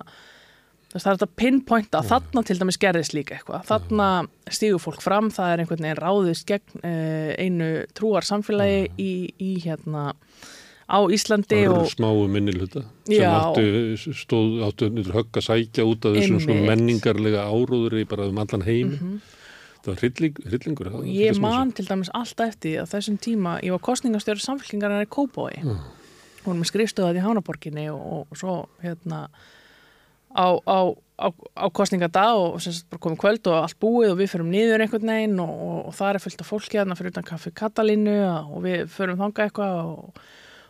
það 0.88 1.11
er 1.11 1.16
þetta 1.18 1.37
pinpointa, 1.37 1.98
uh 1.98 2.04
-huh. 2.04 2.09
þarna 2.09 2.42
til 2.42 2.59
dæmis 2.59 2.78
gerðist 2.81 3.14
líka 3.14 3.35
eitthvað, 3.37 3.66
þarna 3.68 4.28
stígur 4.50 4.81
fólk 4.81 5.02
fram, 5.02 5.31
það 5.31 5.52
er 5.52 5.59
einhvern 5.61 5.83
veginn 5.85 6.02
ráðist 6.02 6.46
gegn 6.46 6.81
uh, 6.85 7.35
einu 7.38 7.85
trúar 7.94 8.24
samfélagi 8.24 8.81
uh 8.85 8.88
-huh. 8.88 9.04
í, 9.04 9.12
í 9.38 9.61
hérna 9.64 10.14
á 10.88 10.98
Íslandi 11.12 11.68
og 11.68 11.90
smáu 11.92 12.28
minnilhuta 12.28 12.83
sem 13.04 13.28
áttu, 13.28 13.96
stóð, 14.16 14.62
áttu 14.64 14.88
högg 14.88 15.37
að 15.37 15.44
sækja 15.44 15.85
út 15.85 16.07
af 16.09 16.16
þessum 16.16 16.64
menningarlega 16.64 17.44
áróður 17.44 18.00
í 18.00 18.04
bara 18.09 18.28
um 18.28 18.38
allan 18.38 18.64
heim 18.64 18.90
-hmm. 18.96 19.20
Það 19.88 19.94
var 19.94 20.03
hrylling, 20.05 20.40
hryllingur 20.46 20.90
og 20.92 21.07
ég 21.11 21.40
man 21.42 21.72
til 21.77 21.87
dæmis 21.88 22.11
alltaf 22.16 22.55
eftir 22.55 22.83
að 22.83 22.92
þessum 22.94 23.18
tíma 23.24 23.59
ég 23.64 23.74
var 23.74 23.85
kostningastjóri 23.88 24.44
samfélkingarnar 24.44 25.07
í 25.07 25.11
Kópói 25.11 25.61
mm. 25.62 25.79
hún 26.46 26.61
með 26.61 26.70
skrifstöðað 26.72 27.20
í 27.20 27.24
Hánaborginni 27.24 27.87
og, 27.92 28.27
og 28.29 28.40
svo 28.40 28.57
hérna 28.85 29.27
á, 30.33 30.46
á, 30.61 30.79
á, 31.18 31.27
á 31.33 31.66
kostningadag 31.74 32.40
og 32.42 32.59
semst 32.62 32.88
bara 32.92 33.05
komið 33.07 33.22
kvöld 33.24 33.53
og 33.53 33.62
allt 33.62 33.81
búið 33.81 34.12
og 34.12 34.20
við 34.20 34.35
förum 34.35 34.53
niður 34.53 34.85
einhvern 34.85 35.14
veginn 35.14 35.40
og, 35.44 35.55
og, 35.55 35.79
og 35.90 35.96
það 35.98 36.12
er 36.12 36.24
fullt 36.27 36.44
af 36.44 36.53
fólki 36.53 36.81
hérna 36.81 36.98
fyrir 36.98 37.14
utan 37.16 37.31
kaffi 37.31 37.55
Katalínu 37.57 38.18
og 38.44 38.61
við 38.66 38.85
förum 38.92 39.18
þanga 39.22 39.48
eitthvað 39.48 39.81
og 39.87 40.20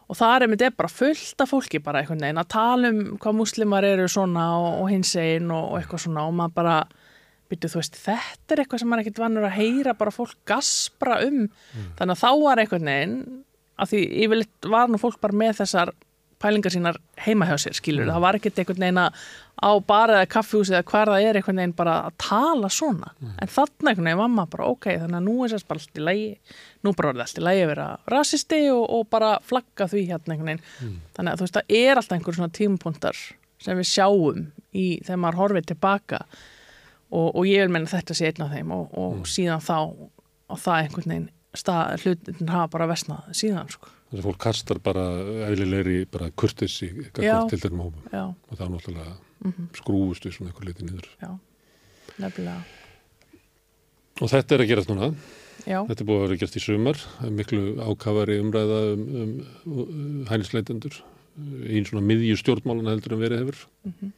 og 0.09 0.17
það 0.17 0.35
er 0.35 0.49
með 0.49 0.63
þetta 0.63 0.79
bara 0.79 0.93
fullt 0.93 1.43
af 1.45 1.51
fólki 1.53 1.81
bara 1.85 2.01
einhvern 2.01 2.23
veginn 2.25 2.41
að 2.41 2.53
tala 2.55 2.93
um 2.93 3.01
hvað 3.21 3.37
muslimar 3.37 3.85
eru 3.85 4.07
svona 4.09 4.47
og, 4.57 4.69
og 4.83 4.91
hins 4.93 5.13
einn 5.21 5.51
og, 5.53 5.73
og 5.73 5.81
eitthvað 5.81 6.05
svona 6.07 6.25
og 6.29 6.37
maður 6.39 6.55
bara, 6.57 6.77
byrju 7.51 7.73
þú 7.73 7.81
veist 7.81 8.01
þetta 8.01 8.55
er 8.55 8.63
eitthvað 8.63 8.83
sem 8.83 8.91
maður 8.93 9.05
ekkert 9.05 9.23
vannur 9.25 9.49
að 9.49 9.57
heyra 9.59 9.97
bara 9.99 10.15
fólk 10.15 10.37
gaspra 10.49 11.21
um 11.27 11.47
mm. 11.47 11.89
þannig 12.01 12.15
að 12.17 12.23
þá 12.25 12.31
var 12.43 12.63
einhvern 12.63 12.93
veginn 12.93 13.17
að 13.79 13.93
því 13.93 14.05
yfirleitt 14.27 14.71
var 14.75 14.93
nú 14.93 15.01
fólk 15.01 15.19
bara 15.23 15.41
með 15.45 15.61
þessar 15.63 15.95
pælingar 16.39 16.71
sínar 16.71 16.99
heima 17.19 17.49
hjá 17.49 17.57
sér, 17.59 17.75
skilur, 17.75 18.07
mm. 18.07 18.13
það 18.15 18.25
var 18.25 18.39
ekkert 18.39 18.61
einhvern 18.63 18.85
veginn 18.85 19.01
að 19.03 19.23
á 19.59 19.71
bara 19.83 20.21
eða 20.21 20.31
kaffihúsi 20.31 20.75
eða 20.75 20.85
hver 20.87 21.11
það 21.11 21.25
er 21.27 21.39
einhvern 21.39 21.61
veginn 21.63 21.75
bara 21.79 21.95
að 22.07 22.19
tala 22.23 22.71
svona 22.71 23.11
mm. 23.17 23.33
en 23.43 23.51
þannig 23.51 23.91
einhvern 23.91 24.09
veginn 24.09 24.21
var 24.21 24.31
maður 24.35 24.53
bara 24.53 24.69
ok, 24.75 24.87
þannig 25.03 25.19
að 25.19 25.27
nú 25.27 25.35
er 25.43 25.55
þess 25.55 25.69
bara 25.71 25.83
allt 25.83 25.99
í 25.99 26.05
lægi 26.07 26.29
nú 26.87 26.93
bara 27.01 27.11
er 27.11 27.25
allt 27.25 27.41
í 27.41 27.45
lægi 27.49 27.65
að 27.65 27.73
vera 27.73 27.89
rasisti 28.15 28.61
og, 28.75 28.85
og 28.99 29.11
bara 29.11 29.33
flagga 29.49 29.89
því 29.91 30.05
hérna 30.13 30.37
einhvern 30.37 30.53
og, 37.11 37.29
og 37.35 37.45
ég 37.47 37.65
vil 37.65 37.73
menna 37.73 37.91
þetta 37.91 38.15
sé 38.15 38.31
einn 38.31 38.47
af 38.47 38.55
þeim 38.55 38.73
og, 38.75 38.89
og 38.93 39.15
mm. 39.19 39.29
síðan 39.35 39.65
þá 39.65 39.79
og 40.49 40.59
það 40.59 40.83
einhvern 40.83 41.13
veginn 41.13 41.31
stað, 41.57 42.03
hlutin 42.05 42.53
hafa 42.53 42.69
bara 42.75 42.91
vestnað 42.91 43.31
síðan 43.37 43.71
sko 43.73 43.95
Þess 44.09 44.23
að 44.23 44.25
fólk 44.25 44.39
kastar 44.41 44.79
bara 44.81 45.03
eðlilegri 45.51 45.99
bara 46.09 46.31
kurtis 46.33 46.79
í 46.81 46.89
til 47.13 47.59
þeirra 47.61 47.77
mófum 47.77 48.07
og 48.09 48.55
það 48.55 48.63
er 48.65 48.71
náttúrulega 48.73 49.11
mm 49.13 49.53
-hmm. 49.53 49.67
skrúust 49.77 50.25
við 50.25 50.33
svona 50.33 50.51
einhver 50.51 50.65
liti 50.65 50.85
nýður. 50.85 51.09
Já, 51.21 51.31
nefnilega. 52.17 52.63
Og 54.21 54.31
þetta 54.31 54.55
er 54.55 54.61
að 54.61 54.69
gerast 54.69 54.89
núna. 54.89 55.15
Já. 55.67 55.85
Þetta 55.87 56.01
er 56.01 56.09
búið 56.09 56.19
að 56.19 56.25
vera 56.27 56.41
gert 56.41 56.57
í 56.57 56.61
sumar, 56.61 56.99
miklu 57.31 57.63
ákafari 57.77 58.41
umræða 58.41 58.81
um, 58.95 59.05
um, 59.21 59.43
um 59.67 60.27
hælisleitendur, 60.31 61.03
einn 61.69 61.85
svona 61.85 62.07
miðjustjórnmálun 62.09 62.89
heldur 62.89 63.13
en 63.13 63.21
verið 63.21 63.39
hefur. 63.43 63.67
Mm 63.85 63.93
-hmm. 63.93 64.13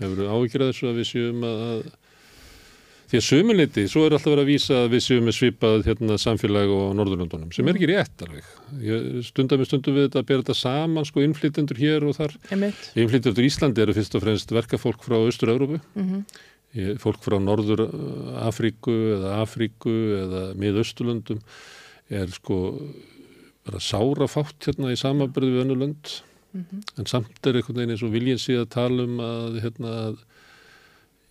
Hefur 0.00 0.26
áhyggjur 0.26 0.62
að 0.62 0.70
þessu 0.72 0.86
að 0.90 0.98
við 0.98 1.06
séum 1.06 1.44
að 1.44 1.92
Því 3.10 3.18
að 3.18 3.24
sömuleiti, 3.26 3.84
svo 3.90 4.04
er 4.06 4.14
alltaf 4.14 4.30
verið 4.30 4.44
að 4.44 4.50
vísa 4.52 4.76
að 4.84 4.92
við 4.92 5.00
séum 5.02 5.24
með 5.26 5.34
svipað 5.34 5.80
hérna, 5.88 6.18
samfélag 6.22 6.70
og 6.70 6.92
Norðurlöndunum, 6.94 7.48
sem 7.50 7.66
er 7.66 7.78
ekki 7.78 7.88
rétt 7.90 8.22
alveg. 8.22 8.52
Stundar 9.26 9.58
með 9.58 9.66
stundum 9.66 9.96
við 9.96 10.06
þetta 10.06 10.20
að 10.20 10.28
bera 10.28 10.44
þetta 10.44 10.56
saman, 10.60 11.08
sko, 11.08 11.24
innflytjendur 11.26 11.80
hér 11.82 12.06
og 12.06 12.14
þar. 12.20 12.36
Innflytjendur 12.54 13.42
í 13.42 13.50
Íslandi 13.50 13.82
eru 13.82 13.96
fyrst 13.98 14.14
og 14.14 14.22
fremst 14.22 14.54
verkafólk 14.54 15.02
frá 15.02 15.16
Östur-Európu, 15.18 15.80
mm 15.98 16.06
-hmm. 16.06 17.02
fólk 17.02 17.26
frá 17.26 17.36
Norður-Afríku 17.42 18.96
eða 19.16 19.34
Afríku 19.42 19.96
eða 20.22 20.44
miðausturlöndum 20.54 21.42
er 22.14 22.30
sko 22.30 22.78
bara 23.66 23.82
sárafátt 23.82 24.70
hérna 24.70 24.94
í 24.94 24.98
samabörðu 24.98 25.50
við 25.50 25.62
önnu 25.64 25.80
lönd, 25.82 26.22
mm 26.54 26.62
-hmm. 26.62 26.98
en 26.98 27.06
samt 27.06 27.46
er 27.46 27.58
einhvern 27.58 27.76
veginn 27.76 27.90
eins 27.90 28.06
og 28.06 28.14
viljins 28.14 28.48
í 28.48 28.54
að 28.54 28.70
tala 28.70 29.02
um 29.02 29.18
að 29.18 29.60
hérna 29.66 29.90
að 30.06 30.16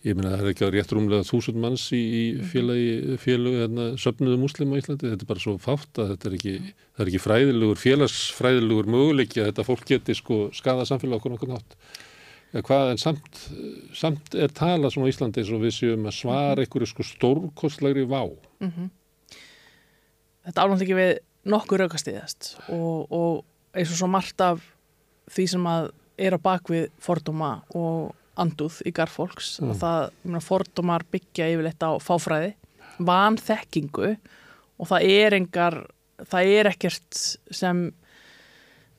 Ég 0.07 0.15
meina 0.15 0.31
það 0.31 0.45
er 0.45 0.49
ekki 0.53 0.63
að 0.63 0.69
rétt 0.77 0.91
rúmlega 0.95 1.27
þúsund 1.27 1.57
manns 1.59 1.85
í 1.91 2.01
mhm. 2.31 2.45
félagi, 2.53 3.15
félagi 3.19 3.63
hérna, 3.65 3.87
söpnuðu 3.99 4.37
muslima 4.39 4.77
í 4.77 4.83
Íslandi, 4.83 5.09
þetta 5.11 5.25
er 5.25 5.31
bara 5.31 5.43
svo 5.43 5.55
fátt 5.59 5.99
að 5.99 6.13
þetta 6.13 6.29
er 6.29 6.35
ekki, 6.37 6.53
það 6.95 7.03
er 7.03 7.11
ekki 7.11 7.21
fræðilegur, 7.23 7.81
félagsfræðilegur 7.81 8.91
möguleiki 8.95 9.41
að 9.41 9.49
þetta 9.49 9.65
fólk 9.67 9.83
geti 9.89 10.15
sko 10.15 10.37
skada 10.55 10.85
samfélag 10.87 11.19
okkur 11.19 11.35
nokkur 11.35 11.51
nátt. 11.51 11.75
Hvað 12.65 12.93
en 12.93 13.01
samt, 13.01 13.41
samt 13.93 14.37
er 14.39 14.55
tala 14.55 14.89
svona 14.89 15.09
í 15.09 15.13
Íslandi 15.13 15.43
eins 15.43 15.51
og 15.53 15.65
við 15.65 15.75
séum 15.75 16.07
að 16.07 16.15
svara 16.21 16.55
mhm. 16.55 16.63
einhverju 16.63 16.91
sko 16.93 17.07
stórkostlegri 17.09 18.07
vá. 18.07 18.23
Mm 18.63 18.71
-hmm. 18.71 18.89
þetta 20.47 20.63
ánátt 20.63 20.85
ekki 20.87 20.95
við 20.95 21.11
nokkuð 21.43 21.83
raukastiðast 21.83 22.55
og, 22.71 23.11
og 23.11 23.43
eins 23.75 23.91
og 23.91 23.99
svo 23.99 24.07
margt 24.07 24.41
af 24.41 24.63
því 25.29 25.45
sem 25.47 25.67
að 25.67 25.91
er 26.19 26.35
á 26.35 26.39
bakvið 26.39 26.89
fordóma 26.99 27.51
og 27.75 28.15
anduð 28.39 28.79
í 28.87 28.91
garfólks 28.95 29.59
Mm. 29.61 29.69
og 29.73 29.79
það, 29.81 30.01
ég 30.23 30.29
meina, 30.31 30.43
fordómar 30.45 31.03
byggja 31.11 31.49
yfirleitt 31.53 31.83
á 31.83 31.91
fáfræði, 31.99 32.53
vanþekkingu 32.99 34.11
og 34.79 34.87
það 34.89 35.07
er 35.09 35.35
engar, 35.39 35.77
það 36.29 36.51
er 36.59 36.69
ekkert 36.73 37.19
sem 37.51 37.89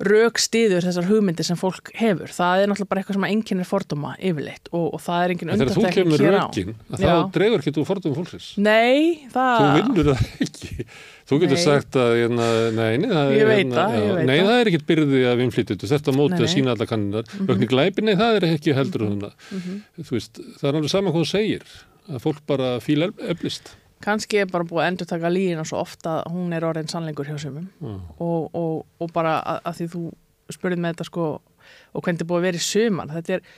rauk 0.01 0.39
stiður 0.41 0.87
þessar 0.87 1.07
hugmyndir 1.11 1.45
sem 1.45 1.59
fólk 1.61 1.91
hefur. 1.99 2.33
Það 2.33 2.63
er 2.63 2.71
náttúrulega 2.71 2.91
bara 2.93 3.03
eitthvað 3.03 3.17
sem 3.19 3.27
enginn 3.29 3.61
er 3.61 3.69
fordóma 3.69 4.13
yfirleitt 4.17 4.71
og, 4.73 4.87
og 4.97 5.03
það 5.05 5.25
er 5.25 5.35
enginn 5.35 5.53
En 5.53 5.61
þegar 5.61 5.77
þú 5.77 5.93
kemur 5.97 6.25
hér 6.25 6.37
á. 6.37 6.45
rökin, 6.47 6.75
þá 6.91 7.13
dregur 7.35 7.61
ekki 7.63 7.75
þú 7.77 7.85
fordum 7.89 8.15
fólksins. 8.17 8.47
Nei, 8.57 9.27
það... 9.35 9.61
Þú 9.61 9.69
vinnur 9.77 10.11
það 10.11 10.23
ekki. 10.47 10.87
Þú 11.31 11.39
getur 11.45 11.59
Nei. 11.59 11.63
sagt 11.63 11.99
að, 12.01 12.13
hérna, 12.19 12.47
nei, 12.75 12.89
nei, 12.99 13.11
það 13.13 13.35
hérna, 13.37 13.85
nei, 14.27 14.39
það. 14.41 14.55
er 14.57 14.71
ekkit 14.73 14.87
byrði 14.89 15.21
af 15.31 15.43
innflytjutu. 15.45 15.91
Þetta 15.93 16.15
móti 16.17 16.35
Nei, 16.35 16.47
að 16.47 16.51
sína 16.57 16.73
alla 16.75 16.89
kanninar. 16.91 17.29
Mm 17.37 17.47
-hmm. 17.47 17.69
glæpi, 17.71 18.07
nei, 18.07 18.15
það 18.19 18.41
er 18.41 18.49
ekki 18.55 18.75
heldur 18.75 19.07
mm 19.07 19.29
Mhm. 19.51 19.77
Þú 20.01 20.17
veist, 20.17 20.41
það 20.59 20.69
er 20.69 20.75
alveg 20.75 20.91
sama 20.91 21.11
hvað 21.11 21.23
þú 21.23 21.31
segir. 21.31 21.63
Að 22.11 22.19
fólk 22.25 22.41
bara 22.47 22.81
fíla 22.81 23.13
eflist. 23.29 23.77
Kannski 24.05 24.41
er 24.41 24.51
bara 24.51 24.67
búið 24.67 24.83
að 24.85 24.91
endur 24.91 25.11
taka 25.11 25.33
lína 25.33 25.65
svo 25.69 25.81
ofta 25.83 26.21
að 26.21 26.35
hún 26.35 26.55
er 26.57 26.67
orðin 26.67 26.91
sannleikur 26.91 27.29
hjá 27.29 27.37
sumum. 27.41 27.67
Já. 27.81 27.97
og, 28.19 28.55
og, 28.57 28.87
og 29.01 29.13
bara 29.15 29.39
að, 29.41 29.65
að 29.71 29.81
því 29.81 29.89
þú 29.95 30.05
spurðið 30.51 30.83
með 30.83 30.95
þetta 30.95 31.09
sko 31.11 31.27
og 31.31 32.05
hvernig 32.05 32.21
þetta 32.21 32.25
er 32.25 32.31
búið 32.31 32.41
að 32.41 32.47
vera 32.49 32.61
í 32.61 32.67
suman 32.67 33.13
þetta 33.15 33.37
er 33.37 33.51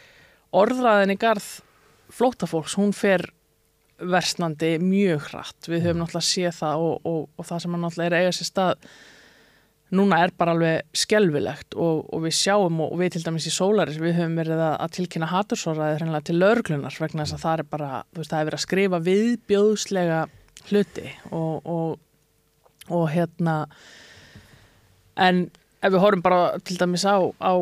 orðræðin 0.62 1.14
í 1.14 1.20
garð 1.20 1.46
flótafólks, 2.12 2.76
hún 2.76 2.92
fer 2.96 3.24
versnandi 4.02 4.76
mjög 4.82 5.28
hratt. 5.30 5.68
Við 5.70 5.86
höfum 5.86 6.02
náttúrulega 6.02 6.28
séð 6.28 6.56
það 6.58 6.84
og, 6.86 7.08
og, 7.08 7.20
og 7.38 7.48
það 7.48 7.64
sem 7.64 7.76
að 7.76 7.84
náttúrulega 7.84 8.10
er 8.10 8.16
eiga 8.18 8.34
sér 8.36 8.48
stað 8.48 8.86
núna 9.92 10.22
er 10.24 10.32
bara 10.38 10.54
alveg 10.56 10.86
skelvilegt 10.96 11.76
og, 11.76 12.06
og 12.08 12.24
við 12.24 12.36
sjáum 12.38 12.80
og 12.86 12.94
við 13.00 13.16
til 13.16 13.24
dæmis 13.26 13.48
í 13.48 13.52
Solaris 13.54 14.00
við 14.00 14.16
höfum 14.18 14.38
verið 14.40 14.62
að, 14.62 14.76
að 14.84 14.94
tilkynna 14.96 15.30
hatursóraði 15.32 15.98
hreinlega 15.98 16.28
til 16.28 16.38
lögreglunar 16.40 16.96
vegna 17.02 17.26
þess 17.26 17.36
að 17.36 17.44
það 17.44 17.58
er 17.58 17.70
bara, 17.74 17.90
veist, 18.16 18.32
það 18.32 18.38
er 18.38 18.48
verið 18.50 18.58
að 18.58 18.66
skrifa 18.66 19.02
viðbjóðslega 19.08 20.20
hluti 20.70 21.06
og, 21.30 21.68
og, 21.68 21.98
og 22.88 23.06
hérna 23.12 23.56
en 25.20 25.44
ef 25.82 25.92
við 25.92 26.02
horfum 26.02 26.24
bara 26.24 26.42
til 26.64 26.78
dæmis 26.80 27.04
á, 27.04 27.18
á 27.42 27.54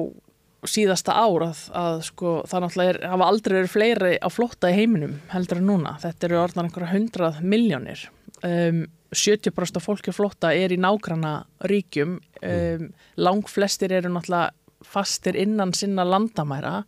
síðasta 0.69 1.17
ár 1.17 1.47
að, 1.49 1.61
að 1.77 2.01
sko, 2.11 2.33
það 2.49 2.65
náttúrulega 2.65 2.93
er, 2.93 3.01
hafa 3.13 3.29
aldrei 3.33 3.55
verið 3.57 3.73
fleiri 3.73 4.15
á 4.21 4.29
flótta 4.29 4.71
í 4.71 4.77
heiminum 4.77 5.15
heldur 5.33 5.61
en 5.61 5.69
núna. 5.71 5.95
Þetta 6.03 6.29
eru 6.29 6.41
orðnar 6.43 6.69
einhverja 6.69 6.93
hundrað 6.93 7.39
miljónir. 7.41 8.03
Um, 8.45 8.83
70% 9.11 9.81
af 9.81 9.85
fólki 9.85 10.13
á 10.13 10.15
flótta 10.15 10.53
er 10.55 10.75
í 10.75 10.79
nágranna 10.81 11.45
ríkjum. 11.67 12.19
Um, 12.47 12.91
lang 13.17 13.49
flestir 13.49 13.93
eru 13.93 14.13
náttúrulega 14.13 14.53
fastir 14.87 15.37
innan 15.37 15.75
sinna 15.77 16.07
landamæra. 16.07 16.85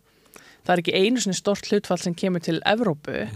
Það 0.63 0.75
er 0.75 0.81
ekki 0.83 0.95
einu 0.95 1.21
sinni 1.21 1.35
stort 1.37 1.67
hlutfall 1.67 2.01
sem 2.01 2.15
kemur 2.15 2.41
til 2.43 2.61
Evrópu. 2.65 3.27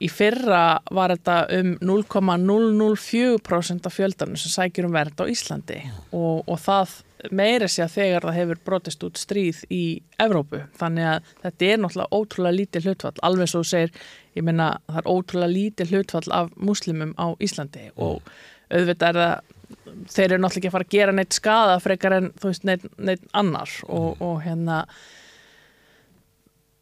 Í 0.00 0.08
fyrra 0.08 0.80
var 0.96 1.12
þetta 1.12 1.44
um 1.58 1.74
0,004% 1.84 3.86
af 3.86 3.92
fjöldanum 3.92 4.38
sem 4.40 4.52
sækjur 4.54 4.86
um 4.88 4.94
vernd 4.96 5.20
á 5.20 5.28
Íslandi 5.28 5.76
og, 6.16 6.48
og 6.48 6.56
það 6.56 7.04
meira 7.36 7.68
sé 7.68 7.84
að 7.84 7.98
þegar 7.98 8.24
það 8.24 8.38
hefur 8.38 8.62
brotist 8.64 9.04
út 9.04 9.20
stríð 9.20 9.60
í 9.68 10.00
Evrópu. 10.22 10.62
Þannig 10.80 11.04
að 11.10 11.20
þetta 11.42 11.68
er 11.68 11.76
náttúrulega 11.82 12.14
ótrúlega 12.16 12.56
lítið 12.56 12.88
hlutfall. 12.88 13.20
Alveg 13.28 13.48
svo 13.52 13.60
segir, 13.66 13.92
ég 14.38 14.44
meina 14.46 14.72
það 14.88 15.00
er 15.02 15.08
ótrúlega 15.10 15.54
lítið 15.54 15.94
hlutfall 15.94 16.34
af 16.36 16.50
muslimum 16.56 17.14
á 17.18 17.26
Íslandi 17.42 17.88
og 17.96 18.20
auðvitað 18.70 19.08
er 19.08 19.20
það 19.20 19.56
þeir 20.10 20.26
eru 20.32 20.42
náttúrulega 20.42 20.58
ekki 20.60 20.68
að 20.70 20.74
fara 20.76 20.86
að 20.86 20.94
gera 20.96 21.14
neitt 21.16 21.36
skada 21.36 21.80
frekar 21.82 22.14
en 22.16 22.28
þú 22.38 22.50
veist 22.50 22.64
neitt, 22.68 22.84
neitt 22.98 23.24
annar 23.38 23.72
og, 23.88 24.20
og 24.22 24.40
hérna 24.44 24.84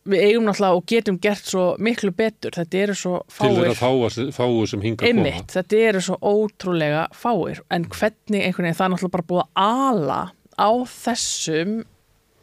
við 0.08 0.22
eigum 0.24 0.46
náttúrulega 0.48 0.78
og 0.78 0.86
getum 0.88 1.18
gert 1.20 1.44
svo 1.50 1.64
miklu 1.84 2.12
betur, 2.16 2.54
þetta 2.56 2.80
eru 2.80 2.94
svo 2.96 3.18
Til 3.28 3.34
fáir. 3.36 3.58
þeirra 3.58 3.76
fáa, 3.76 4.30
fáu 4.36 4.62
sem 4.70 4.84
hinga 4.84 5.02
að 5.04 5.04
koma. 5.04 5.10
einmitt, 5.10 5.52
þetta 5.52 5.80
eru 5.90 6.02
svo 6.06 6.16
ótrúlega 6.24 7.02
fáir. 7.12 7.60
En 7.74 7.84
hvernig 7.92 8.46
einhvern 8.46 8.68
veginn 8.70 8.78
það 8.78 8.86
er 8.86 8.94
náttúrulega 8.94 9.16
bara 9.18 9.28
búið 9.32 9.44
að 9.44 9.68
ala 9.68 10.20
á 10.56 10.70
þessum 10.94 11.74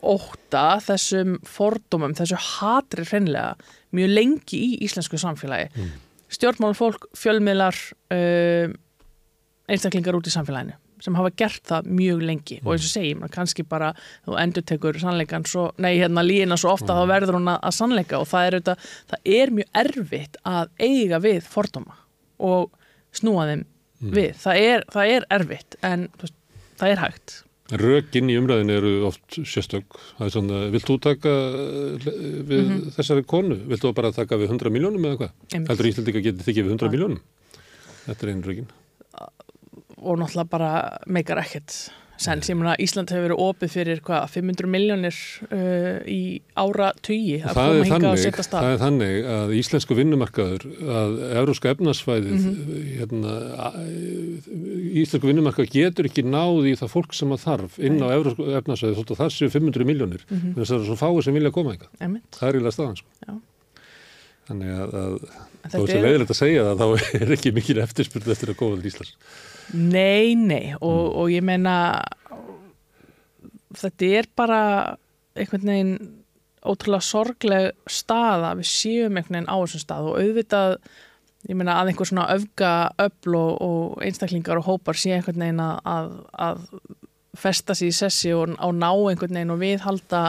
óta, 0.05 0.65
þessum 0.85 1.39
fordómum, 1.49 2.13
þessu 2.19 2.37
hatri 2.37 3.07
hreinlega 3.09 3.55
mjög 3.95 4.13
lengi 4.13 4.61
í 4.61 4.71
íslensku 4.87 5.19
samfélagi. 5.21 5.69
Mm. 5.75 5.93
stjórnmálfólk, 6.35 7.05
fjölmiðlar 7.15 7.77
um, 8.11 8.73
einstaklingar 9.71 10.17
út 10.17 10.27
í 10.27 10.33
samfélaginu 10.33 10.75
sem 11.03 11.15
hafa 11.17 11.31
gert 11.37 11.61
það 11.67 11.89
mjög 11.91 12.21
lengi. 12.25 12.57
Og 12.63 12.73
eins 12.73 12.87
og 12.87 12.93
segjum, 12.93 13.25
kannski 13.33 13.65
bara 13.67 13.91
þú 14.25 14.37
endur 14.41 14.65
tekur 14.65 14.97
sannleikan 15.01 15.45
svo, 15.49 15.67
nei 15.81 15.97
hérna 15.99 16.23
lína 16.25 16.57
svo 16.59 16.71
ofta 16.73 16.95
þá 16.97 17.03
verður 17.11 17.39
hún 17.39 17.51
að, 17.51 17.67
sannleika. 17.75 18.21
Og 18.21 18.29
það 18.31 18.47
er, 18.47 18.57
auðvitað, 18.57 18.89
það 19.11 19.31
er 19.37 19.53
mjög 19.59 19.79
erfitt 19.83 20.39
að 20.49 20.71
eiga 20.81 21.21
við 21.23 21.49
fordóma 21.51 21.97
og 22.41 22.71
snúa 23.15 23.47
þeim 23.51 23.65
við, 23.99 24.31
það 24.41 24.61
er, 24.69 24.85
það 24.91 25.11
er 25.15 25.27
erfitt 25.37 25.77
en 25.85 26.07
það 26.79 26.89
er 26.89 27.03
hægt 27.03 27.35
Rökin 27.73 28.29
í 28.29 28.35
umræðinu 28.37 28.73
eru 28.77 28.89
oft 29.07 29.39
sérstök. 29.41 29.95
Það 30.19 30.27
er 30.27 30.33
svona, 30.35 30.57
vilt 30.69 30.85
þú 30.85 30.97
taka 31.01 31.31
eh, 31.33 32.09
við 32.45 32.67
þessari 32.93 33.23
konu? 33.25 33.57
Vilt 33.71 33.81
þú 33.81 33.93
bara 33.97 34.11
taka 34.13 34.37
við 34.37 34.51
100 34.53 34.69
miljónum 34.75 35.07
eða 35.09 35.17
hvað? 35.23 35.31
Heldur 35.71 35.89
Íslandika 35.89 36.21
getið 36.27 36.45
þykið 36.45 36.67
við 36.67 36.75
100 36.75 36.85
Já. 36.85 36.93
miljónum? 36.93 37.21
Þetta 38.05 38.27
er 38.27 38.31
einn 38.35 38.43
rökin. 38.45 38.67
og 40.05 40.19
náttúrulega 40.21 40.49
bara 40.51 40.69
meikar 41.09 41.39
ekkert 41.41 41.73
sens, 42.17 42.49
ég 42.49 42.55
meina 42.57 42.75
Ísland 42.79 43.09
hefur 43.11 43.25
verið 43.27 43.41
opið 43.45 43.71
fyrir 43.75 44.01
hvað, 44.05 44.27
500 44.31 44.69
miljónir 44.71 45.17
uh, 45.49 45.99
í 46.07 46.41
ára 46.55 46.91
tugi 47.01 47.41
Og 47.41 47.49
að 47.49 47.55
það 47.57 47.71
koma 47.71 47.85
hinga 47.85 47.95
og 47.95 48.03
þannig, 48.03 48.23
setja 48.23 48.37
það 48.39 48.47
stað 48.49 48.67
er 48.71 48.79
þannig 48.83 49.29
að 49.35 49.53
íslensku 49.59 49.97
vinnumarkaður, 49.99 50.67
að 50.99 51.15
európska 51.41 51.73
efnarsvæðið, 51.75 52.35
Mhm. 52.35 52.77
hérna, 52.99 53.33
a- 53.67 53.73
íslensku 55.01 55.27
vinnumarkaður 55.29 55.71
getur 55.75 56.09
ekki 56.09 56.23
náð 56.27 56.69
í 56.71 56.75
það 56.79 56.93
fólk 56.95 57.13
sem 57.17 57.33
að 57.35 57.43
þarf 57.45 57.79
inn 57.79 57.99
á 57.99 58.07
európska 58.15 58.59
efnarsvæðið, 58.61 58.99
þótt 59.01 59.11
að 59.15 59.19
það 59.23 59.33
séu 59.35 59.49
500 59.55 59.85
miljónir, 59.89 60.23
mm. 60.29 60.37
-hmm. 60.37 60.55
þess 60.59 60.71
að 60.71 60.75
það 60.75 60.81
er 60.85 60.89
svo 60.91 60.99
fáið 61.01 61.23
sem 61.27 61.33
vilja 61.39 61.51
koma 61.51 61.75
eitthvað. 61.75 61.91
Einmitt. 61.99 62.31
Það 62.39 62.47
er 62.49 62.59
ílega 62.61 62.75
staðan, 62.75 62.97
sko. 63.01 63.07
Já. 63.27 63.33
Þannig 64.45 64.71
að, 64.77 64.95
að 64.99 65.71
sem 65.73 65.85
er- 65.89 66.03
leiðilegt 66.05 66.33
að 66.35 66.37
segja 66.41 66.65
það, 66.67 66.81
þá 66.81 67.21
er 67.21 67.31
ekki 67.37 67.51
mikil 67.55 67.79
eftirspurð 67.81 68.33
eftir 68.35 68.51
að 68.53 68.59
koma 68.59 68.77
til 68.81 68.91
Íslands. 68.91 69.15
Nei, 69.73 70.35
nei 70.37 70.75
og, 70.77 70.99
Mm. 70.99 71.15
og 71.17 71.31
ég 71.33 71.41
meina 71.47 71.75
þetta 73.75 74.11
er 74.19 74.27
bara 74.37 74.59
einhvern 75.35 75.67
veginn 75.71 75.95
ótrúlega 76.65 77.05
sorgleg 77.05 77.71
staða 77.91 78.53
við 78.59 78.69
séum 78.69 79.17
einhvern 79.19 79.35
veginn 79.39 79.51
á 79.51 79.57
þessum 79.61 79.83
stað 79.83 80.07
og 80.11 80.19
auðvitað 80.21 80.77
ég 81.49 81.57
meina 81.59 81.75
að 81.81 81.91
einhver 81.91 82.09
svona 82.09 82.27
öfga 82.33 82.71
öfl 83.05 83.35
og, 83.37 83.51
og 83.61 84.05
einstaklingar 84.05 84.61
og 84.61 84.69
hópar 84.69 84.97
sé 84.97 85.13
einhvern 85.17 85.43
veginn 85.43 85.61
að, 85.61 85.81
að, 85.85 86.13
að 86.47 86.63
festa 87.37 87.75
sér 87.77 87.91
í 87.91 87.97
sessi 87.99 88.31
og, 88.33 88.55
og 88.57 88.73
ná 88.79 88.89
einhvern 88.93 89.35
veginn 89.37 89.53
og 89.53 89.61
viðhalda 89.61 90.23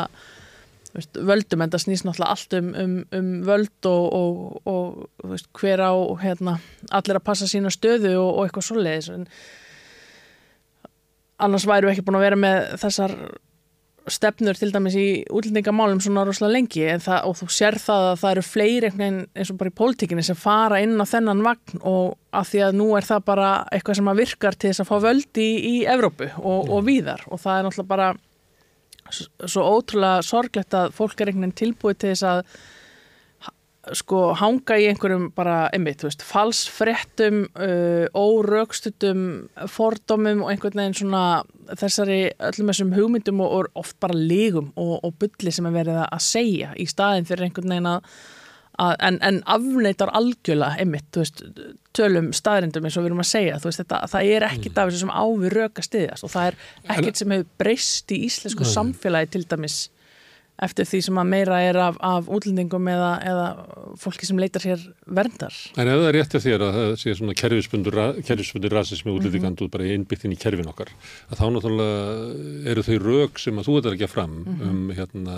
veist, 0.97 1.21
völdum 1.31 1.63
en 1.65 1.73
það 1.73 1.85
snýst 1.85 2.07
náttúrulega 2.07 2.35
allt 2.35 2.57
um, 2.59 2.73
um, 2.83 2.97
um 3.19 3.31
völd 3.47 3.89
og, 3.91 4.05
og, 4.19 4.35
og 4.73 5.31
veist, 5.33 5.49
hver 5.61 5.83
á 5.85 5.93
hérna, 6.23 6.59
allir 6.91 7.21
að 7.21 7.27
passa 7.29 7.49
sína 7.51 7.73
stöðu 7.75 8.17
og, 8.19 8.31
og 8.33 8.45
eitthvað 8.47 8.69
svoleiðis. 8.71 9.11
En 9.15 9.27
annars 11.47 11.67
væru 11.69 11.91
ekki 11.93 12.05
búin 12.07 12.21
að 12.21 12.27
vera 12.29 12.41
með 12.41 12.71
þessar 12.83 13.17
stefnur 14.07 14.55
til 14.55 14.71
dæmis 14.71 14.95
í 14.99 15.07
útlendingamálum 15.35 16.01
svona 16.03 16.25
rosalega 16.27 16.55
lengi. 16.55 16.85
En 16.93 17.03
það, 17.03 17.25
og 17.29 17.39
þú 17.41 17.49
sér 17.53 17.79
það 17.83 18.11
að 18.11 18.21
það 18.21 18.35
eru 18.35 18.45
fleiri 18.47 18.91
eins 18.93 19.51
og 19.51 19.59
bara 19.61 19.73
í 19.73 19.77
pólitíkinni 19.81 20.27
sem 20.27 20.39
fara 20.39 20.81
inn 20.85 20.95
á 21.01 21.07
þennan 21.09 21.43
vagn 21.47 21.83
og 21.83 22.15
að 22.37 22.53
því 22.53 22.63
að 22.69 22.79
nú 22.79 22.89
er 22.99 23.09
það 23.09 23.27
bara 23.33 23.51
eitthvað 23.75 23.99
sem 23.99 24.13
virkar 24.21 24.59
til 24.59 24.71
þess 24.71 24.85
að 24.85 24.91
fá 24.93 24.97
völdi 25.09 25.47
í, 25.47 25.57
í 25.73 25.75
Evrópu 25.91 26.31
og, 26.39 26.71
og 26.71 26.87
víðar. 26.87 27.27
Og 27.31 27.43
það 27.43 27.59
er 27.59 27.67
náttúrulega 27.67 27.93
bara 27.95 28.09
svo 29.13 29.67
ótrúlega 29.77 30.25
sorglegt 30.27 30.75
að 30.77 30.97
fólk 30.97 31.21
er 31.21 31.31
einhvern 31.31 31.49
veginn 31.49 31.61
tilbúið 31.63 32.01
til 32.03 32.13
þess 32.15 32.27
að 32.31 32.43
sko 33.95 34.21
hanga 34.35 34.79
í 34.81 34.87
einhverjum 34.91 35.29
bara, 35.37 35.69
einmitt, 35.75 36.01
þú 36.01 36.09
veist, 36.09 36.25
falsfrettum 36.27 37.45
uh, 37.55 38.07
órögstutum 38.19 39.21
fordómum 39.71 40.43
og 40.43 40.51
einhvern 40.51 40.81
veginn 40.83 40.99
svona 40.99 41.23
þessari 41.79 42.19
öllum 42.49 42.73
þessum 42.73 42.95
hugmyndum 42.97 43.45
og, 43.45 43.53
og 43.61 43.85
oft 43.85 43.99
bara 44.03 44.19
lígum 44.19 44.73
og, 44.75 44.99
og 45.07 45.15
bulli 45.21 45.55
sem 45.55 45.69
er 45.71 45.77
verið 45.77 46.03
að 46.03 46.25
segja 46.27 46.73
í 46.75 46.89
staðin 46.91 47.29
fyrir 47.29 47.47
einhvern 47.47 47.77
veginn 47.77 47.93
að 47.93 48.11
en, 48.77 49.19
en 49.25 49.41
afneitar 49.57 50.13
algjörlega, 50.17 50.77
einmitt, 50.83 51.11
veist 51.17 51.43
tölum 51.97 52.31
staðrindum 52.37 52.87
eins 52.87 52.97
og 52.99 53.05
við 53.05 53.13
erum 53.13 53.25
að 53.25 53.31
segja 53.31 53.59
veist, 53.63 53.83
þetta, 53.83 54.03
það 54.13 54.31
er 54.37 54.49
ekkit 54.51 54.79
af 54.79 54.91
þessu 54.91 55.03
sem 55.05 55.13
á 55.17 55.25
við 55.43 55.55
röka 55.57 55.85
stiðast 55.85 56.27
og 56.27 56.33
það 56.35 56.49
er 56.51 56.59
ekkit 56.97 57.21
sem 57.21 57.37
hefur 57.37 57.53
breyst 57.63 58.13
í 58.13 58.23
íslensku 58.29 58.69
samfélagi 58.69 59.33
til 59.37 59.47
dæmis 59.49 59.79
eftir 60.63 60.89
því 60.89 61.01
sem 61.05 61.19
að 61.21 61.29
meira 61.29 61.57
er 61.61 61.77
af, 61.81 61.97
af 62.01 62.29
útlendingum 62.33 62.87
eða, 62.89 63.11
eða 63.29 63.47
fólki 64.01 64.29
sem 64.29 64.39
leitar 64.41 64.65
sér 64.65 64.85
verndar. 65.05 65.57
En 65.77 65.91
ef 65.91 65.99
það 66.01 66.07
er 66.09 66.17
rétt 66.17 66.37
af 66.39 66.45
þér 66.47 66.65
að 66.65 66.79
það 66.79 66.93
sé 67.03 67.17
svona 67.19 67.35
kerfisbundur, 67.37 67.99
kerfisbundur 68.25 68.77
rasismi 68.79 69.13
útlendingand 69.13 69.61
út 69.67 69.75
bara 69.75 69.85
í 69.85 69.93
innbyttin 69.99 70.33
í 70.33 70.39
kerfin 70.41 70.71
okkar, 70.73 70.95
að 71.29 71.43
þá 71.43 71.45
náttúrulega 71.59 72.71
eru 72.73 72.87
þau 72.89 72.97
rök 73.05 73.43
sem 73.43 73.61
að 73.61 73.69
þú 73.69 73.77
ert 73.77 73.91
að 73.91 73.99
ekki 73.99 74.11
fram 74.15 74.41
um 74.55 74.81
hérna 74.97 75.37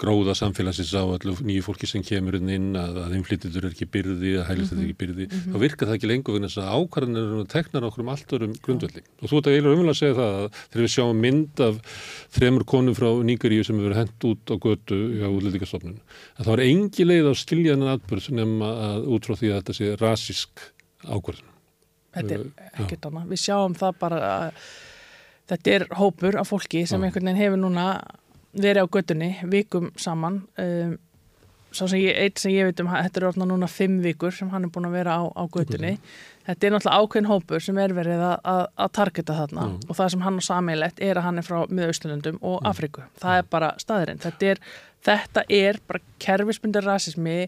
gróða 0.00 0.34
samfélagsins 0.36 0.92
á 0.92 1.00
allu 1.04 1.32
nýju 1.46 1.62
fólki 1.64 1.88
sem 1.88 2.02
kemur 2.04 2.36
inn 2.36 2.76
að, 2.76 2.98
að 3.06 3.14
innflytjendur 3.16 3.64
er 3.64 3.72
ekki 3.72 3.88
byrði, 3.88 4.32
að 4.40 4.46
hælislega 4.50 4.82
er 4.82 4.86
ekki 4.90 4.98
byrði, 5.00 5.26
þá 5.46 5.56
virkar 5.62 5.88
það 5.88 5.96
ekki 5.96 6.10
lengur 6.10 6.36
vegna 6.36 6.50
þess 6.50 6.60
að 6.60 6.72
ákvarðanir 6.76 7.28
eru 7.30 7.46
teknar 7.54 7.86
okkur 7.88 8.04
um 8.04 8.10
allt 8.12 8.34
örum 8.36 8.56
grundvelli. 8.66 9.04
Og 9.22 9.30
þú 9.30 9.40
ert 9.40 9.48
að 9.48 9.56
eiginlega 9.56 9.78
umvel 9.78 9.92
að 9.94 9.98
segja 10.00 10.18
það 10.18 10.36
að 10.40 10.48
þegar 10.58 10.84
við 10.84 10.92
sjáum 10.96 11.22
mynd 11.24 11.62
af 11.66 11.78
þremur 12.36 12.66
konum 12.74 12.98
frá 12.98 13.08
Nýgaríu 13.30 13.66
sem 13.66 13.80
hefur 13.80 13.96
hendt 13.96 14.28
út 14.28 14.52
á 14.52 14.56
götu 14.66 15.00
hjá 15.16 15.26
útlendingastofnun, 15.30 16.00
að 16.36 16.42
það 16.42 16.52
var 16.52 16.64
engi 16.66 17.08
leið 17.08 17.30
á 17.30 17.34
skiljaðan 17.40 17.94
atbyrð 17.94 18.28
nema 18.36 18.72
að 18.90 19.08
út 19.16 19.30
frá 19.30 19.38
því 19.40 19.52
að 19.52 19.62
þetta 19.62 19.78
sé 19.80 19.94
rasísk 20.02 20.66
ákvarðan. 21.06 21.54
Þetta 22.16 22.36
er 22.36 22.44
ekkert 22.82 23.08
annað. 23.08 23.32
Við 23.32 23.42
sjáum 23.42 23.74
það 23.76 23.98
bara 24.00 24.20
að 24.28 24.60
þetta 25.50 25.74
er 25.74 25.84
hópur 25.96 26.38
af 26.40 26.48
fólki 26.50 26.84
sem 26.88 27.02
einhvern 27.02 27.28
veginn 27.28 27.42
hefur 27.42 27.60
núna 27.60 27.88
verið 28.56 28.86
á 28.88 28.92
göttunni 28.96 29.32
vikum 29.52 29.90
saman 30.00 30.42
um, 30.60 30.96
sem 31.76 31.98
ég, 32.00 32.16
eitt 32.16 32.40
sem 32.40 32.54
ég 32.54 32.70
veit 32.70 32.80
um 32.80 32.88
þetta 32.88 33.20
er 33.20 33.28
orðna 33.30 33.48
núna 33.50 33.68
fimm 33.68 33.98
vikur 34.04 34.32
sem 34.34 34.48
hann 34.52 34.64
er 34.66 34.72
búin 34.72 34.88
að 34.88 34.96
vera 34.96 35.18
á, 35.20 35.22
á 35.28 35.44
göttunni 35.44 35.96
þetta 36.46 36.66
er 36.66 36.74
náttúrulega 36.74 37.00
ákveðin 37.02 37.30
hópur 37.30 37.64
sem 37.64 37.78
er 37.82 37.94
verið 37.96 38.22
að, 38.22 38.36
að, 38.52 38.62
að 38.84 38.92
targeta 38.98 39.38
þarna 39.40 39.66
Já. 39.66 39.72
og 39.88 39.98
það 39.98 40.12
sem 40.14 40.26
hann 40.26 40.38
á 40.40 40.48
sammeilegt 40.48 41.02
er 41.04 41.20
að 41.20 41.26
hann 41.26 41.40
er 41.40 41.46
frá 41.46 41.58
miðausturlöndum 41.68 42.38
og 42.40 42.68
Afriku 42.70 43.06
það 43.20 43.40
er 43.40 43.48
bara 43.52 43.72
staðurinn. 43.82 44.22
Þetta 44.22 44.52
er, 44.52 44.62
þetta 45.08 45.44
er 45.58 45.80
bara 45.88 46.04
kerfisbundir 46.22 46.86
rasismi 46.86 47.38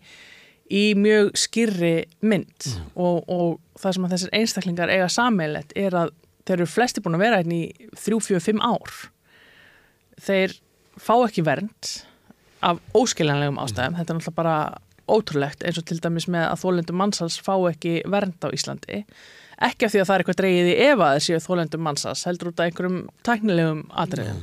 í 0.68 0.84
mjög 0.98 1.32
skýrri 1.38 1.94
mynd 2.20 2.70
og, 2.94 3.22
og 3.24 3.59
það 3.80 3.96
sem 3.96 4.09
að 4.09 4.16
þessir 4.16 4.34
einstaklingar 4.40 4.92
eiga 4.92 5.11
sammeilegt 5.12 5.72
er 5.78 5.96
að 5.96 6.14
þeir 6.48 6.59
eru 6.59 6.70
flesti 6.70 7.04
búin 7.04 7.18
að 7.18 7.24
vera 7.26 7.40
hérna 7.40 7.56
í 7.56 7.88
þrjú, 7.96 8.18
fjö, 8.24 8.40
fimm 8.40 8.61
ár. 8.64 8.92
Þeir 10.24 10.56
fá 11.03 11.14
ekki 11.22 11.44
vernd 11.46 11.90
af 12.64 12.80
óskiljanlegum 12.96 13.61
ástæðum. 13.62 13.99
Þetta 13.99 14.14
er 14.14 14.18
náttúrulega 14.18 14.38
bara 14.38 14.57
ótrúlegt 15.09 15.64
eins 15.64 15.78
og 15.80 15.86
til 15.88 15.99
dæmis 16.05 16.28
með 16.28 16.49
að 16.51 16.62
þólendum 16.64 16.99
mannsals 17.01 17.38
fá 17.40 17.55
ekki 17.70 18.01
vernd 18.11 18.44
á 18.44 18.49
Íslandi. 18.55 19.05
Ekki 19.68 19.86
af 19.86 19.94
því 19.94 20.03
að 20.03 20.09
það 20.09 20.14
er 20.14 20.24
eitthvað 20.24 20.40
dreigið 20.40 20.68
í 20.70 20.76
ef 20.86 21.03
að 21.03 21.14
þessi 21.16 21.40
þólendum 21.46 21.84
mannsals 21.86 22.24
heldur 22.28 22.53
út 22.53 22.61
af 22.61 22.68
einhverjum 22.68 22.99
tæknilegum 23.26 23.80
atriðum. 24.05 24.42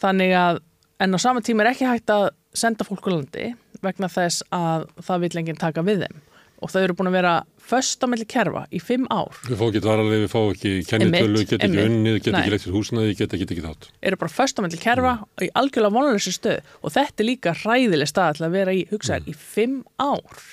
Þannig 0.00 0.34
að 0.36 0.60
en 1.00 1.16
á 1.16 1.18
sama 1.20 1.44
tíma 1.44 1.64
er 1.64 1.72
ekki 1.72 1.88
hægt 1.88 2.12
að 2.12 2.30
senda 2.56 2.84
fólk 2.84 3.06
úr 3.08 3.16
landi 3.20 3.52
vegna 3.84 4.10
þess 4.12 4.44
að 4.52 4.88
það 5.00 5.24
vil 5.24 5.32
enginn 5.40 5.60
taka 5.60 5.84
við 5.86 6.04
þeim 6.04 6.18
og 6.60 6.70
þau 6.72 6.80
eru 6.82 6.96
búin 6.98 7.10
að 7.10 7.16
vera 7.18 7.32
föst 7.70 8.02
á 8.02 8.06
melli 8.10 8.26
kerfa 8.28 8.64
í 8.74 8.80
fimm 8.82 9.06
ár 9.12 9.34
Við 9.46 9.58
fá 9.60 9.64
ekki 9.68 9.82
dvaralegi, 9.84 10.22
við 10.24 10.32
fá 10.32 10.40
ekki 10.42 10.72
kennitölu, 10.90 11.40
Einmitt, 11.40 11.50
get 11.52 11.66
ekki 11.66 11.84
unnið, 11.86 12.16
get 12.24 12.34
Nei. 12.34 12.40
ekki 12.42 12.54
leitt 12.54 12.64
sér 12.66 12.76
húsnaði, 12.76 13.16
get 13.18 13.36
ekki 13.36 13.46
ekki 13.48 13.64
þátt. 13.66 13.90
eru 14.02 14.20
bara 14.20 14.34
föst 14.34 14.58
á 14.58 14.60
melli 14.64 14.80
kerfa 14.80 15.12
í 15.40 15.50
algjörlega 15.54 15.94
vonlösu 15.96 16.34
stöð 16.36 16.74
og 16.82 16.94
þetta 16.96 17.24
er 17.24 17.28
líka 17.30 17.54
hræðileg 17.62 18.10
stað 18.10 18.40
til 18.40 18.48
að 18.48 18.56
vera 18.58 18.74
í 18.76 18.86
hugsaðar 18.90 19.28
í 19.30 19.36
fimm 19.36 19.82
ár 20.00 20.46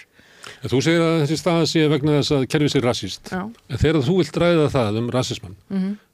En 0.64 0.72
þú 0.72 0.80
segir 0.80 1.01
að 1.03 1.18
þessi 1.26 1.38
staða 1.41 1.64
sé 1.68 1.82
vegna 1.91 2.14
þess 2.22 2.32
að 2.32 2.43
kerfið 2.53 2.72
sé 2.72 2.80
rasist. 2.82 3.32
Já, 3.34 3.41
En 3.68 3.82
þegar 3.82 4.05
þú 4.08 4.14
vilt 4.22 4.38
ræða 4.41 4.68
það 4.72 4.99
um 5.01 5.10
rasismann, 5.12 5.58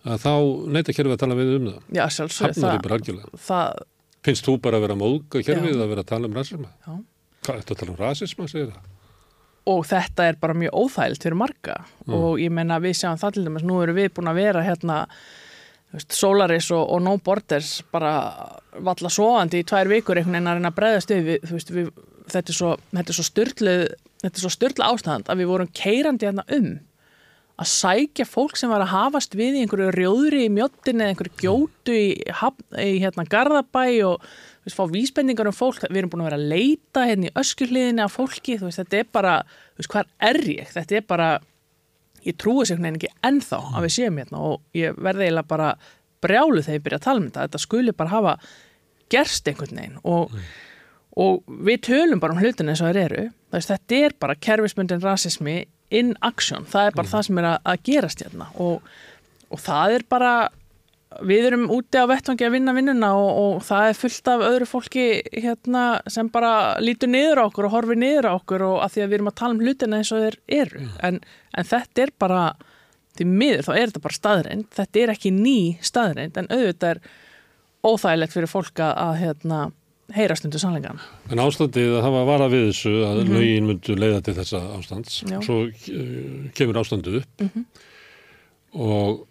að 0.04 0.24
þá 0.26 0.34
neyta 0.74 0.96
kerfið 0.98 1.14
að 1.14 1.22
tala 1.22 1.38
við 1.38 1.52
um 1.60 1.68
það. 1.70 1.82
Já 1.94 2.04
sjálfsög 2.18 2.56
Hafnar 2.58 3.22
það, 3.38 3.84
Finnst 4.24 4.48
þú 4.48 4.56
bara 4.64 4.80
að 4.80 4.86
vera 4.88 4.96
móðga 5.00 5.44
kerfið 5.44 5.74
Já. 5.76 5.84
að 5.84 5.90
vera 5.92 6.04
að 6.06 6.10
tala 6.14 6.30
um 6.30 6.38
rasisma? 6.38 6.70
Já. 6.88 6.94
Hvað 7.44 7.54
er 7.54 7.64
þetta 7.64 7.76
að 7.76 7.80
tala 7.82 7.92
um 7.94 8.00
rasisma, 8.00 8.48
segir 8.48 8.70
það? 8.72 8.92
Og 9.70 9.86
þetta 9.88 10.28
er 10.28 10.40
bara 10.42 10.58
mjög 10.58 10.76
óþægilt 10.76 11.24
fyrir 11.24 11.40
marga. 11.40 11.78
Og 12.10 12.42
ég 12.42 12.52
menna 12.52 12.82
við 12.84 12.98
sjáum 13.00 13.20
það 13.22 13.38
til 13.38 13.46
dæmis 13.48 13.66
nú 13.68 13.80
eru 13.84 13.96
við 13.96 14.12
búin 14.18 14.32
að 14.32 14.42
vera 14.42 14.64
hérna 14.66 15.04
Solaris 16.10 16.72
og, 16.74 16.88
og 16.90 17.04
No 17.06 17.18
Borders 17.22 17.78
bara 17.94 18.14
valla 18.82 19.12
svoandi 19.14 19.62
í 19.62 19.68
tvær 19.68 19.92
vikur 19.92 20.18
einhvern 20.18 20.40
veginn 20.40 20.50
að 20.50 20.58
reyna 20.58 20.72
að 20.72 20.80
bregðast 20.80 21.14
við, 21.14 21.36
þú 21.46 21.58
veist, 21.60 21.74
við 21.74 21.92
þetta 22.32 22.54
er 22.54 22.58
svo, 22.58 22.72
svo 23.12 23.26
styrlu 23.28 23.76
þetta 24.24 24.34
er 24.34 24.42
svo 24.42 24.52
styrlu 24.56 24.88
ástand 24.88 25.30
að 25.30 25.44
við 25.44 25.52
vorum 25.52 25.70
keirandi 25.76 26.30
hérna 26.30 26.46
um 26.56 26.72
að 27.62 27.70
sækja 27.70 28.26
fólk 28.26 28.58
sem 28.58 28.72
var 28.74 28.82
að 28.82 28.96
hafast 28.96 29.36
við 29.38 29.60
í 29.60 29.64
einhverju 29.64 29.92
rjóðri 29.94 30.48
í 30.48 30.54
mjóttin 30.54 31.04
eða 31.04 31.14
einhverju 31.14 31.36
gjótu 31.44 31.94
í, 31.94 32.08
í 32.82 32.94
hérna 33.04 33.28
Garðabæ 33.30 33.86
og 34.08 34.26
veist, 34.66 34.78
fá 34.78 34.84
vísbendingar 34.92 35.50
um 35.50 35.56
fólk, 35.56 35.86
við 35.90 36.04
erum 36.04 36.12
búin 36.14 36.24
að 36.24 36.30
vera 36.32 36.40
að 36.42 36.52
leita 36.54 37.08
hérna 37.10 37.30
í 37.30 37.34
öskuhliðinni 37.42 38.04
af 38.04 38.16
fólki, 38.18 38.58
þú 38.60 38.70
veist, 38.70 38.82
þetta 38.82 39.02
er 39.02 39.10
bara, 39.20 39.34
þú 39.74 39.84
veist, 39.84 39.92
hvað 39.94 40.14
er 40.30 40.42
ég? 40.52 40.72
Þetta 40.74 40.98
er 41.00 41.08
bara, 41.10 41.30
ég 42.24 42.38
trúi 42.40 42.68
sér 42.68 42.84
ekki 42.92 43.12
ennþá 43.28 43.62
að 43.74 43.88
við 43.88 43.96
séum 43.98 44.20
hérna 44.22 44.44
og 44.50 44.62
ég 44.78 44.96
verði 44.98 45.28
eiginlega 45.28 45.52
bara 45.52 45.72
brjálu 46.24 46.64
þegar 46.64 46.78
ég 46.78 46.86
byrja 46.86 47.00
að 47.02 47.08
tala 47.08 47.22
um 47.22 47.28
þetta, 47.28 47.48
þetta 47.48 47.64
skuli 47.64 47.96
bara 47.98 48.14
hafa 48.14 48.36
gerst 49.12 49.50
einhvern 49.50 49.80
veginn 49.80 49.98
og, 50.08 50.36
og 51.20 51.56
við 51.68 51.82
tölum 51.90 52.22
bara 52.24 52.36
um 52.36 52.42
hlutin 52.42 52.72
eins 52.72 52.82
og 52.82 52.94
þeir 52.94 53.02
eru, 53.04 53.26
veist, 53.54 53.72
þetta 53.74 54.02
er 54.08 54.18
bara 54.24 54.40
kerfismyndin 54.48 55.04
rasismi 55.04 55.58
in 55.94 56.14
action, 56.26 56.66
það 56.70 56.90
er 56.90 56.98
bara 56.98 57.12
það 57.12 57.26
sem 57.28 57.42
er 57.42 57.50
að, 57.52 57.58
að 57.70 57.84
gerast 57.90 58.24
hérna 58.24 58.50
og, 58.64 58.94
og 59.54 59.62
það 59.62 59.98
er 60.00 60.06
bara 60.10 60.34
við 61.22 61.48
erum 61.50 61.70
úti 61.74 62.02
á 62.02 62.10
vettvangi 62.10 62.46
að 62.48 62.56
vinna 62.56 62.74
vinnuna 62.76 63.14
og, 63.20 63.32
og 63.44 63.64
það 63.68 63.90
er 63.90 63.98
fullt 64.00 64.30
af 64.34 64.44
öðru 64.50 64.68
fólki 64.70 65.08
hérna 65.32 65.86
sem 66.12 66.30
bara 66.34 66.54
lítur 66.84 67.12
niður 67.12 67.44
á 67.44 67.48
okkur 67.48 67.70
og 67.70 67.76
horfir 67.78 68.00
niður 68.00 68.30
á 68.30 68.34
okkur 68.34 68.66
og 68.68 68.78
að 68.86 68.96
því 68.96 69.04
að 69.04 69.10
við 69.10 69.18
erum 69.20 69.32
að 69.32 69.40
tala 69.42 69.58
um 69.58 69.64
hlutina 69.64 70.00
eins 70.00 70.14
og 70.16 70.24
þeir 70.24 70.40
eru. 70.62 70.86
En, 71.04 71.20
en 71.54 71.70
þetta 71.70 72.06
er 72.06 72.14
bara 72.24 72.44
því 73.18 73.30
miður 73.30 73.68
þá 73.68 73.72
er 73.76 73.86
þetta 73.86 74.04
bara 74.08 74.18
staðreind 74.18 74.68
þetta 74.74 75.02
er 75.04 75.14
ekki 75.14 75.32
ný 75.36 75.58
staðreind 75.86 76.40
en 76.40 76.50
auðvitað 76.50 76.96
er 76.96 77.02
óþægilegt 77.84 78.34
fyrir 78.34 78.50
fólk 78.50 78.82
að, 78.84 79.18
hérna, 79.20 79.60
heyra 80.16 80.38
stundu 80.40 80.62
sannleikan 80.62 81.02
En 81.30 81.42
ástandið 81.44 81.98
að 81.98 82.06
hafa 82.08 82.24
vara 82.30 82.48
við 82.52 82.70
þessu 82.72 82.94
að 83.08 83.22
lögin 83.30 83.70
myndu 83.70 83.98
leiða 83.98 84.24
til 84.26 84.38
þessa 84.40 84.64
ástands. 84.78 85.20
Já. 85.28 85.38
Svo 85.46 85.60
uh, 85.68 86.48
kemur 86.58 86.82
ástandið 86.82 87.22
upp. 87.22 87.46
Og 88.74 89.22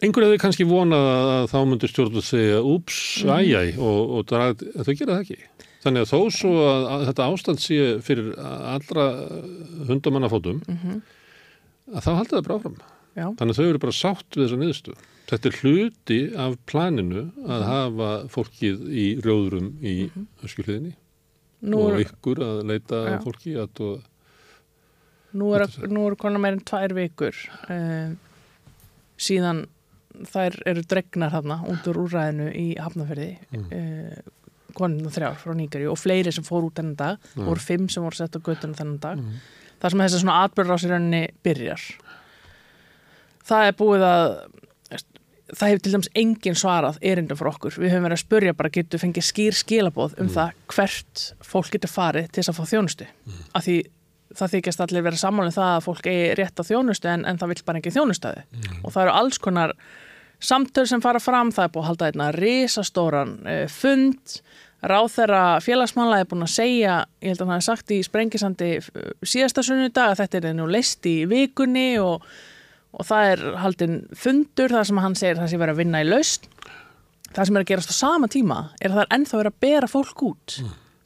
einhverju 0.00 0.28
hefði 0.28 0.40
kannski 0.42 0.66
vonað 0.68 1.08
að 1.10 1.46
þá 1.52 1.58
myndu 1.70 1.90
stjórnum 1.90 2.24
segja 2.24 2.60
úps, 2.66 3.00
æjæ 3.24 3.62
og, 3.78 4.14
og 4.16 4.28
drag, 4.30 4.64
en 4.70 4.86
þau 4.86 4.94
gera 4.94 5.18
það 5.18 5.24
ekki. 5.24 5.68
Þannig 5.80 6.04
að 6.04 6.10
þó 6.10 6.18
svo 6.36 6.54
að, 6.60 6.86
að 6.92 7.04
þetta 7.08 7.28
ástand 7.32 7.62
sé 7.62 7.78
fyrir 8.04 8.32
allra 8.44 9.06
hundamannafótum 9.88 10.64
að 10.70 12.02
þá 12.04 12.10
halda 12.10 12.34
það 12.36 12.48
bara 12.48 12.58
áfram. 12.58 12.80
Já, 13.16 13.26
Þannig 13.40 13.54
að 13.54 13.58
þau 13.58 13.68
eru 13.68 13.82
bara 13.82 13.96
sátt 13.96 14.36
við 14.36 14.44
þessa 14.44 14.58
niðurstu. 14.60 14.96
Þetta 15.30 15.48
er 15.50 15.56
hluti 15.62 16.18
af 16.44 16.56
planinu 16.70 17.24
að 17.46 17.64
hafa 17.66 18.10
fólkið 18.30 18.84
í 18.90 19.06
rjóðurum 19.22 19.72
í 19.80 19.94
mm 20.10 20.26
öskjuhliðinni 20.40 20.94
nú 21.60 21.82
og 21.84 21.96
er, 21.96 22.06
ykkur 22.06 22.40
að 22.44 22.62
leita 22.70 23.02
Já. 23.04 23.18
fólki 23.24 23.54
að 23.60 23.82
og, 23.84 24.06
nú 25.36 25.50
er, 25.56 25.66
nú 25.90 26.06
er 26.08 26.16
konar 26.20 26.42
meirinn 26.42 26.64
tvær 26.66 26.94
vikur 26.96 27.36
uh, 27.68 28.14
síðan 29.20 29.66
þær 30.28 30.58
eru 30.68 30.84
dregnar 30.90 31.32
þarna 31.32 31.60
út 31.70 31.88
úr 31.90 32.02
úræðinu 32.04 32.50
í 32.56 32.66
Hafnafyrði 32.80 33.30
mm. 33.50 33.64
uh, 33.72 34.36
konuna 34.76 35.10
þrjár 35.10 35.40
frá 35.40 35.54
Nýgari 35.56 35.88
og 35.90 35.98
fleiri 35.98 36.32
sem 36.34 36.46
fór 36.46 36.68
út 36.68 36.78
þennan 36.78 36.98
dag 36.98 37.18
Mm. 37.34 37.46
voru 37.48 37.60
fimm 37.60 37.88
sem 37.88 38.04
voru 38.04 38.16
sett 38.18 38.36
á 38.36 38.40
göttunum 38.40 38.76
þennan 38.78 39.00
dag. 39.02 39.20
Þar 39.80 39.90
sem 39.90 40.02
þessi 40.04 40.20
svona 40.20 40.48
rauninni 40.90 41.22
byrjar. 41.42 41.84
Það 43.48 43.66
er 43.66 43.76
búið 43.78 44.04
að 44.06 44.26
það 45.50 45.70
hefur 45.70 45.80
til 45.82 45.92
dæmis 45.94 46.10
enginn 46.14 46.58
svarað 46.58 46.98
erindum 47.02 47.38
fyrir 47.38 47.50
okkur, 47.54 47.78
við 47.80 47.90
höfum 47.94 48.04
verið 48.06 48.18
að 48.18 48.22
spurja 48.22 48.56
bara 48.58 48.72
getur 48.74 49.02
fengið 49.02 49.26
skýr 49.26 49.56
skilabóð 49.58 50.18
um 50.22 50.28
það 50.30 50.52
hvert 50.74 51.24
fólk 51.42 51.72
getur 51.74 51.90
farið 51.90 52.28
til 52.30 52.42
þess 52.42 52.52
að 52.52 52.60
fá 52.60 52.70
þjónustu? 52.74 53.08
Af 53.58 53.66
því 53.66 53.78
það 54.38 54.52
þykjast 54.54 54.84
allir 54.84 55.06
vera 55.06 55.18
sammálinn 55.18 55.56
það 55.56 55.72
að 55.74 55.84
fólk 55.88 56.06
eigi 56.06 56.28
rétt 56.38 56.62
á 56.62 56.68
þjónustu 56.68 57.10
en, 57.10 57.26
en 57.26 57.40
það 57.40 57.52
vill 57.54 57.64
bara 57.66 57.80
ekki 57.80 57.94
þjónustöðu 57.96 58.44
og 58.84 58.92
það 58.94 59.02
eru 59.02 59.16
alls 59.18 59.40
konar 59.42 59.74
samtöl 60.40 60.86
sem 60.88 61.02
fara 61.04 61.20
fram, 61.22 61.52
það 61.54 61.66
er 61.66 61.72
búið 61.74 61.82
að 61.84 61.90
halda 61.90 62.10
einna 62.10 62.28
risastóran 62.36 63.36
uh, 63.44 63.64
fund. 63.70 64.40
Ráþæra 64.80 65.42
félagsmála 65.60 66.22
er 66.22 66.28
búin 66.30 66.46
að 66.46 66.54
segja, 66.54 66.94
ég 67.20 67.34
held 67.34 67.42
að 67.42 67.50
hann 67.50 67.58
hafi 67.58 67.68
sagt 67.68 67.92
í 67.92 68.00
sprengisandi 68.06 68.70
uh, 68.80 69.10
síðasta 69.22 69.64
sunnudag 69.66 70.14
að 70.14 70.22
þetta 70.24 70.40
er 70.40 70.56
nú 70.56 70.68
leist 70.70 71.06
í 71.08 71.18
vikunni 71.28 71.90
og, 72.00 72.24
og 72.96 73.08
það 73.08 73.34
er 73.34 73.44
haldin 73.64 73.98
fundur 74.16 74.72
þar 74.72 74.88
sem 74.88 75.02
hann 75.04 75.18
segir 75.18 75.36
að 75.36 75.44
það 75.44 75.52
sé 75.52 75.60
verið 75.64 75.76
að 75.76 75.84
vinna 75.84 76.04
í 76.04 76.08
laust 76.08 76.48
það 77.34 77.46
sem 77.46 77.58
er 77.58 77.64
að 77.64 77.70
gerast 77.70 77.92
á 77.92 77.96
sama 77.96 78.30
tíma 78.30 78.60
er 78.80 78.90
að 78.90 78.96
það 78.96 79.04
er 79.04 79.12
ennþá 79.16 79.40
verið 79.40 79.52
að 79.52 79.60
bera 79.66 79.90
fólk 79.90 80.24
út. 80.26 80.56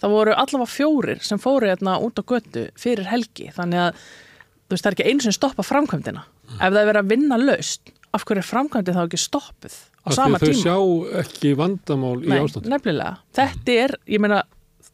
Það 0.01 0.15
voru 0.15 0.37
allavega 0.37 0.73
fjórir 0.73 1.21
sem 1.25 1.41
fóru 1.41 1.69
hérna 1.69 1.97
út 2.03 2.21
á 2.21 2.23
götu 2.29 2.65
fyrir 2.81 3.09
helgi. 3.09 3.51
Þannig 3.55 3.83
að 3.87 4.01
þú 4.05 4.75
veist 4.75 4.87
það 4.87 4.91
er 4.91 4.97
ekki 4.97 5.11
einu 5.11 5.25
sem 5.25 5.37
stoppa 5.37 5.65
framkvæmdina. 5.65 6.25
Ef 6.55 6.65
það 6.65 6.81
er 6.81 6.89
verið 6.91 7.03
að 7.03 7.13
vinna 7.13 7.41
laust 7.41 7.93
af 8.15 8.25
hverju 8.29 8.43
er 8.43 8.49
framkvæmdi 8.49 8.95
þá 8.97 9.01
ekki 9.07 9.21
stoppuð 9.21 9.75
á 10.05 10.09
því 10.11 10.17
sama 10.19 10.39
að 10.39 10.45
þau 10.45 10.51
tíma 10.51 10.63
sjá 10.63 10.77
ekki 11.25 11.55
vandamál 11.59 12.19
í 12.23 12.29
Nei, 12.31 12.39
ástandi. 12.45 12.71
nefnilega, 12.73 13.17
þetta 13.39 13.79
er 13.85 13.97
ég 14.15 14.23
meina, 14.23 14.43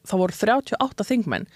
það 0.09 0.23
voru 0.25 0.39
38 0.41 1.07
þingmenn 1.11 1.47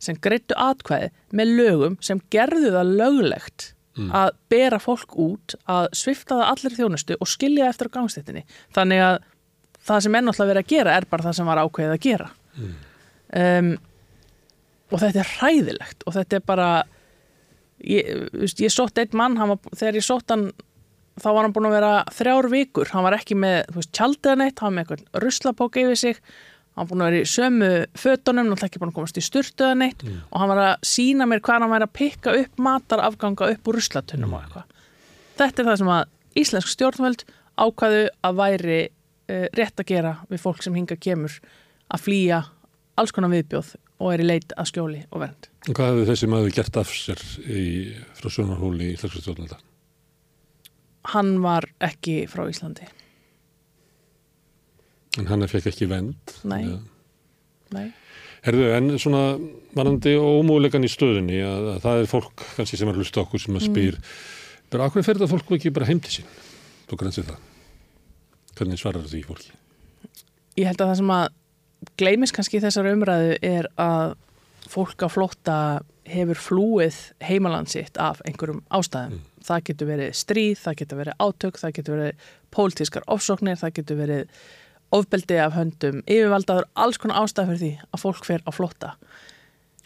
sem 0.00 0.16
greittu 0.24 0.56
atkvæði 0.56 1.10
með 1.36 1.50
lögum 1.58 1.98
sem 2.00 2.22
gerðu 2.32 2.72
það 2.78 2.96
löglegt 3.02 3.74
Mm. 3.98 4.06
að 4.14 4.28
bera 4.48 4.78
fólk 4.78 5.16
út 5.18 5.56
að 5.68 5.88
svifta 5.98 6.36
það 6.38 6.50
allir 6.52 6.74
þjónustu 6.76 7.16
og 7.20 7.26
skilja 7.28 7.66
eftir 7.68 7.88
á 7.90 7.94
gangstéttinni 7.98 8.44
þannig 8.72 9.00
að 9.02 9.16
það 9.88 10.04
sem 10.04 10.14
er 10.14 10.22
náttúrulega 10.22 10.50
verið 10.52 10.62
að 10.62 10.70
gera 10.70 10.92
er 10.94 11.06
bara 11.10 11.24
það 11.26 11.34
sem 11.40 11.48
var 11.50 11.58
ákveðið 11.64 11.94
að 11.96 12.04
gera 12.06 12.28
Mm. 12.54 12.70
um, 13.40 13.70
og 14.94 15.02
þetta 15.02 15.20
er 15.24 15.32
hræðilegt 15.34 16.06
og 16.06 16.14
þetta 16.16 16.38
er 16.38 16.44
bara 16.46 16.68
ég, 17.82 18.30
ég 18.62 18.72
sótt 18.72 18.98
einn 19.02 19.18
mann 19.18 19.36
var, 19.38 19.58
þegar 19.74 19.98
ég 20.00 20.06
sótt 20.06 20.30
hann 20.34 20.46
þá 21.18 21.28
var 21.30 21.42
hann 21.44 21.54
búin 21.56 21.68
að 21.70 21.76
vera 21.78 21.92
þrjár 22.14 22.48
vikur. 22.52 22.92
Hann 22.94 23.06
var 23.06 23.16
ekki 23.18 23.36
með 23.38 23.58
veist, 23.74 23.92
tjaldið 23.96 24.38
neitt 24.40 24.62
hann 24.62 24.70
var 24.70 24.76
með 24.76 24.84
eitthvað 24.84 25.24
ruslapók 25.24 25.80
yfir 25.80 25.98
sig. 25.98 26.20
Hann 26.76 26.84
var 26.84 26.90
búin 26.92 27.04
að 27.04 27.10
vera 27.10 27.24
í 27.24 27.30
sömu 27.30 27.70
fötunum 27.98 28.50
náttúrulega 28.50 28.70
ekki 28.70 28.82
búin 28.82 28.92
að 28.92 28.98
komast 29.00 29.20
í 29.20 29.24
sturtuða 29.26 29.72
neitt. 29.80 30.04
Mm. 30.06 30.22
og 30.30 30.42
hann 30.42 30.52
var 30.52 30.62
að 30.66 30.86
sína 30.92 31.26
mér 31.26 31.42
hvað 31.44 31.64
hann 31.64 31.74
væri 31.74 31.88
að 31.88 31.96
pikka 31.98 32.36
upp 32.44 32.62
matarafganga 32.68 33.50
upp 33.56 33.70
úr 33.70 33.80
ruslatunum 33.80 34.36
og 34.36 34.44
eitthvað. 34.44 34.78
Þetta 35.40 35.62
er 35.62 35.70
það 35.70 35.78
sem 35.82 35.92
að 35.96 36.40
íslensk 36.40 36.72
stjórnvöld 36.76 37.26
ákvaðu 37.60 38.06
að 38.26 38.40
væri 38.40 38.80
uh, 38.86 39.46
rétt 39.58 39.82
að 39.82 39.90
gera 39.90 40.16
við 40.30 40.42
fólk 40.44 40.64
sem 40.64 40.76
hinga 40.78 40.96
kemur 41.00 41.40
að 41.90 42.04
flýja 42.06 42.44
alls 43.00 43.14
konar 43.16 43.32
viðbjóð 43.32 43.74
og 44.00 44.14
er 44.14 44.22
í 44.22 44.28
leit 44.28 44.54
að 44.56 44.70
skjóli 44.70 45.00
og 45.10 45.24
vernd. 45.24 45.48
Og 45.68 45.74
Hvað 45.76 45.90
hefði 45.90 46.06
þessi 46.08 46.28
maður 46.32 46.54
gert 46.56 46.78
af 46.80 46.92
sér 46.94 47.24
í, 47.44 47.64
frá 48.16 48.30
Sjónarhóli 48.32 48.94
í 48.94 49.00
stjórnvalda? 49.00 49.60
Hann 51.14 51.38
var 51.42 51.66
ekki 51.80 52.24
frá 52.30 52.46
Íslandi 52.50 52.88
En 55.18 55.26
hann 55.26 55.42
fekk 55.50 55.66
ekki 55.72 55.88
vend. 55.90 56.36
Nei. 56.46 56.60
Ja. 56.68 56.76
Nei. 57.74 57.88
Herðu, 58.46 58.68
en 58.76 58.92
svona 59.02 59.22
varandi 59.74 60.12
ómúleikan 60.14 60.86
í 60.86 60.90
stöðunni 60.90 61.40
að, 61.42 61.66
að 61.74 61.80
það 61.82 62.02
er 62.02 62.10
fólk 62.12 62.44
kannski 62.54 62.78
sem 62.78 62.88
er 62.92 63.00
hlusta 63.00 63.24
okkur 63.24 63.42
sem 63.42 63.58
að 63.58 63.66
spyr 63.66 63.98
bara 64.70 64.86
ákveðin 64.86 65.08
fer 65.08 65.18
þetta 65.18 65.32
fólk 65.32 65.50
ekki 65.58 65.72
bara 65.74 65.88
heim 65.90 65.98
til 66.04 66.20
sín? 66.20 66.30
Þú 66.86 67.00
grænsir 67.02 67.26
það. 67.26 67.42
Hvernig 68.54 68.80
svarar 68.80 69.10
því 69.10 69.24
fólki? 69.26 69.50
ég 70.60 70.68
held 70.70 70.82
að 70.82 70.90
það 70.90 70.98
sem 71.00 71.12
að 71.14 71.26
gleymis 72.00 72.34
kannski 72.36 72.58
í 72.58 72.64
þessar 72.64 72.90
umræðu 72.90 73.36
er 73.46 73.68
að 73.80 74.14
fólk 74.70 75.04
á 75.06 75.08
flótta 75.10 75.56
hefur 76.10 76.40
flúið 76.40 76.98
heimaland 77.24 77.70
sitt 77.70 77.98
af 78.02 78.20
einhverjum 78.26 78.62
ástæðum. 78.74 79.20
Það 79.44 79.62
getur 79.70 79.88
verið 79.88 80.16
stríð, 80.18 80.56
það 80.60 80.78
getur 80.82 81.00
verið 81.00 81.22
átök, 81.24 81.60
það 81.60 81.76
getur 81.78 81.96
verið 81.96 82.24
pólitískar 82.54 83.06
ofsóknir, 83.08 83.60
það 83.60 83.76
getur 83.78 84.00
verið 84.00 84.40
ofbeldi 84.94 85.38
af 85.40 85.54
höndum 85.54 86.00
yfirvaldaður, 86.04 86.66
alls 86.74 86.98
konar 87.00 87.22
ástæð 87.22 87.52
fyrir 87.52 87.60
því 87.62 87.70
að 87.88 88.02
fólk 88.02 88.26
fer 88.26 88.42
á 88.44 88.50
flótta. 88.52 88.90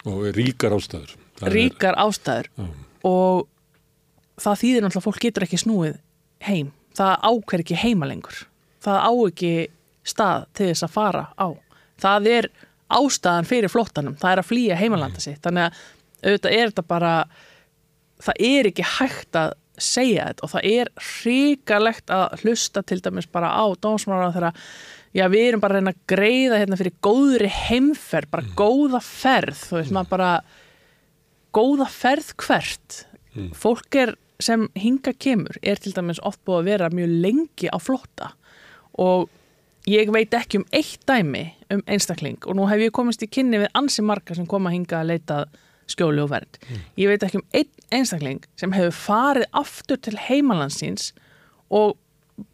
Og 0.05 0.25
ríkar 0.35 0.75
ástæður. 0.75 1.15
Það 1.39 1.55
Ríkar 1.55 1.97
ástæður 1.99 2.49
Er, 2.49 2.65
já, 2.65 2.67
og 3.05 3.47
það 4.41 4.59
þýðir 4.61 4.83
náttúrulega 4.85 5.01
að 5.01 5.07
fólk 5.07 5.23
getur 5.23 5.45
ekki 5.45 5.61
snúið 5.61 5.97
heim. 6.45 6.71
Það 6.95 7.27
ákver 7.29 7.63
ekki 7.63 7.79
heima 7.79 8.09
lengur. 8.09 8.45
Það 8.83 8.99
á 9.01 9.11
ekki 9.25 9.53
stað 10.05 10.47
til 10.55 10.69
þess 10.71 10.85
að 10.87 10.95
fara 10.95 11.25
á. 11.35 11.47
Það 12.01 12.29
er 12.31 12.49
ástæðan 12.95 13.49
fyrir 13.49 13.71
flottanum. 13.71 14.17
Það 14.19 14.31
er 14.31 14.41
að 14.41 14.49
flýja 14.49 14.79
heimalanda 14.79 15.23
sitt. 15.23 15.41
Þannig 15.43 15.67
að 15.67 15.83
auðvitað 16.25 16.55
er 16.55 16.71
þetta 16.71 16.85
bara, 16.89 17.13
það 18.25 18.41
er 18.49 18.69
ekki 18.71 18.89
hægt 18.95 19.39
að 19.39 19.55
segja 19.81 20.29
þetta 20.29 20.45
og 20.45 20.51
það 20.53 20.67
er 20.71 20.91
hrikalegt 21.03 22.11
að 22.15 22.43
hlusta 22.43 22.83
til 22.87 23.01
dæmis 23.03 23.27
bara 23.31 23.51
á 23.51 23.65
dómsmára 23.75 24.31
þegar 24.35 24.61
já 25.15 25.25
við 25.31 25.47
erum 25.49 25.63
bara 25.63 25.75
að 25.75 25.81
reyna 25.81 25.95
að 25.95 26.03
greiða 26.11 26.59
hérna 26.61 26.79
fyrir 26.79 26.95
góðri 27.03 27.49
heimferð, 27.51 28.29
bara 28.31 28.53
góða 28.55 29.01
ferð, 29.03 29.63
þú 29.69 29.79
veist 29.79 29.95
maður 29.95 30.13
bara 30.15 30.29
góða 31.55 31.89
ferð 31.91 32.31
hvert? 32.43 33.01
Fólk 33.55 33.97
er 33.99 34.15
sem 34.43 34.67
hinga 34.79 35.13
kemur 35.19 35.59
er 35.63 35.79
til 35.79 35.93
dæmis 35.95 36.21
oft 36.23 36.41
búið 36.47 36.61
að 36.61 36.69
vera 36.71 36.91
mjög 36.91 37.15
lengi 37.23 37.71
á 37.71 37.77
flotta 37.79 38.31
og 38.99 39.29
ég 39.87 40.09
veit 40.11 40.33
ekki 40.35 40.59
um 40.59 40.65
eitt 40.75 41.03
dæmi 41.07 41.45
um 41.71 41.83
einstakling 41.87 42.39
og 42.43 42.57
nú 42.57 42.67
hef 42.69 42.83
ég 42.83 42.95
komist 42.95 43.23
í 43.23 43.29
kynni 43.31 43.61
við 43.63 43.71
ansi 43.77 44.03
marga 44.03 44.35
sem 44.35 44.47
koma 44.49 44.73
hinga 44.73 45.01
að 45.01 45.11
leita 45.13 45.39
skjóli 45.91 46.23
og 46.23 46.31
vernd. 46.31 46.59
Ég 46.99 47.11
veit 47.11 47.23
ekki 47.25 47.41
um 47.41 47.47
einn 47.55 47.99
einstakling 47.99 48.45
sem 48.59 48.73
hefur 48.75 48.95
farið 48.97 49.45
aftur 49.53 49.99
til 50.01 50.17
heimalandsins 50.17 51.11
og 51.73 51.97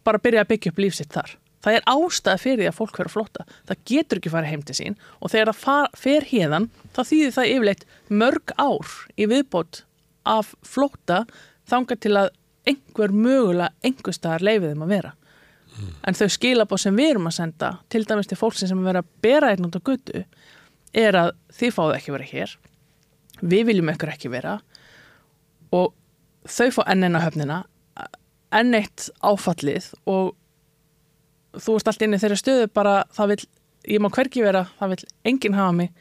bara 0.06 0.20
byrja 0.22 0.44
að 0.44 0.50
byggja 0.52 0.72
upp 0.72 0.82
lífsitt 0.82 1.14
þar. 1.14 1.36
Það 1.62 1.76
er 1.78 1.88
ástæða 1.92 2.42
fyrir 2.42 2.60
því 2.60 2.68
að 2.68 2.76
fólk 2.76 2.98
vera 2.98 3.12
flotta. 3.12 3.44
Það 3.68 3.82
getur 3.86 4.18
ekki 4.18 4.32
farið 4.32 4.50
heim 4.50 4.62
til 4.66 4.76
sín 4.78 4.98
og 5.20 5.30
þegar 5.30 5.54
það 5.62 5.88
fer 6.02 6.28
hérðan 6.32 6.68
þá 6.90 7.02
þýðir 7.06 7.34
það 7.36 7.50
yfirleitt 7.54 7.84
mörg 8.10 8.54
ár 8.58 8.94
í 9.14 9.28
viðbót 9.30 9.82
af 10.28 10.54
flotta 10.66 11.24
þanga 11.70 11.98
til 12.02 12.14
að 12.18 12.32
einhver 12.68 13.14
mögulega 13.14 13.70
einhver 13.82 14.14
staðar 14.14 14.46
leifið 14.46 14.72
þeim 14.72 14.86
að 14.86 14.94
vera. 14.96 15.14
En 16.06 16.18
þau 16.18 16.28
skilabóð 16.34 16.82
sem 16.82 16.98
við 16.98 17.14
erum 17.14 17.30
að 17.30 17.38
senda 17.38 17.70
til 17.90 18.02
dæmis 18.04 18.28
til 18.28 18.38
fólksinn 18.38 18.68
sem 18.70 18.82
er 18.82 18.90
verið 18.90 19.04
að 19.04 19.14
bera 19.24 19.52
einn 19.52 19.66
út 19.68 19.78
á 19.78 19.86
guttu 19.86 20.24
er 20.92 21.16
að 21.16 21.32
þið 21.56 21.74
fáðu 21.78 21.96
ekki 21.96 22.14
vera 22.14 22.28
hér 22.28 22.56
við 23.42 23.66
viljum 23.70 23.90
ykkur 23.92 24.14
ekki 24.14 24.30
vera. 24.32 24.56
Og 25.74 25.92
þau 26.48 26.70
fá 26.78 26.82
enn 26.92 27.06
eina 27.06 27.22
höfnina 27.22 27.62
enn 28.52 28.76
eitt 28.76 29.08
áfallið 29.24 29.90
og 30.10 30.34
þú 31.56 31.76
ert 31.78 31.90
allt 31.90 32.04
inn 32.04 32.16
í 32.16 32.20
þeirra 32.20 32.38
stöðu 32.40 32.68
bara 32.72 32.94
það 33.16 33.34
vil, 33.34 33.44
ég 33.94 34.02
má 34.02 34.08
hvergi 34.12 34.44
vera 34.44 34.66
það 34.78 34.94
vil 34.94 35.06
enginn 35.32 35.56
hafa 35.58 35.76
mig. 35.80 35.92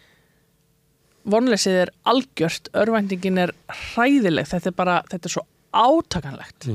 Vonleysið 1.32 1.80
er 1.84 1.92
algjört 2.10 2.72
örvæntingin 2.82 3.40
er 3.44 3.54
hræðileg 3.70 4.50
þetta 4.50 4.72
er 4.72 4.78
bara, 4.78 5.00
þetta 5.12 5.30
er 5.30 5.36
svo 5.36 5.46
átakanlegt. 5.72 6.70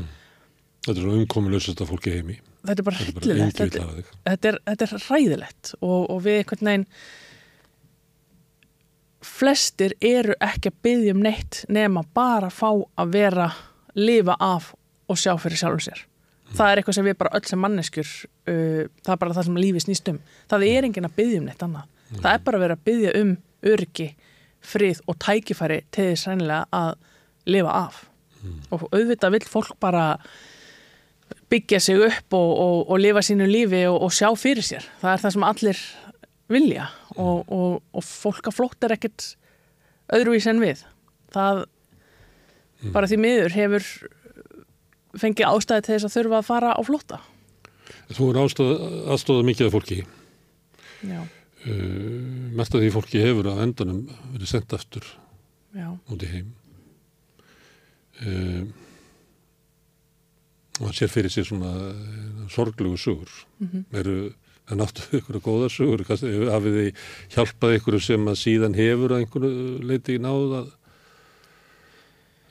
Þetta 0.87 0.97
er 0.97 1.03
svo 1.03 1.17
umkomulegsast 1.21 1.83
að 1.83 1.93
fólki 1.93 2.14
heimi. 2.14 2.39
þetta 2.67 2.83
er 2.83 2.89
bara 2.89 3.01
Þetta 3.07 3.37
vill 3.37 3.53
þetta, 3.57 3.87
þetta, 4.27 4.51
er, 4.53 4.61
þetta 4.71 4.87
er 4.87 5.07
hræðilegt 5.09 5.75
og, 5.81 5.99
og 6.14 6.23
við 6.25 6.41
einhvern 6.41 6.71
veginn 6.71 6.87
flestir 9.27 9.95
eru 10.05 10.37
ekki 10.43 10.72
að 10.72 10.83
byggja 10.87 11.14
um 11.16 11.22
neitt 11.24 11.62
nema 11.72 12.05
bara 12.14 12.51
fá 12.53 12.68
að 12.72 13.14
vera 13.14 13.51
lifa 13.97 14.37
af 14.41 14.72
og 15.11 15.18
sjá 15.20 15.35
fyrir 15.41 15.61
sjálfum 15.61 15.85
sér. 15.87 16.05
Það 16.57 16.70
er 16.70 16.81
eitthvað 16.81 16.97
sem 16.99 17.07
við 17.07 17.18
bara 17.18 17.35
öll 17.35 17.49
sem 17.49 17.62
manneskjur 17.62 18.07
uh, 18.07 18.83
það 19.03 19.12
er 19.14 19.20
bara 19.22 19.37
það 19.37 19.49
sem 19.49 19.61
lífi 19.61 19.83
snýst 19.83 20.11
um. 20.12 20.18
Það 20.51 20.66
er 20.70 20.89
enginn 20.89 21.09
að 21.09 21.16
byggja 21.18 21.41
um 21.41 21.49
neitt 21.51 21.64
annað. 21.66 21.93
Það 22.16 22.33
er 22.33 22.43
bara 22.47 22.59
að 22.59 22.64
vera 22.66 22.77
að 22.77 22.85
byggja 22.87 23.14
um 23.20 23.33
öryggi 23.66 24.09
frið 24.66 25.01
og 25.07 25.18
tækifæri 25.22 25.81
til 25.95 26.11
þess 26.12 26.29
reynilega 26.31 26.66
að 26.74 26.93
lifa 27.51 27.79
af. 27.87 28.05
Og 28.70 28.87
auðvitað 28.93 29.35
vill 29.35 29.49
fólk 29.51 29.74
bara 29.83 30.05
byggja 31.51 31.81
sig 31.83 31.99
upp 32.03 32.35
og, 32.35 32.51
og, 32.62 32.91
og 32.91 33.01
lifa 33.03 33.22
sínu 33.27 33.47
lífi 33.51 33.83
og, 33.91 33.99
og 34.07 34.14
sjá 34.14 34.31
fyrir 34.39 34.66
sér. 34.66 34.87
Það 35.03 35.12
er 35.12 35.22
það 35.24 35.35
sem 35.35 35.47
allir 35.51 35.83
vilja 36.53 36.90
og, 37.16 37.47
og, 37.53 37.80
og 37.92 38.05
fólk 38.07 38.51
að 38.51 38.59
flótt 38.59 38.86
er 38.86 38.97
ekkert 38.97 39.32
öðruvís 40.14 40.47
en 40.51 40.62
við. 40.62 40.84
Það 41.34 41.64
bara 42.94 43.09
því 43.11 43.20
miður 43.22 43.57
hefur 43.57 43.88
fengið 45.16 45.49
ástæði 45.49 45.86
til 45.86 45.97
þess 45.97 46.09
að 46.11 46.16
þurfa 46.18 46.42
að 46.42 46.51
fara 46.51 46.74
á 46.76 46.80
flótta. 46.86 47.22
Þú 48.12 48.28
er 48.30 48.42
aðstóðað 48.42 49.49
mikið 49.49 49.68
af 49.68 49.74
fólki. 49.74 50.03
Já, 51.07 51.20
Uh, 51.66 52.53
mest 52.55 52.74
af 52.76 52.82
því 52.82 52.92
fólki 52.94 53.18
hefur 53.24 53.49
að 53.51 53.61
endanum 53.64 54.03
verið 54.30 54.51
sendt 54.53 54.74
aftur 54.76 55.07
já, 55.74 55.88
út 56.12 56.22
í 56.22 56.28
heim. 56.30 56.53
Uh, 58.22 58.68
og 60.78 60.84
hann 60.84 60.94
sér 60.94 61.11
fyrir 61.11 61.32
sér 61.32 61.49
svona 61.49 61.72
uh, 61.90 62.44
sorglegu 62.53 63.01
sugur. 63.01 63.32
Eru 63.99 64.14
það 64.67 64.81
náttu 64.83 65.07
ykkur 65.21 65.41
góða 65.49 65.69
sugur? 65.73 66.05
Kannski, 66.09 66.33
hafið 66.53 66.79
þið 66.81 67.05
hjálpað 67.37 67.77
ykkur 67.81 67.99
sem 68.07 68.27
að 68.33 68.41
síðan 68.43 68.77
hefur 68.79 69.14
að 69.17 69.23
einhverju 69.25 69.69
leiti 69.93 70.19
náð 70.23 70.57
að 70.62 70.73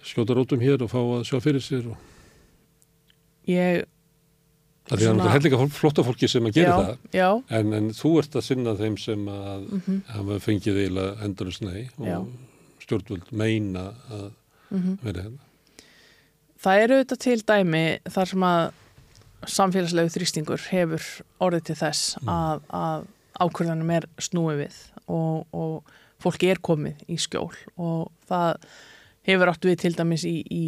skjóta 0.06 0.36
rótum 0.38 0.62
hér 0.62 0.84
og 0.86 0.92
fá 0.92 1.00
að 1.02 1.26
sjá 1.30 1.38
fyrir 1.42 1.64
sér 1.66 1.88
og 1.92 3.50
ég, 3.50 3.86
Það 4.86 5.00
er 5.02 5.08
Svona- 5.10 5.30
hellinga 5.34 5.68
flotta 5.74 6.04
fólki 6.06 6.28
sem 6.30 6.46
að 6.46 6.58
gera 6.60 6.70
já, 6.70 6.76
það 6.78 7.16
já, 7.18 7.30
en, 7.58 7.72
en 7.74 7.88
þú 7.98 8.10
ert 8.22 8.36
að 8.38 8.44
sinna 8.46 8.76
þeim 8.78 8.98
sem 9.02 9.24
að 9.34 9.64
hafa 10.14 10.36
fengið 10.46 10.78
endurins 11.26 11.58
nei 11.66 11.88
og 11.98 12.06
Já. 12.06 12.20
stjórnvöld 12.86 13.32
meina 13.34 13.88
að 14.14 14.28
vera 15.02 15.24
hérna. 15.26 15.42
það 16.62 16.84
eru 16.84 17.00
auðvitað 17.00 17.24
til 17.26 17.40
dæmi 17.50 17.82
þar 18.14 18.30
sem 18.30 18.46
að 18.46 18.62
samfélagslegu 19.52 20.12
þrýstingur 20.14 20.66
hefur 20.72 21.06
orðið 21.44 21.70
til 21.70 21.78
þess 21.84 22.18
að, 22.24 22.66
að 22.70 23.06
ákvörðanum 23.42 23.94
er 23.96 24.10
snúið 24.22 24.66
við 24.66 24.82
og, 25.06 25.46
og 25.56 25.96
fólki 26.24 26.50
er 26.52 26.62
komið 26.64 27.02
í 27.12 27.20
skjól 27.22 27.52
og 27.76 28.12
það 28.30 28.68
hefur 29.26 29.52
átt 29.52 29.68
við 29.68 29.80
til 29.82 29.96
dæmis 29.98 30.26
í, 30.28 30.38
í 30.46 30.66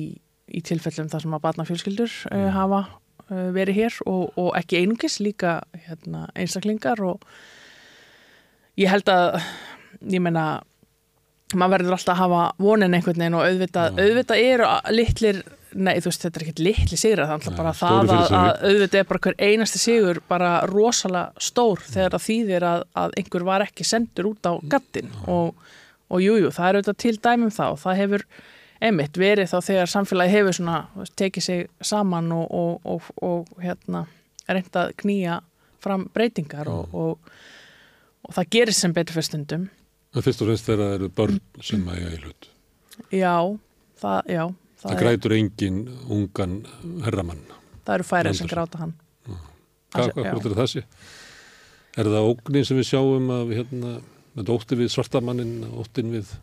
í 0.47 0.63
tilfellum 0.65 1.09
þar 1.11 1.25
sem 1.25 1.35
að 1.35 1.43
barnafjölskyldur 1.45 2.15
uh, 2.31 2.47
hafa 2.55 2.81
uh, 3.27 3.49
verið 3.55 3.81
hér 3.81 3.99
og, 4.07 4.31
og 4.39 4.53
ekki 4.59 4.81
einungis 4.81 5.19
líka 5.23 5.59
hérna, 5.87 6.27
einstaklingar 6.37 7.01
og 7.03 7.23
ég 8.79 8.91
held 8.91 9.09
að 9.11 9.41
ég 10.07 10.23
meina 10.23 10.47
maður 11.55 11.77
verður 11.77 11.97
alltaf 11.97 12.13
að 12.15 12.21
hafa 12.23 12.41
vonin 12.59 12.95
einhvern 12.95 13.21
veginn 13.21 13.37
og 13.39 13.45
auðvitað, 13.47 13.93
Já. 13.95 14.03
auðvitað 14.03 14.43
eru 14.43 14.71
litlir 14.93 15.43
nei 15.77 15.95
þú 16.01 16.09
veist 16.09 16.25
þetta 16.25 16.39
er 16.39 16.45
ekkert 16.45 16.61
litli 16.65 16.99
sigur 16.99 17.21
það 17.21 17.29
er 17.29 17.35
alltaf 17.37 17.53
Nei, 17.53 17.57
bara 17.61 17.73
það 17.77 18.11
að, 18.17 18.35
að 18.39 18.51
auðvitað 18.67 18.99
er 18.99 19.07
bara 19.11 19.23
hver 19.25 19.39
einasti 19.47 19.81
sigur 19.81 20.21
bara 20.27 20.51
rosalega 20.69 21.47
stór 21.47 21.83
þegar 21.85 22.15
það 22.17 22.25
þýðir 22.27 22.67
að, 22.71 22.85
að 23.03 23.17
einhver 23.21 23.47
var 23.47 23.65
ekki 23.67 23.87
sendur 23.87 24.31
út 24.31 24.49
á 24.49 24.53
gattin 24.73 25.11
og, 25.25 25.65
og 26.07 26.23
jújú 26.23 26.47
jú, 26.47 26.53
það 26.55 26.69
er 26.69 26.79
auðvitað 26.79 27.01
til 27.05 27.15
dæmum 27.27 27.53
það 27.53 27.75
og 27.75 27.81
það 27.85 28.01
hefur 28.01 28.27
einmitt 28.87 29.17
verið 29.17 29.51
þá 29.51 29.57
þegar 29.65 29.91
samfélagi 29.91 30.35
hefur 30.35 30.57
svona 30.57 31.07
tekið 31.17 31.45
sig 31.47 31.63
saman 31.81 32.31
og, 32.35 32.45
og, 32.53 32.85
og, 32.85 33.09
og 33.25 33.63
hérna 33.63 34.05
reynd 34.47 34.77
að 34.79 34.93
knýja 35.01 35.39
fram 35.83 36.07
breytingar 36.13 36.69
og, 36.71 36.93
og, 36.93 37.33
og 38.25 38.37
það 38.37 38.51
gerist 38.55 38.83
sem 38.83 38.93
betur 38.95 39.17
fyrir 39.17 39.29
stundum. 39.29 39.65
En 40.15 40.25
fyrst 40.25 40.41
og 40.41 40.49
fremst 40.49 40.67
þegar 40.67 40.83
það 40.83 40.95
eru 40.97 41.09
börn 41.17 41.41
sem 41.63 41.83
að 41.89 41.99
eiga 41.99 42.13
í 42.13 42.21
hlut. 42.23 42.49
Já, 43.13 43.35
það, 44.01 44.31
já, 44.33 44.43
það, 44.77 44.83
Það 44.83 44.95
er, 44.95 45.01
grætur 45.03 45.35
engin 45.37 45.79
ungan 46.13 46.57
herramann. 47.05 47.45
það 47.85 47.95
eru 47.97 48.07
færið 48.11 48.39
sem 48.41 48.51
gráta 48.51 48.83
hann. 48.83 48.93
Hvað, 49.95 50.13
hvort 50.19 50.45
er 50.51 50.71
sé? 50.73 50.83
Er 51.97 52.09
það 52.13 52.29
ógnin 52.29 52.67
sem 52.67 52.77
við 52.77 52.89
sjáum 52.91 53.31
að 53.33 53.53
hérna, 53.57 53.93
með 54.37 54.51
ótti 54.53 54.77
við 54.77 54.91
svartamannin, 54.93 55.55
óttin 55.73 56.11
við 56.13 56.35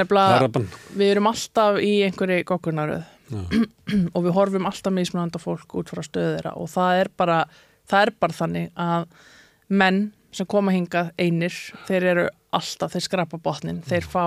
er 0.00 0.08
harabann? 0.40 0.66
við 0.96 1.12
erum 1.12 1.28
alltaf 1.30 1.78
í 1.84 1.92
einhverju 2.06 2.46
goggunaröð 2.48 3.04
Já, 3.24 3.40
og 4.14 4.24
við 4.26 4.34
horfum 4.36 4.66
alltaf 4.68 4.92
mismunandi 4.92 5.40
á 5.40 5.44
fólk 5.44 5.76
út 5.80 5.92
frá 5.92 6.02
stöðu 6.04 6.34
þeirra 6.36 6.54
og 6.60 6.68
það 6.72 7.00
er 7.02 7.10
bara, 7.16 7.38
það 7.88 8.06
er 8.06 8.12
bara 8.20 8.36
þannig 8.40 8.70
að 8.80 9.06
menn 9.68 10.00
sem 10.34 10.48
koma 10.50 10.72
hingað 10.74 11.12
einir, 11.20 11.54
þeir 11.88 12.08
eru 12.10 12.24
alltaf, 12.54 12.94
þeir 12.94 13.04
skrapa 13.06 13.38
botnin, 13.42 13.80
þeir 13.86 14.06
fá 14.06 14.24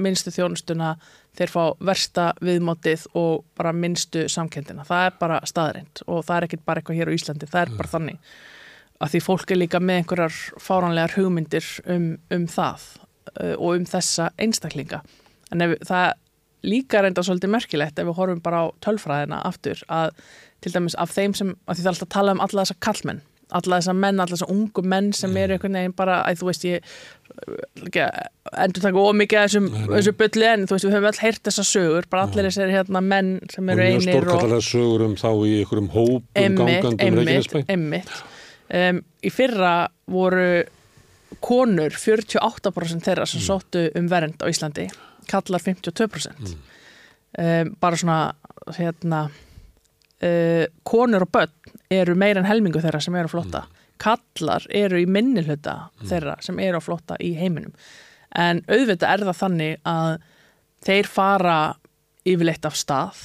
minnstu 0.00 0.32
þjónustuna, 0.34 0.94
þeir 1.36 1.52
fá 1.52 1.62
versta 1.80 2.30
viðmótið 2.44 3.06
og 3.18 3.44
bara 3.58 3.72
minnstu 3.76 4.26
samkendina. 4.32 4.86
Það 4.88 5.06
er 5.06 5.20
bara 5.20 5.40
staðreind 5.48 6.02
og 6.06 6.24
það 6.26 6.36
er 6.36 6.48
ekkit 6.48 6.66
bara 6.68 6.82
eitthvað 6.82 7.00
hér 7.00 7.12
á 7.12 7.16
Íslandi, 7.16 7.48
það 7.48 7.64
er 7.66 7.76
bara 7.78 7.92
þannig 7.92 8.34
að 9.02 9.14
því 9.14 9.22
fólk 9.24 9.50
er 9.50 9.58
líka 9.58 9.80
með 9.82 10.02
einhverjar 10.02 10.36
fáránlegar 10.62 11.16
hugmyndir 11.16 11.68
um, 11.90 12.12
um 12.32 12.44
það 12.50 12.84
uh, 13.40 13.56
og 13.56 13.80
um 13.80 13.86
þessa 13.88 14.30
einstaklinga. 14.40 15.02
En 15.52 15.64
ef, 15.64 15.74
það 15.88 16.12
líka 16.62 17.02
reynda 17.02 17.24
svolítið 17.26 17.50
merkilegt 17.56 17.98
ef 17.98 18.06
við 18.06 18.18
horfum 18.18 18.42
bara 18.44 18.62
á 18.62 18.66
tölfræðina 18.84 19.42
aftur 19.48 19.82
að 19.90 20.12
til 20.62 20.72
dæmis 20.76 20.94
af 21.02 21.10
þeim 21.10 21.34
sem, 21.34 21.54
að 21.66 21.78
því 21.78 21.82
það 21.82 21.88
er 21.88 21.94
alltaf 21.96 22.08
að 22.08 22.14
tala 22.14 22.34
um 22.36 22.42
alla 22.44 22.62
þessa 22.62 22.78
kallmenn, 22.86 23.22
alla 23.58 23.78
þessa 23.80 23.94
menn, 23.96 24.20
alla 24.22 24.36
þessa 24.36 24.48
ungu 24.52 24.84
menn 24.94 25.12
sem 25.16 25.36
eru 25.40 25.56
einhvern 25.56 25.78
veginn 25.78 25.94
bara, 25.96 26.20
að 26.26 26.40
þú 26.42 26.48
veist 26.50 26.66
ég 26.68 26.92
ekki 27.82 28.02
að 28.04 28.58
endur 28.64 28.84
taka 28.84 29.04
ómikið 29.08 29.40
þessum, 29.46 29.68
Nei, 29.72 29.78
nei. 29.86 29.92
þessu 29.94 30.14
bylli 30.20 30.48
en 30.50 30.66
þú 30.68 30.76
veist 30.76 30.86
við 30.86 30.94
höfum 30.96 31.08
öll 31.12 31.22
heyrt 31.22 31.42
þessa 31.48 31.64
sögur, 31.68 32.08
bara 32.12 32.26
allir 32.28 32.48
þessir 32.48 32.74
hérna 32.74 33.02
menn 33.06 33.32
sem 33.52 33.72
eru 33.72 33.86
mjög 33.86 33.94
einir 34.02 34.18
og 34.18 34.26
stórkallarlega 34.26 34.66
sögur 34.68 35.06
um 35.06 35.16
þá 35.20 35.28
í 35.32 35.54
einhverjum 35.62 35.88
hópum 35.94 36.42
einmitt, 36.42 36.84
gangandi 36.88 37.38
um 37.62 37.72
einmitt. 37.76 38.12
Um, 38.72 39.00
í 39.20 39.32
fyrra 39.32 39.72
voru 40.08 40.48
konur 41.42 41.96
48% 41.96 43.04
þeirra 43.08 43.26
sem 43.28 43.42
sóttu 43.44 43.86
um 43.98 44.08
vernd 44.12 44.40
á 44.44 44.46
Íslandi 44.52 44.86
kallar 45.30 45.62
52% 45.64 46.52
um, 47.38 47.72
bara 47.80 47.98
svona 48.00 48.18
hérna 48.76 49.24
uh, 49.28 50.64
konur 50.84 51.26
og 51.26 51.32
börn 51.32 51.52
eru 51.92 52.16
meira 52.18 52.40
en 52.40 52.48
helmingu 52.48 52.80
þeirra 52.82 53.00
sem 53.02 53.16
eru 53.18 53.30
á 53.30 53.34
flotta 53.34 53.62
kallar 54.02 54.64
eru 54.74 55.00
í 55.02 55.06
minni 55.06 55.44
hluta 55.46 55.76
þeirra 56.08 56.38
sem 56.44 56.58
eru 56.62 56.80
á 56.80 56.82
flotta 56.82 57.18
í 57.22 57.34
heiminum. 57.38 57.74
En 58.34 58.62
auðvitað 58.66 59.08
er 59.12 59.24
það 59.28 59.38
þannig 59.42 59.78
að 59.86 60.10
þeir 60.86 61.10
fara 61.12 61.58
yfirleitt 62.26 62.66
af 62.66 62.78
stað 62.78 63.22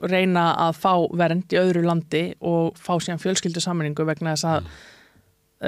reyna 0.00 0.46
að 0.68 0.78
fá 0.80 0.92
vernd 1.18 1.52
í 1.52 1.58
öðru 1.60 1.84
landi 1.84 2.22
og 2.40 2.78
fá 2.80 2.94
síðan 2.96 3.20
fjölskyldu 3.20 3.60
sammenningu 3.60 4.06
vegna 4.08 4.32
þess 4.32 4.48
að 4.48 4.70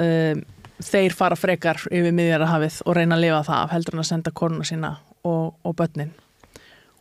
um, 0.01 0.43
þeir 0.83 1.17
fara 1.17 1.37
frekar 1.37 1.83
yfir 1.91 2.15
miðjarahafið 2.17 2.79
og 2.87 2.97
reyna 2.97 3.17
að 3.19 3.25
lifa 3.27 3.43
það 3.49 3.59
af 3.59 3.75
heldur 3.75 3.97
en 3.97 4.03
að 4.03 4.09
senda 4.09 4.33
konuna 4.33 4.65
sína 4.65 4.95
og, 5.21 5.53
og 5.61 5.75
börnin. 5.77 6.15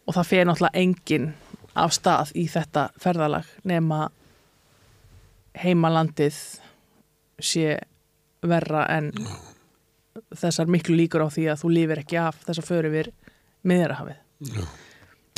Og 0.05 0.17
það 0.19 0.29
fyrir 0.29 0.51
náttúrulega 0.51 0.83
engin 0.83 1.31
af 1.79 1.95
stað 1.97 2.35
í 2.37 2.45
þetta 2.53 2.91
ferðalag 3.01 3.49
nema 3.65 4.11
heimalandið 5.59 6.37
sé 7.43 7.79
verra 8.43 8.87
en 8.99 9.13
þessar 10.37 10.67
miklu 10.71 10.97
líkur 10.99 11.25
á 11.25 11.29
því 11.33 11.49
að 11.53 11.61
þú 11.63 11.71
lifir 11.73 12.01
ekki 12.03 12.19
af 12.21 12.41
þess 12.47 12.63
að 12.63 12.69
föru 12.69 12.91
yfir 12.93 13.13
miðjarahafið 13.69 14.19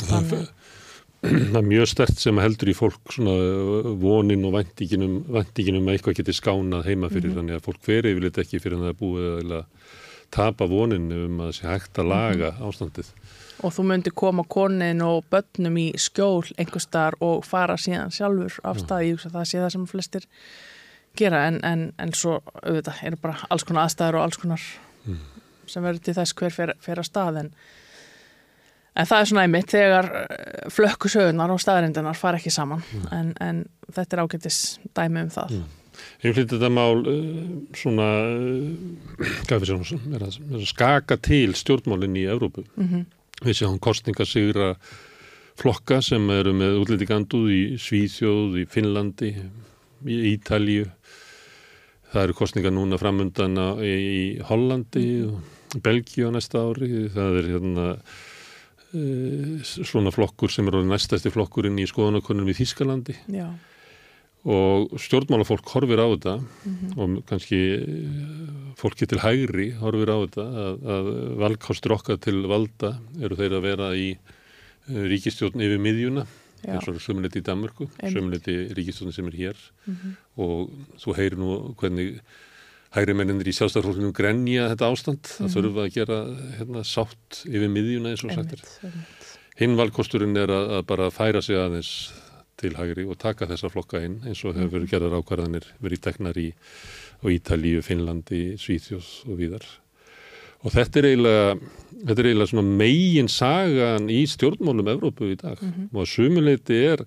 Það, 0.05 0.31
það 1.51 1.59
er 1.61 1.67
mjög 1.69 1.87
stert 1.89 2.19
sem 2.19 2.37
heldur 2.41 2.69
í 2.71 2.75
fólk 2.77 3.13
svona 3.15 3.35
uh, 3.35 3.91
vonin 4.01 4.43
og 4.49 4.55
væntinginum, 4.57 5.19
væntinginum 5.31 5.87
að 5.87 5.95
eitthvað 5.97 6.17
geti 6.19 6.35
skánað 6.35 6.89
heima 6.89 7.09
fyrir 7.13 7.31
Mhm. 7.31 7.37
þannig 7.39 7.55
að 7.59 7.65
fólk 7.69 7.79
fer 7.85 8.09
yfirleitt 8.11 8.41
ekki 8.43 8.59
fyrir 8.63 8.77
að 8.79 8.83
það 8.83 8.91
er 8.91 8.99
búið 8.99 9.55
að 9.59 9.65
tapa 10.35 10.67
vonin 10.67 11.07
um 11.15 11.39
að 11.39 11.51
það 11.51 11.55
sé 11.59 11.67
hægt 11.69 12.01
að 12.01 12.09
laga 12.11 12.51
Mhm. 12.51 12.67
ástandið. 12.69 13.09
Og 13.63 13.73
þú 13.75 13.85
myndir 13.89 14.15
koma 14.17 14.43
konin 14.49 15.03
og 15.05 15.25
börnum 15.31 15.77
í 15.79 15.87
skjól 16.01 16.43
einhverstaðar 16.57 17.17
og 17.23 17.45
fara 17.47 17.77
síðan 17.79 18.13
sjálfur 18.13 18.57
af 18.63 18.81
stað, 18.81 19.05
ég 19.07 19.15
hugsa 19.15 19.31
að 19.31 19.37
það 19.37 19.47
sé 19.51 19.61
það 19.61 19.71
sem 19.75 19.85
flestir 19.91 20.27
gera. 21.15 21.45
En, 21.49 21.61
en, 21.63 21.87
en 22.01 22.13
svo 22.17 22.39
auðvitað 22.61 23.05
eru 23.07 23.21
bara 23.21 23.47
alls 23.49 23.65
konar 23.67 23.87
aðstæður 23.87 24.19
og 24.19 24.27
alls 24.27 24.41
konar 24.41 24.67
sem 25.69 25.85
verður 25.85 26.03
til 26.05 26.17
þess 26.17 26.35
hver 26.37 26.53
fer, 26.53 26.75
fer 26.83 27.01
að 27.01 27.07
stað. 27.07 27.39
En, 27.43 27.49
en 28.95 29.09
það 29.09 29.21
er 29.21 29.31
svona 29.31 29.47
einmitt 29.47 29.71
þegar 29.73 30.11
eh, 30.25 30.67
flökku 30.73 31.11
sögunar 31.11 31.53
og 31.53 31.63
staðarindunar 31.63 32.19
fara 32.19 32.41
ekki 32.41 32.53
saman. 32.53 32.83
En, 33.15 33.33
en 33.41 33.65
þetta 33.89 34.17
er 34.17 34.23
ágættis 34.25 34.61
dæmi 34.97 35.25
um 35.25 35.33
það. 35.33 35.57
Ég 36.25 36.35
flytti 36.35 36.57
þetta 36.57 36.69
mál 36.75 37.05
uh, 37.07 37.43
svona, 37.77 38.07
hvað 39.47 39.63
er 39.63 39.75
að, 39.77 39.93
er 40.19 40.25
að 40.27 40.65
skaka 40.67 41.17
til 41.23 41.55
stjórnmálinn 41.55 42.17
í 42.19 42.25
Evrópu. 42.31 42.65
Mhm. 42.75 43.05
Við 43.43 43.57
sjáum 43.59 43.79
kostningasigra 43.83 44.75
flokka 45.59 46.01
sem 46.03 46.23
eru 46.31 46.53
með 46.55 46.77
útlendinganduð 46.83 47.49
í 47.51 47.61
Svíþjóð, 47.79 48.61
í 48.61 48.65
Finnlandi, 48.71 49.31
í 50.07 50.19
Ítalíu. 50.35 50.87
Það 52.13 52.23
eru 52.29 52.37
kostningar 52.37 52.71
núna 52.75 52.99
framundan 53.01 53.57
á- 53.59 53.79
í, 53.83 54.39
Hollandi 54.47 55.05
og 55.27 55.81
Belgíu 55.83 56.29
á 56.31 56.35
næsta 56.35 56.61
ári. 56.63 57.09
Það 57.11 57.39
er 57.41 57.49
hérna 57.51 57.87
uh, 58.95 59.63
svona 59.65 60.13
flokkur 60.15 60.51
sem 60.53 60.67
eru 60.71 60.83
næstæsti 60.87 61.31
flokkurinn 61.33 61.79
í 61.83 61.87
skoðanakonum 61.89 62.47
í 62.51 62.55
Þískalandi 62.55 63.17
Já, 63.35 63.49
og 64.45 64.93
stjórnmálafólk 65.01 65.71
horfir 65.73 66.01
á 66.01 66.07
þetta 66.13 66.35
og 67.01 67.19
kannski 67.29 67.59
eh, 67.79 68.71
fólki 68.77 69.07
til 69.09 69.21
hægri 69.23 69.71
horfir 69.79 70.11
á 70.13 70.17
þetta 70.21 70.45
að, 70.45 70.87
að 70.95 71.11
valkostur 71.41 71.95
okkar 71.97 72.19
til 72.21 72.43
valda 72.49 72.95
eru 73.25 73.39
þeir 73.39 73.57
að 73.57 73.65
vera 73.65 73.91
í 73.97 74.09
eh, 74.13 75.05
ríkistjórn 75.09 75.65
yfir 75.65 75.81
miðjuna 75.81 76.27
eins 76.65 76.87
og 76.89 76.97
sömuleiti 77.01 77.41
í 77.41 77.45
Danmörku, 77.45 77.87
Einmitt. 77.99 78.15
sömuleiti 78.15 78.55
ríkistjórn 78.73 79.13
sem 79.13 79.27
er 79.29 79.37
hér. 79.37 79.59
Og 80.41 80.71
þú 81.01 81.15
heyrir 81.17 81.37
nú 81.37 81.57
hvernig 81.77 82.19
hægri 82.95 83.15
menninir 83.17 83.49
í 83.51 83.55
sjálfstæðarfólkunum 83.55 84.15
grenja 84.15 84.69
þetta 84.71 84.89
ástand, 84.89 85.29
það 85.29 85.55
þurfa 85.57 85.83
að 85.83 85.95
gera 85.97 86.19
hérna, 86.59 86.83
sátt 86.87 87.41
yfir 87.45 87.71
miðjuna 87.71 88.13
eins 88.13 88.23
og 88.25 88.33
sagt 88.33 88.55
er. 88.55 88.93
Hinn 89.59 89.77
valkosturinn 89.79 90.35
er 90.39 90.51
að, 90.51 90.71
að 90.79 90.85
bara 90.89 91.11
færa 91.13 91.43
sig 91.43 91.59
aðeins 91.59 91.91
til 92.59 92.75
hægri 92.77 93.05
og 93.09 93.17
taka 93.21 93.47
þessa 93.49 93.71
flokka 93.73 94.01
inn 94.05 94.19
eins 94.25 94.43
og 94.45 94.55
hefur 94.55 94.77
verið 94.77 94.91
gerðar 94.93 95.17
ákvarðanir 95.19 95.65
verið 95.83 96.03
teknar 96.07 96.37
í 96.39 96.51
Ítalíu, 97.25 97.81
Finnlandi, 97.81 98.55
Svíþjóð 98.61 99.07
og 99.31 99.39
víðar. 99.39 99.65
Og 100.65 100.73
þetta 100.73 100.99
er 100.99 101.07
eiginlega, 101.11 101.55
þetta 102.01 102.21
er 102.21 102.29
eiginlega 102.29 102.63
megin 102.81 103.29
sagan 103.31 104.07
í 104.13 104.21
stjórnmálum 104.29 104.91
Evrópu 104.95 105.31
í 105.33 105.37
dag. 105.39 105.61
Og 105.91 106.03
að 106.03 106.11
sumuleiti 106.11 106.79
er 106.93 107.03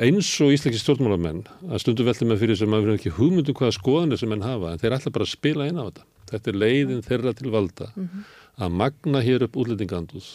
eins 0.00 0.30
og 0.40 0.54
íslenski 0.54 0.80
stjórnmálamenn 0.80 1.42
að 1.68 1.82
stundum 1.82 2.08
veltum 2.08 2.30
með 2.32 2.44
fyrir 2.44 2.56
sem 2.60 2.76
erum 2.76 2.96
ekki 2.96 3.12
hugmyndum 3.18 3.56
hvaða 3.58 3.76
skoðanir 3.76 4.20
sem 4.20 4.30
menn 4.32 4.46
hafa 4.46 4.72
en 4.72 4.80
þeir 4.80 4.96
ætla 4.96 5.12
bara 5.12 5.26
að 5.26 5.34
spila 5.34 5.68
inn 5.68 5.80
á 5.80 5.84
þetta. 5.88 6.06
Þetta 6.30 6.50
er 6.50 6.60
leiðin 6.62 7.04
þeirra 7.04 7.34
til 7.36 7.52
valda. 7.52 7.90
Að 8.60 8.76
magna 8.80 9.22
hér 9.24 9.44
upp 9.44 9.58
útlendinganduð 9.60 10.28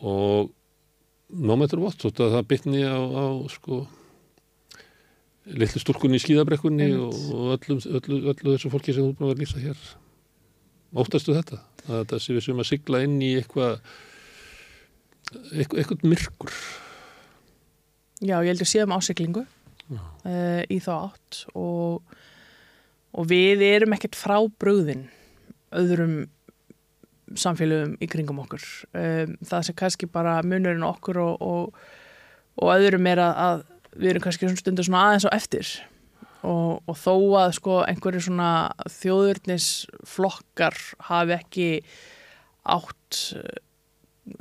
og 0.00 0.50
no 1.32 1.56
matter 1.58 1.80
what, 1.82 1.98
þótt 2.00 2.22
að 2.24 2.36
það 2.36 2.46
bytni 2.50 2.84
á, 2.84 2.98
á 2.98 3.26
sko 3.52 3.84
litlu 5.50 5.80
stúrkunni 5.82 6.20
í 6.20 6.22
skíðabrekkunni 6.22 6.90
og, 6.98 7.16
og 7.34 7.54
öllum, 7.56 7.80
öllu, 7.98 8.20
öllu 8.32 8.54
þessu 8.54 8.70
fólki 8.72 8.94
sem 8.94 9.06
þú 9.06 9.16
búin 9.18 9.32
að 9.32 9.42
lýsa 9.42 9.62
hér. 9.62 9.80
Óttastu 10.90 11.34
þetta? 11.34 11.60
Að 11.86 12.02
þetta 12.02 12.20
sé 12.22 12.36
við 12.36 12.46
sem 12.46 12.62
að 12.62 12.70
sigla 12.70 13.02
inn 13.06 13.16
í 13.22 13.32
eitthvað 13.38 13.80
eitthvað 15.54 16.04
myrkur. 16.10 16.54
Já, 18.20 18.36
ég 18.42 18.50
held 18.50 18.64
að 18.64 18.68
séum 18.68 18.92
ásiklingu 18.92 19.46
uh, 19.46 20.62
í 20.68 20.78
þá 20.82 20.92
átt 20.98 21.44
og, 21.56 22.02
og 23.16 23.30
við 23.30 23.64
erum 23.70 23.94
ekkert 23.96 24.18
frá 24.18 24.36
bröðin 24.60 25.06
öðrum 25.70 26.24
samfélögum 27.38 27.96
í 28.02 28.08
kringum 28.10 28.40
okkur. 28.42 28.64
Um, 28.94 29.36
það 29.46 29.68
sem 29.68 29.78
kannski 29.78 30.10
bara 30.10 30.40
munurinn 30.46 30.86
okkur 30.86 31.20
og, 31.22 31.44
og, 31.44 31.84
og 32.60 32.74
öðrum 32.74 33.06
er 33.10 33.22
að, 33.22 33.40
að 33.46 33.64
við 33.96 34.12
erum 34.12 34.26
kannski 34.26 34.46
svona 34.48 34.62
stundur 34.62 34.86
svona 34.86 35.06
aðeins 35.08 35.26
á 35.26 35.30
eftir 35.34 35.72
og, 36.46 36.80
og 36.88 36.96
þó 36.98 37.14
að 37.42 37.56
sko 37.58 37.80
einhverju 37.84 38.22
svona 38.26 38.52
þjóðurnisflokkar 39.00 40.78
hafi 41.10 41.36
ekki 41.36 41.68
átt 42.70 43.20
eh, 43.36 43.58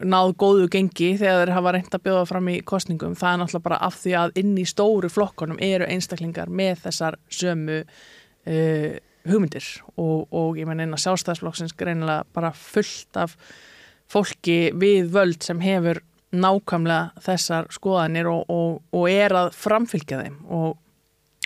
náð 0.05 0.35
góðu 0.39 0.69
gengi 0.71 1.13
þegar 1.17 1.41
þeir 1.41 1.55
hafa 1.55 1.73
reynd 1.75 1.97
að 1.97 2.05
bjóða 2.05 2.29
fram 2.29 2.49
í 2.51 2.59
kostningum 2.67 3.17
það 3.19 3.31
er 3.31 3.41
náttúrulega 3.41 3.67
bara 3.67 3.81
af 3.89 3.99
því 4.03 4.15
að 4.21 4.39
inn 4.43 4.55
í 4.59 4.65
stóru 4.69 5.11
flokkonum 5.11 5.61
eru 5.65 5.87
einstaklingar 5.89 6.51
með 6.51 6.83
þessar 6.85 7.19
sömu 7.33 7.81
uh, 7.83 8.91
hugmyndir 9.31 9.65
og, 9.95 10.27
og 10.33 10.59
ég 10.59 10.67
menn 10.69 10.83
eina 10.83 10.99
sjálfstæðsflokksins 10.99 11.75
greinilega 11.79 12.27
bara 12.35 12.51
fullt 12.55 13.19
af 13.19 13.35
fólki 14.09 14.71
við 14.79 15.11
völd 15.13 15.43
sem 15.45 15.61
hefur 15.63 16.01
nákvæmlega 16.29 17.23
þessar 17.25 17.69
skoðanir 17.73 18.29
og, 18.29 18.43
og, 18.53 18.81
og 18.93 19.09
er 19.09 19.33
að 19.33 19.51
framfylgja 19.57 20.21
þeim. 20.21 20.37
Og 20.53 20.77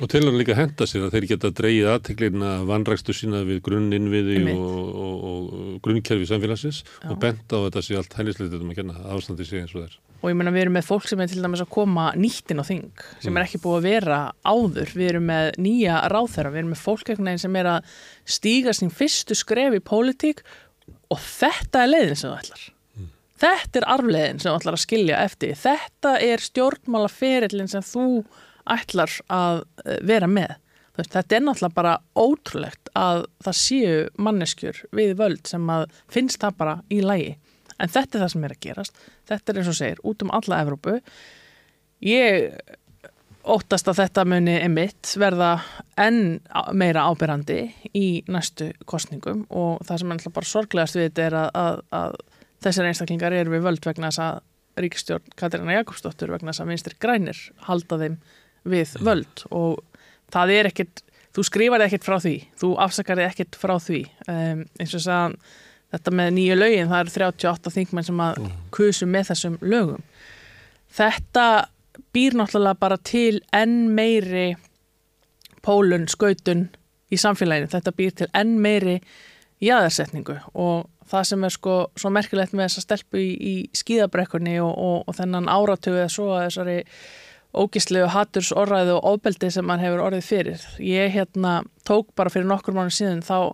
Og 0.01 0.09
hann 0.09 0.39
líka 0.39 0.55
henda 0.57 0.87
sér 0.89 1.03
að 1.05 1.11
þeir 1.13 1.25
geta 1.29 1.49
dreyið 1.53 1.87
aðteklina 1.91 2.53
vannrækstu 2.65 3.13
sína 3.13 3.43
við 3.45 3.59
grunninnviði 3.67 4.39
og, 4.55 4.77
og, 4.89 5.25
og 5.29 5.75
grunnkerfi 5.85 6.25
samfélagsins 6.25 6.79
Já. 6.81 7.11
og 7.11 7.19
benda 7.21 7.59
á 7.61 7.65
þetta 7.67 7.83
sé 7.85 7.99
allt 7.99 8.15
hælisleitið 8.17 8.63
um 8.63 8.71
að 8.73 8.79
kenna 8.79 9.03
ástandi 9.13 9.45
sig 9.45 9.61
eins 9.61 9.75
og 9.77 9.83
þær. 9.83 9.99
Og 10.23 10.31
ég 10.31 10.37
menna 10.39 10.53
við 10.55 10.63
erum 10.63 10.73
með 10.79 10.87
fólk 10.87 11.05
sem 11.05 11.21
er 11.21 11.29
til 11.29 11.43
dæmis 11.43 11.61
að 11.61 11.69
koma 11.75 12.07
nýttin 12.17 12.57
á 12.57 12.65
þing 12.65 13.03
sem 13.19 13.29
mm. 13.29 13.37
er 13.37 13.45
ekki 13.45 13.59
búið 13.61 13.77
að 13.77 13.85
vera 13.85 14.17
áður. 14.41 14.93
Við 14.97 15.09
erum 15.11 15.27
með 15.29 15.49
nýja 15.61 15.97
ráþæra, 16.09 16.51
við 16.55 16.61
erum 16.63 16.71
með 16.73 16.81
fólk 16.81 17.11
sem 17.43 17.57
er 17.61 17.69
að 17.75 17.91
stíga 18.37 18.73
sín 18.73 18.89
fyrstu 18.89 19.37
skref 19.37 19.75
í 19.77 19.81
pólitík 19.83 20.41
og 21.13 21.21
þetta 21.21 21.83
er 21.83 21.91
leiðin 21.91 22.17
sem 22.17 22.31
þú 22.31 22.39
ætlar. 22.39 22.63
Mm. 22.97 23.11
Þetta 23.45 23.81
er 23.81 23.87
arfleiðin 23.93 24.41
sem 24.41 24.49
þú 24.49 24.55
ætlar 24.57 24.79
að 24.79 24.83
skilja 24.87 25.21
eftir. 25.27 25.53
Þetta 25.59 26.15
er 26.31 26.47
þú 27.91 28.07
ætlar 28.69 29.13
að 29.33 29.63
eh, 29.85 29.99
vera 30.05 30.29
með. 30.29 30.57
Þetta 30.93 31.35
er 31.35 31.41
náttúrulega 31.41 31.73
bara 31.73 31.93
ótrúlegt 32.13 32.91
að 32.93 33.23
það 33.41 33.55
séu 33.57 33.95
manneskjur 34.21 34.83
við 34.93 35.15
völd 35.17 35.49
sem 35.49 35.71
að 35.73 35.87
finnst 36.13 36.43
það 36.43 36.59
bara 36.59 36.75
í 36.93 36.99
lægi. 37.01 37.31
En 37.81 37.89
þetta 37.89 38.17
er 38.17 38.23
það 38.23 38.33
sem 38.35 38.45
er 38.45 38.53
að 38.53 38.61
gerast. 38.67 39.01
Þetta 39.29 39.51
er 39.51 39.59
eins 39.59 39.71
og 39.71 39.79
segir 39.79 40.03
út 40.05 40.21
um 40.21 40.33
alla 40.37 40.61
Evrópu. 40.61 40.99
Ég 42.05 42.53
óttast 43.43 43.89
að 43.91 43.99
þetta 44.03 44.23
muni 44.27 44.53
emitt 44.63 45.15
verða 45.19 45.57
enn 45.99 46.37
meira 46.77 47.07
ábyrrandi 47.09 47.59
í 47.97 48.07
næstu 48.31 48.69
kostningum 48.89 49.43
og 49.49 49.83
það 49.87 50.03
sem 50.03 50.13
er 50.15 50.35
bara 50.37 50.49
sorglegast 50.49 50.97
við 50.97 51.09
þetta 51.09 51.25
er 51.25 51.37
að, 51.41 51.49
að, 51.59 51.81
að 51.99 52.15
þessar 52.63 52.89
einstaklingar 52.89 53.35
eru 53.35 53.55
við 53.55 53.65
völd 53.67 53.89
vegna 53.89 54.11
þess 54.11 54.23
að 54.23 54.41
Ríkistjórn 54.83 55.35
Katarina 55.37 55.75
Jakobsdóttur 55.75 56.31
vegna 56.33 56.53
þess 56.53 56.63
að 56.63 56.71
vinstir 56.71 56.95
grænir 57.03 57.41
halda 57.67 57.99
þeim 57.99 58.15
við 58.69 58.95
völd 59.03 59.43
og 59.51 59.81
það 60.33 60.53
er 60.55 60.69
ekkert, 60.71 61.03
þú 61.35 61.45
skrifar 61.49 61.83
ekkert 61.85 62.07
frá 62.07 62.17
því, 62.23 62.37
þú 62.59 62.71
afsakar 62.83 63.21
ekkert 63.25 63.57
frá 63.59 63.75
því. 63.81 64.03
Um, 64.27 64.63
eins 64.79 64.95
og 64.97 65.07
að 65.13 65.37
þetta 65.93 66.13
með 66.17 66.31
nýju 66.37 66.57
lögin, 66.57 66.89
það 66.89 67.03
eru 67.03 67.13
38 67.13 67.73
þingmenn 67.75 68.07
sem 68.07 68.23
að 68.25 68.39
mm. 68.41 68.53
kusu 68.73 69.09
með 69.09 69.29
þessum 69.31 69.57
lögum. 69.61 70.05
Þetta 70.93 71.47
býr 72.13 72.37
náttúrulega 72.37 72.79
bara 72.81 72.97
til 72.97 73.41
enn 73.53 73.91
meiri 73.93 74.47
pólun, 75.63 76.07
skautun 76.09 76.67
í 77.13 77.19
samfélaginu, 77.21 77.69
þetta 77.71 77.93
býr 77.95 78.17
til 78.17 78.29
enn 78.33 78.57
meiri 78.61 78.97
jæðarsetningu 79.63 80.39
og 80.59 80.89
það 81.09 81.27
sem 81.29 81.45
er 81.45 81.53
sko 81.53 81.75
svo 81.99 82.11
merkilegt 82.13 82.55
með 82.55 82.67
þessa 82.67 82.83
stelpu 82.87 83.19
í, 83.21 83.29
í 83.37 83.53
skíðabrekkunni 83.77 84.57
og, 84.63 84.71
og, 84.73 84.97
og 85.07 85.17
þennan 85.17 85.51
áratögu 85.51 86.01
eða 86.01 86.11
svo 86.11 86.29
að 86.33 86.47
þessari 86.47 86.77
ógislegu 87.53 88.09
haturs 88.09 88.51
orðræðu 88.55 88.97
og 88.97 89.07
ofbeldi 89.13 89.51
sem 89.53 89.65
mann 89.67 89.81
hefur 89.83 90.01
orðið 90.07 90.27
fyrir. 90.27 90.65
Ég 90.81 91.13
hérna 91.13 91.61
tók 91.87 92.09
bara 92.17 92.33
fyrir 92.33 92.49
nokkur 92.49 92.75
mánu 92.75 92.93
síðan 92.93 93.23
þá 93.25 93.53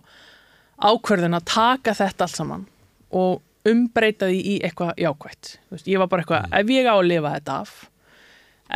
ákverðin 0.80 1.36
að 1.36 1.48
taka 1.52 1.94
þetta 1.96 2.26
allt 2.26 2.38
saman 2.38 2.66
og 3.12 3.40
umbreyta 3.68 4.30
því 4.30 4.40
í 4.40 4.58
eitthvað 4.64 5.00
jákvægt. 5.04 5.54
Ég 5.84 6.00
var 6.00 6.10
bara 6.10 6.24
eitthvað, 6.24 6.46
mm. 6.46 6.58
ef 6.60 6.74
ég 6.74 6.88
á 6.88 6.94
að 6.94 7.08
lifa 7.10 7.32
þetta 7.36 7.56
af, 7.60 7.74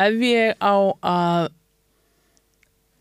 ef 0.05 0.25
ég 0.29 0.59
á 0.61 0.77
að 1.14 1.49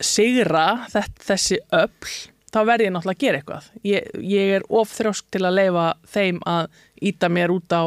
sigra 0.03 0.65
þetta, 0.91 1.25
þessi 1.27 1.59
öll, 1.75 2.13
þá 2.53 2.59
verð 2.69 2.85
ég 2.85 2.93
náttúrulega 2.95 3.17
að 3.17 3.25
gera 3.25 3.41
eitthvað. 3.41 3.69
Ég, 3.87 4.11
ég 4.31 4.57
er 4.57 4.67
ofþrjósk 4.81 5.29
til 5.33 5.43
að 5.43 5.57
leifa 5.59 5.87
þeim 6.15 6.43
að 6.47 6.83
íta 7.11 7.31
mér 7.33 7.55
út 7.55 7.75
á 7.75 7.83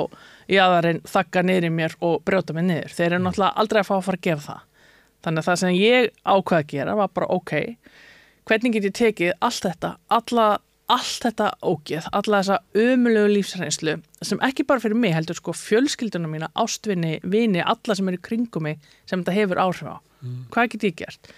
jáðarinn 0.51 1.03
þakka 1.09 1.43
niður 1.47 1.69
í 1.69 1.73
mér 1.75 1.97
og 2.05 2.21
brjóta 2.27 2.55
mig 2.57 2.67
niður. 2.69 2.95
Þeir 2.95 3.09
eru 3.09 3.19
mm. 3.19 3.27
náttúrulega 3.27 3.63
aldrei 3.63 3.81
að 3.81 3.89
fá 3.89 3.95
að 3.97 4.05
fara 4.07 4.21
að 4.21 4.27
gefa 4.27 4.47
það. 4.47 4.63
Þannig 5.27 5.43
að 5.43 5.49
það 5.49 5.59
sem 5.63 5.77
ég 5.81 6.13
ákvaði 6.23 6.63
að 6.63 6.71
gera 6.71 6.95
var 7.01 7.11
bara 7.17 7.29
ok, 7.35 7.53
hvernig 8.47 8.77
get 8.77 8.87
ég 8.87 8.95
tekið 8.95 9.33
allt 9.43 9.65
þetta, 9.65 9.91
alla, 10.15 10.45
allt 10.93 11.25
þetta 11.25 11.49
ógeð, 11.67 12.07
alla 12.15 12.43
þessa 12.43 12.85
umulegu 12.85 13.33
lífsreynslu 13.33 13.97
sem 14.29 14.45
ekki 14.47 14.67
bara 14.69 14.83
fyrir 14.85 15.01
mig 15.01 15.17
heldur 15.17 15.39
sko 15.41 15.55
fjölskyldunum 15.57 16.37
mína, 16.37 16.51
ástvinni, 16.55 17.17
vini, 17.27 17.65
alla 17.65 17.99
sem 17.99 18.13
eru 18.13 18.23
kringum 18.23 18.69
mig 18.69 18.79
sem 19.09 19.19
þetta 19.25 19.35
hefur 19.41 19.63
áhrif 19.65 19.91
á. 19.91 19.97
Mm. 20.23 20.39
Hvað 20.55 20.71
get 20.77 20.87
ég 20.87 20.97
gert? 21.03 21.35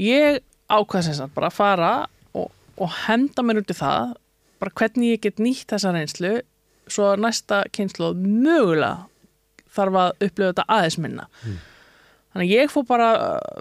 Ég 0.00 0.40
ákvaði 0.70 1.08
sem 1.08 1.18
sagt 1.18 1.34
bara 1.34 1.50
að 1.50 1.58
fara 1.58 1.92
og, 2.38 2.52
og 2.78 2.94
henda 3.08 3.42
mér 3.42 3.64
út 3.64 3.74
í 3.74 3.80
það, 3.80 4.14
bara 4.62 4.76
hvernig 4.78 5.16
ég 5.16 5.24
get 5.26 5.42
nýtt 5.42 5.66
þessa 5.72 5.96
reynslu 5.96 6.36
svo 6.94 7.14
næsta 7.20 7.64
kynslu 7.74 8.12
mögulega 8.18 9.06
þarf 9.70 9.98
að 10.02 10.24
upplifa 10.26 10.52
þetta 10.52 10.66
aðeins 10.76 10.98
minna 11.00 11.26
mm. 11.30 11.58
þannig 12.34 12.54
ég 12.54 12.72
fór 12.72 12.86
bara 12.88 13.10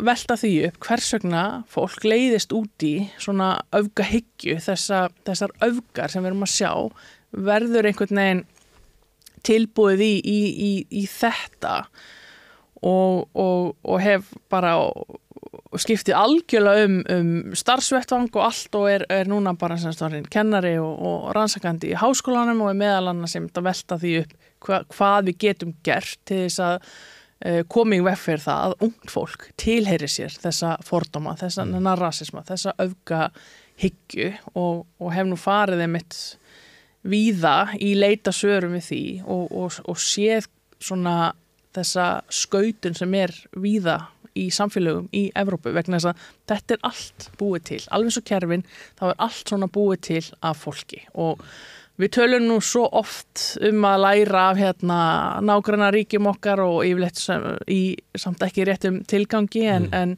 velta 0.06 0.38
því 0.40 0.54
upp 0.70 0.80
hvers 0.88 1.10
vegna 1.16 1.44
fólk 1.70 2.06
leiðist 2.08 2.56
úti 2.56 2.94
svona 3.22 3.52
öfgahyggju 3.78 4.58
þessa, 4.66 5.08
þessar 5.28 5.54
öfgar 5.66 6.14
sem 6.14 6.26
við 6.26 6.34
erum 6.34 6.48
að 6.48 6.56
sjá 6.56 6.72
verður 7.50 7.90
einhvern 7.90 8.24
veginn 8.24 8.48
tilbúið 9.46 10.02
í, 10.04 10.14
í, 10.20 10.40
í, 10.50 10.72
í 11.02 11.06
þetta 11.08 11.76
og, 12.84 13.30
og, 13.36 13.76
og 13.84 14.02
hef 14.04 14.34
bara 14.52 14.76
skiptið 15.80 16.18
algjörlega 16.18 16.88
um, 16.88 16.98
um 17.14 17.30
starfsvettvang 17.58 18.28
og 18.34 18.42
allt 18.44 18.76
og 18.80 18.90
er, 18.92 19.06
er 19.12 19.30
núna 19.30 19.54
bara 19.60 19.78
kennari 20.32 20.76
og, 20.82 21.00
og 21.00 21.30
rannsakandi 21.38 21.94
í 21.94 22.00
háskólanum 22.00 22.66
og 22.66 22.74
er 22.74 22.82
meðal 22.82 23.14
annars 23.14 23.36
sem 23.38 23.48
þetta 23.48 23.66
velta 23.66 24.00
því 24.02 24.18
upp 24.24 24.36
hva, 24.66 24.82
hvað 24.92 25.30
við 25.30 25.40
getum 25.46 25.74
gert 25.86 26.20
til 26.28 26.42
þess 26.44 26.60
að 26.66 26.76
uh, 27.46 27.62
komið 27.72 28.06
vekk 28.10 28.22
fyrir 28.26 28.46
það 28.46 28.66
að 28.66 28.86
ungt 28.90 29.14
fólk 29.14 29.48
tilheyri 29.62 30.12
sér 30.12 30.36
þessa 30.42 30.76
fordóma, 30.86 31.38
þessa 31.40 31.66
mm. 31.68 31.90
rasisma, 32.00 32.44
þessa 32.48 32.76
auka 32.80 33.30
hyggju 33.80 34.34
og, 34.60 34.86
og 35.00 35.14
hef 35.16 35.30
nú 35.30 35.40
farið 35.40 35.86
einmitt 35.86 36.18
víða 37.08 37.72
í 37.80 37.94
leita 37.96 38.34
sörum 38.36 38.76
við 38.76 38.90
því 38.90 39.04
og, 39.24 39.54
og 39.88 40.02
séð 40.04 40.50
svona 40.84 41.32
þessa 41.76 42.08
skautun 42.34 42.98
sem 42.98 43.14
er 43.16 43.34
víða 43.56 44.02
í 44.40 44.48
samfélögum 44.54 45.10
í 45.16 45.26
Evrópu 45.38 45.74
vegna 45.76 46.00
þess 46.00 46.12
að 46.12 46.30
þetta 46.52 46.76
er 46.76 46.88
allt 46.92 47.28
búið 47.40 47.66
til 47.72 47.82
alveg 47.96 48.16
svo 48.16 48.24
kerfin, 48.30 48.66
þá 49.00 49.04
er 49.10 49.20
allt 49.28 49.52
svona 49.52 49.70
búið 49.80 50.02
til 50.10 50.24
af 50.46 50.64
fólki 50.64 51.04
og 51.14 51.44
við 52.00 52.14
tölum 52.16 52.48
nú 52.48 52.60
svo 52.64 52.86
oft 52.96 53.58
um 53.66 53.86
að 53.88 54.04
læra 54.06 54.46
af 54.52 54.60
hérna 54.62 55.00
nágranna 55.44 55.92
ríkjum 55.96 56.30
okkar 56.32 56.64
og 56.64 56.82
yfirleitt 56.88 57.20
sem, 57.20 57.46
í 57.68 57.98
samt 58.16 58.44
ekki 58.46 58.68
réttum 58.70 59.02
tilgangi 59.10 59.66
en, 59.68 59.90
mm. 59.90 59.98
en, 60.00 60.16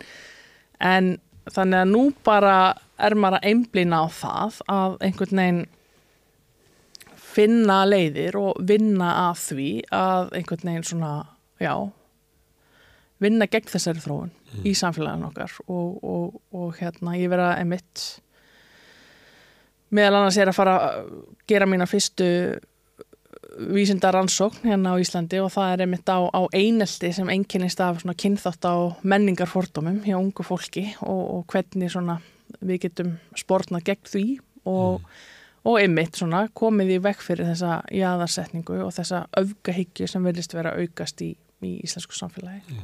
en 0.79 1.11
þannig 1.49 1.81
að 1.81 1.93
nú 1.95 2.03
bara 2.25 2.57
er 3.01 3.17
maður 3.17 3.39
að 3.39 3.47
einblýna 3.49 4.03
á 4.05 4.07
það 4.13 4.59
að 4.69 4.97
einhvern 5.07 5.41
veginn 5.41 5.63
finna 7.31 7.79
leiðir 7.87 8.37
og 8.39 8.61
vinna 8.67 9.09
að 9.29 9.41
því 9.47 9.71
að 9.95 10.33
einhvern 10.37 10.67
veginn 10.67 10.87
svona, 10.91 11.13
já 11.61 11.73
vinna 13.21 13.47
gegn 13.51 13.69
þessari 13.69 14.03
þróun 14.03 14.31
mm. 14.31 14.65
í 14.65 14.73
samfélaginu 14.77 15.29
okkar 15.29 15.55
og, 15.67 16.03
og, 16.03 16.41
og 16.57 16.75
hérna 16.79 17.15
ég 17.19 17.31
vera 17.31 17.53
emitt 17.61 18.21
meðal 19.91 20.21
annars 20.21 20.39
er 20.39 20.51
að 20.51 20.57
fara 20.57 20.75
að 20.87 21.15
gera 21.49 21.67
mína 21.69 21.87
fyrstu 21.89 22.27
vísindar 23.71 24.15
rannsókn 24.15 24.69
hérna 24.69 24.95
á 24.95 25.01
Íslandi 25.01 25.41
og 25.43 25.51
það 25.51 25.73
er 25.73 25.83
emitt 25.85 26.07
á, 26.07 26.23
á 26.31 26.41
einelti 26.55 27.11
sem 27.13 27.29
enginnist 27.29 27.81
af 27.83 28.03
kynþátt 28.03 28.63
á 28.63 28.95
menningarfordómum 29.03 30.01
hjá 30.05 30.15
ungu 30.17 30.45
fólki 30.47 30.85
og, 31.01 31.21
og 31.35 31.45
hvernig 31.51 31.91
við 32.59 32.81
getum 32.85 33.13
spórnað 33.37 33.85
gegn 33.91 34.07
því 34.07 34.25
og, 34.65 34.99
mm. 34.99 35.05
og 35.67 35.79
einmitt 35.81 36.19
svona 36.19 36.45
komið 36.53 36.95
í 36.95 36.99
vekk 37.03 37.23
fyrir 37.25 37.51
þessa 37.51 37.81
jaðarsetningu 37.95 38.81
og 38.85 38.95
þessa 38.95 39.25
öfgahyggju 39.39 40.09
sem 40.09 40.25
verðist 40.25 40.55
vera 40.55 40.75
aukast 40.77 41.23
í, 41.25 41.33
í 41.63 41.77
íslensku 41.85 42.17
samfélagi. 42.17 42.79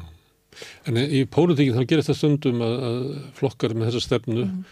En 0.88 0.98
í 1.04 1.24
pólitíkinn 1.30 1.78
þá 1.78 1.88
gerist 1.94 2.12
það 2.14 2.20
stundum 2.24 2.62
að, 2.66 2.76
að 2.90 3.00
flokkar 3.40 3.74
með 3.78 3.90
þessa 3.92 4.06
stefnu 4.10 4.44
Mhm. 4.48 4.66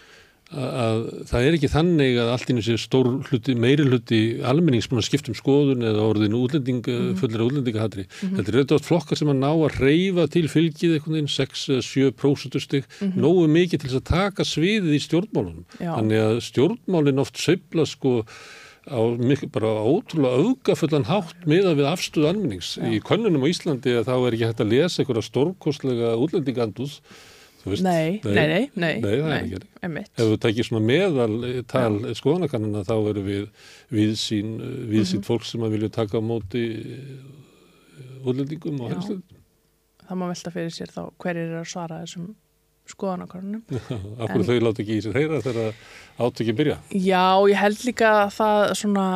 að, 0.46 0.66
að 0.86 1.00
það 1.26 1.44
er 1.46 1.54
ekki 1.56 1.68
þannig 1.72 2.16
að 2.22 2.28
allt 2.30 2.50
í 2.52 2.54
þessi 2.54 2.74
stór 2.78 3.08
hluti, 3.26 3.54
meiri 3.58 3.82
hluti 3.88 4.18
almennings 4.46 4.86
búin 4.86 5.00
að 5.02 5.08
skipta 5.08 5.32
um 5.32 5.38
skoðun 5.38 5.82
eða 5.82 6.04
orðinu 6.06 6.38
útlending, 6.46 6.84
mm 6.86 7.16
fullir 7.18 7.42
útlendingahatri. 7.48 8.04
Þetta 8.20 8.44
er 8.52 8.58
auðvitað 8.60 8.84
flokkar 8.86 9.18
sem 9.18 9.32
að 9.32 9.40
ná 9.40 9.48
að 9.50 9.80
reyfa 9.82 10.28
til 10.30 10.44
fylgið 10.52 10.94
einhvern 11.00 11.16
veginn 11.16 11.32
6-7% 11.34 12.60
stig, 12.62 12.86
nógu 13.18 13.48
mikið 13.50 13.82
til 13.82 13.90
þess 13.90 14.00
að 14.02 14.06
taka 14.12 14.46
sviðið 14.46 14.94
í 14.94 15.02
stjórnmálunum. 15.02 15.64
Já. 15.80 15.90
Þannig 15.96 16.22
að 16.28 16.38
stjórnmálinn 16.46 17.22
oft 17.26 17.42
söfla 17.42 17.86
sko 17.90 18.14
á 18.86 19.00
mikil, 19.18 19.48
bara 19.50 19.70
ótrúlega 19.82 20.38
auðgafullan 20.42 21.06
hátt 21.10 21.46
miða 21.48 21.72
við 21.78 21.88
afstöðu 21.90 22.28
almennings. 22.30 22.74
Í 22.78 23.00
könnunum 23.02 23.42
á 23.42 23.50
Íslandi 23.50 23.96
þá 24.06 24.12
er 24.16 24.36
ekki 24.36 24.46
hægt 24.50 24.60
að 24.62 24.70
lesa 24.74 25.02
einhverja 25.02 25.24
stórkostlega 25.26 26.12
útlendinganduð. 26.22 27.00
Nei, 27.66 28.20
nei, 28.22 28.32
nei, 28.46 28.70
nei, 28.78 29.00
Nei, 29.02 29.16
það 29.18 29.32
er 29.32 29.40
ekki. 29.42 29.58
einmitt. 29.82 30.10
Ef 30.14 30.28
þú 30.30 30.36
tekir 30.38 30.66
svona 30.68 30.86
meðal 30.86 31.32
eh, 31.48 31.62
tal 31.66 31.96
skoðanakannana 32.14 32.84
þá 32.86 32.94
eru 33.10 33.24
við 33.26 33.48
viðsýn, 33.90 34.52
viðsýn 34.86 35.18
Mhm. 35.18 35.26
fólk 35.26 35.42
sem 35.44 35.60
að 35.66 35.74
vilja 35.74 35.90
taka 35.90 36.18
á 36.18 36.22
móti 36.22 36.62
eh, 36.94 38.22
útlendingum 38.22 38.80
og 38.84 38.90
Já. 38.90 38.94
helslendum. 38.94 39.40
Það 40.06 40.18
má 40.20 40.26
velta 40.30 40.50
fyrir 40.54 40.70
sér 40.76 40.92
þá 40.94 41.02
hverjir 41.18 41.42
eru 41.50 41.58
að 41.64 41.70
svara 41.72 41.98
þessum 42.04 42.28
skoðanakornum. 42.90 43.62
Af 44.20 44.30
hverju 44.30 44.46
þau 44.48 44.64
láta 44.68 44.82
ekki 44.84 44.98
í 44.98 45.04
sér 45.04 45.18
heyra 45.20 45.42
þegar 45.44 45.78
átökið 46.20 46.58
byrja. 46.60 46.78
Já, 46.94 47.26
ég 47.50 47.60
held 47.60 47.84
líka 47.88 48.12
að 48.24 48.34
það 48.38 48.64
svona 48.82 49.06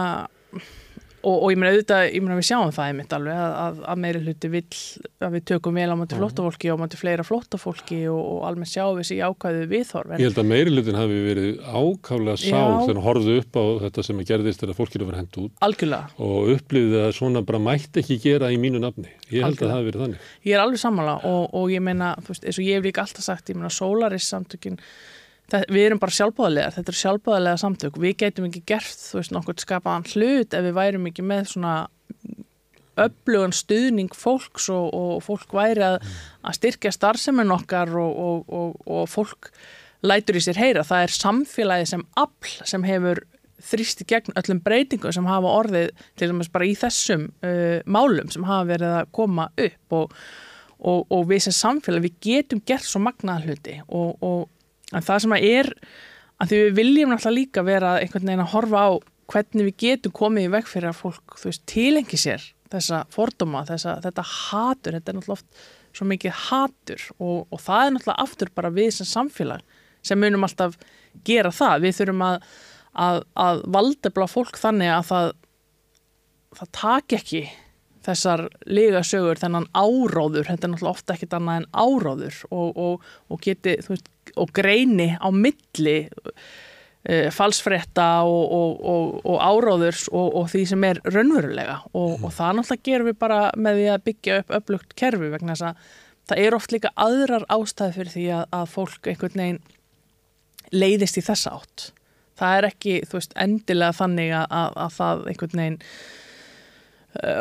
og, 1.20 1.34
og 1.36 1.50
ég 1.52 1.58
meina 1.60 1.72
auðvitað, 1.74 2.02
ég 2.14 2.22
meina 2.24 2.36
við 2.38 2.46
sjáum 2.48 2.70
það 2.74 2.90
einmitt 2.90 3.12
alveg 3.16 3.36
að, 3.36 3.52
að, 3.60 3.80
að 3.92 4.00
meiri 4.04 4.20
hluti 4.24 4.50
vill 4.54 4.78
að 5.20 5.34
við 5.36 5.42
tökum 5.50 5.76
vel 5.76 5.90
á 5.92 5.96
móti 6.00 6.16
flóttafólki 6.16 6.70
og 6.72 6.76
á 6.76 6.82
móti 6.82 7.00
fleira 7.00 7.26
flóttafólki 7.26 7.98
og, 8.12 8.20
og 8.20 8.40
almennt 8.48 8.72
sjáum 8.72 8.96
við 8.98 9.08
sér 9.10 9.20
jákvæðu 9.20 9.66
viðhorf 9.74 10.14
Ég 10.16 10.26
held 10.30 10.40
að 10.40 10.50
meiri 10.50 10.74
hlutin 10.74 10.98
hafi 11.00 11.18
verið 11.26 11.60
ákálega 11.68 12.36
sár 12.40 12.72
þegar 12.80 12.88
hann 12.90 13.04
horfðu 13.06 13.36
upp 13.42 13.60
á 13.60 13.64
þetta 13.84 14.06
sem 14.08 14.22
að 14.24 14.30
gerðist 14.32 14.64
þegar 14.64 14.78
fólkinu 14.80 15.10
var 15.10 15.20
hendt 15.20 15.40
út 15.44 15.52
algjörlega, 15.68 16.10
og 16.24 16.52
upplýði 16.56 16.98
að 17.04 17.14
svona 17.20 17.44
bara 17.46 17.62
mætti 17.68 18.02
ekki 18.04 18.20
gera 18.24 18.50
í 18.50 18.58
mínu 18.60 18.80
nafni. 18.82 19.10
Ég 19.30 19.44
held 19.44 19.44
að 19.44 19.46
Algjörlega. 19.50 19.70
það 19.70 19.76
hafi 19.76 19.90
verið 19.90 20.04
þannig. 20.06 20.20
ég 20.48 20.56
er 20.56 20.64
alveg 20.64 20.80
sammála 20.82 21.14
og, 21.28 21.42
og 21.60 21.70
ég 21.74 21.84
meina, 21.84 22.14
þú 22.24 22.32
veist, 22.32 22.48
það, 25.52 25.64
við 25.74 25.86
erum 25.86 26.02
bara 26.02 26.16
sjálfbáðalegar, 26.16 26.74
þetta 26.76 26.92
er 26.92 27.00
sjálfbáðalega 27.00 27.62
samtök. 27.62 27.98
Við 28.02 28.16
getum 28.24 28.46
ekki 28.48 28.62
gert, 28.70 29.00
þú 29.00 29.20
veist, 29.20 29.34
nokkur 29.34 29.58
skapaðan 29.60 30.06
hlut 30.12 30.56
ef 30.56 30.66
við 30.66 30.76
værum 30.78 31.08
ekki 31.10 31.26
með 31.26 31.50
svona 31.54 31.74
öflugan 33.00 33.54
stuðning 33.54 34.14
fólks 34.16 34.68
og, 34.72 34.90
og 34.94 35.24
fólk 35.24 35.54
væri 35.56 35.84
að, 35.86 35.98
að 36.44 36.56
styrkja 36.58 36.92
starfsemin 36.94 37.54
okkar 37.54 37.92
og, 37.98 38.18
og, 38.50 38.80
og, 38.86 39.04
fólk 39.10 39.50
lætur 40.06 40.38
í 40.40 40.44
sér 40.44 40.60
heyra, 40.60 40.84
það 40.86 41.06
er 41.06 41.16
samfélagi 41.16 41.88
sem 41.92 42.04
afl 42.20 42.54
sem 42.68 42.84
hefur 42.88 43.22
þrýsti 43.60 44.06
gegn 44.08 44.36
öllum 44.40 44.62
breytingum 44.64 45.12
sem 45.12 45.26
hafa 45.28 45.56
orðið 45.60 45.90
til 46.16 46.30
dæmis 46.30 46.48
bara 46.52 46.68
í 46.68 46.72
þessum 46.78 47.26
uh, 47.44 47.80
málum 47.84 48.30
sem 48.32 48.46
hafa 48.48 48.70
verið 48.72 48.94
að 49.02 49.10
koma 49.16 49.50
upp 49.60 49.98
og, 49.98 50.14
við 51.28 51.44
sem 51.44 51.56
samfélag 51.56 52.06
við 52.06 52.16
getum 52.24 52.62
gert 52.64 52.88
svo 52.88 53.02
magnaða 53.04 53.44
hluti 53.50 53.76
og 53.92 54.48
en 54.92 55.06
það 55.06 55.24
sem 55.24 55.34
að 55.36 55.48
er 55.50 55.72
að 56.40 56.52
því 56.52 56.60
við 56.60 56.78
viljum 56.78 57.12
náttúrulega 57.12 57.38
líka 57.38 57.66
vera 57.66 57.96
einhvern 58.00 58.30
veginn 58.30 58.44
að 58.44 58.54
horfa 58.54 58.84
á 58.86 58.90
hvernig 59.30 59.68
við 59.68 59.76
getum 59.84 60.16
komið 60.16 60.48
í 60.48 60.54
veg 60.56 60.70
fyrir 60.70 60.90
að 60.90 61.02
fólk 61.02 61.36
veist, 61.44 61.66
tilengi 61.70 62.18
sér 62.18 62.46
þessa 62.70 63.04
fordóma, 63.10 63.64
þessa, 63.66 63.96
þetta 64.04 64.24
hatur. 64.30 64.96
Þetta 64.96 65.10
er 65.12 65.16
náttúrulega 65.18 65.38
oft 65.38 65.62
svo 65.90 66.06
mikið 66.06 66.34
hatur 66.48 67.06
og, 67.18 67.46
og 67.50 67.62
það 67.62 67.84
er 67.84 67.94
náttúrulega 67.94 68.26
aftur 68.26 68.50
bara 68.54 68.72
við 68.74 68.90
sem 68.94 69.08
samfélag 69.10 69.78
sem 70.06 70.20
munum 70.20 70.46
alltaf 70.46 70.76
gera 71.26 71.50
það, 71.52 71.82
við 71.84 71.96
þurfum 71.98 72.22
að 72.24 72.44
að, 72.98 73.24
að 73.38 73.64
valdefla 73.70 74.28
fólk 74.30 74.58
þannig 74.60 74.92
að 74.94 75.08
það 75.10 75.32
það 76.58 76.70
taki 76.74 77.18
ekki 77.20 77.42
þessar 78.00 78.46
lega 78.66 79.02
sögur 79.06 79.38
þennan 79.38 79.68
áróður, 79.76 80.48
þetta 80.48 80.66
er 80.66 80.72
náttúrulega 80.72 80.94
ofta 80.96 81.14
ekkit 81.14 81.36
annað 81.36 81.60
en 81.60 81.66
áróður 81.70 82.38
og, 82.48 82.80
og, 82.80 83.10
og 83.28 83.42
geti, 83.44 83.76
þú 83.84 83.92
veist, 83.92 84.08
og 84.36 84.52
greini 84.56 85.12
á 85.16 85.28
milli 85.34 85.96
uh, 86.10 87.30
falsfrétta 87.34 88.08
og, 88.28 88.44
og, 88.60 88.84
og, 88.92 89.16
og 89.24 89.40
áróðurs 89.40 90.06
og, 90.12 90.28
og 90.42 90.50
því 90.52 90.66
sem 90.72 90.86
er 90.90 91.02
raunverulega 91.08 91.80
og, 91.92 92.20
og 92.20 92.30
það 92.36 92.60
náttúrulega 92.60 92.88
gerum 92.90 93.10
við 93.10 93.18
bara 93.26 93.40
með 93.56 93.80
því 93.80 93.90
að 93.94 94.06
byggja 94.10 94.38
upp 94.42 94.56
öflugt 94.60 94.96
kerfi 95.00 95.32
vegna 95.34 95.56
þess 95.56 95.70
að 95.70 95.90
það 96.30 96.44
er 96.44 96.56
oft 96.56 96.74
líka 96.74 96.94
aðrar 96.94 97.46
ástæði 97.50 97.96
fyrir 97.98 98.14
því 98.14 98.26
að, 98.38 98.44
að 98.60 98.66
fólk 98.74 99.10
einhvern 99.10 99.42
veginn 99.42 99.62
leiðist 100.70 101.18
í 101.18 101.26
þessa 101.26 101.56
átt. 101.58 101.90
Það 102.38 102.56
er 102.56 102.66
ekki, 102.70 102.92
þú 103.08 103.18
veist, 103.18 103.32
endilega 103.42 103.96
þannig 103.98 104.34
að, 104.38 104.44
að, 104.60 104.76
að 104.84 104.92
það 104.96 105.24
einhvern 105.32 105.62
veginn 105.62 105.80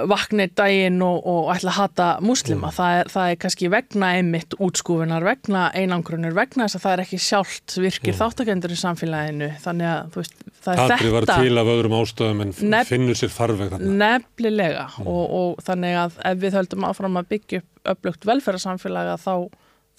vaknir 0.09 0.49
daginn 0.57 0.97
og, 1.05 1.19
og 1.29 1.51
ætla 1.53 1.69
að 1.69 1.77
hata 1.77 2.07
muslima. 2.25 2.71
Það, 2.73 2.95
er, 2.99 3.09
það 3.13 3.31
er 3.31 3.39
kannski 3.43 3.69
vegna 3.69 4.07
einmitt 4.17 4.55
útskúfunar, 4.57 5.25
vegna 5.27 5.67
einangrunir, 5.77 6.33
vegna 6.33 6.65
þess 6.65 6.79
að 6.79 6.85
það 6.85 6.95
er 6.95 7.03
ekki 7.03 7.19
sjálft 7.21 7.75
virkir 7.77 8.15
mm. 8.15 8.17
þáttakendur 8.17 8.73
í 8.73 8.79
samfélaginu. 8.81 9.51
Þannig 9.61 9.91
að, 9.91 10.09
þú 10.15 10.23
veist, 10.23 10.43
það 10.65 10.73
er 10.73 10.81
Hatri 10.83 11.13
var 11.13 11.27
þetta 11.27 11.45
til 11.45 11.61
af 11.61 11.71
öðrum 11.75 11.97
ástöðum 11.99 12.43
en 12.47 12.55
Nef- 12.73 12.89
finnur 12.89 13.19
sér 13.19 13.33
farveg 13.33 13.73
þarna. 13.75 13.95
nefnilega 14.01 14.87
og, 15.05 15.23
og 15.39 15.63
þannig 15.69 16.01
að 16.01 16.19
ef 16.31 16.41
við 16.41 16.59
höldum 16.59 16.89
áfram 16.89 17.21
að 17.21 17.31
byggja 17.35 17.61
upp 17.61 17.93
öflugt 17.93 18.25
velferðarsamfélaga 18.27 19.15
þá, 19.21 19.33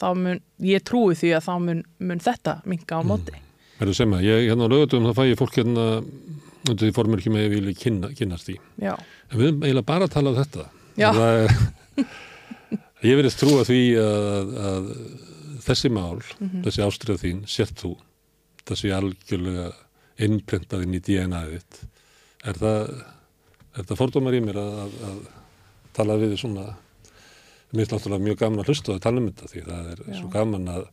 þá 0.02 0.08
mun, 0.18 0.42
ég 0.66 0.82
trúi 0.82 1.14
því 1.14 1.36
að 1.38 1.46
þá 1.46 1.54
mun, 1.68 1.86
mun 2.02 2.26
þetta 2.26 2.58
minga 2.66 2.98
á 2.98 3.02
móti. 3.06 3.38
Verður 3.78 3.96
sem 3.96 4.18
að 4.18 4.26
ég, 4.26 4.48
hérna 4.50 4.66
á 4.66 4.72
lögutum 4.74 5.06
þá 5.08 5.14
fæ 5.16 5.24
ég 5.30 5.38
fólk 5.40 5.62
hérna 5.62 5.86
undir 6.68 6.88
því 6.90 6.94
formur 6.96 7.20
ekki 7.22 7.32
með 7.32 7.46
ég 7.46 7.52
vilja 7.54 7.76
kynna, 7.80 8.10
kynnast 8.18 8.48
því. 8.50 8.56
Já, 8.84 8.94
En 9.30 9.38
við 9.38 9.46
erum 9.48 9.62
eiginlega 9.64 9.86
bara 9.86 10.04
að 10.08 10.14
tala 10.16 10.30
um 10.34 10.36
þetta. 10.40 10.64
Já. 11.00 11.10
Er, 11.14 11.54
ég 13.10 13.16
verðist 13.20 13.40
trúa 13.40 13.62
því 13.68 13.78
að, 14.02 14.50
að 14.70 14.90
þessi 15.64 15.90
mál, 15.94 16.18
Mhm. 16.40 16.62
þessi 16.66 16.84
ástriða 16.84 17.22
þín, 17.22 17.40
sért 17.48 17.80
þú, 17.80 17.94
þessi 18.68 18.92
algjörlega 18.96 19.70
innprentað 20.20 20.82
inn 20.84 20.94
í 20.98 21.00
DNA-ið 21.00 21.54
þitt. 21.56 21.80
Er 22.50 22.58
það, 22.60 22.92
er 23.76 23.84
það 23.88 24.00
fordómar 24.00 24.36
í 24.36 24.40
mér 24.44 24.58
að, 24.60 24.76
að, 24.84 24.94
að 25.10 25.18
tala 25.96 26.16
við 26.20 26.36
svona, 26.40 26.66
mér 27.72 27.86
er 27.86 27.92
náttúrulega 27.94 28.24
mjög 28.26 28.38
gaman 28.40 28.62
að 28.64 28.70
hlusta 28.72 28.94
og 28.96 29.00
tala 29.04 29.20
um 29.22 29.28
þetta 29.30 29.50
því 29.52 29.64
það 29.68 29.90
er 29.94 30.02
Já. 30.06 30.14
svo 30.20 30.30
gaman 30.34 30.68
að, 30.74 30.84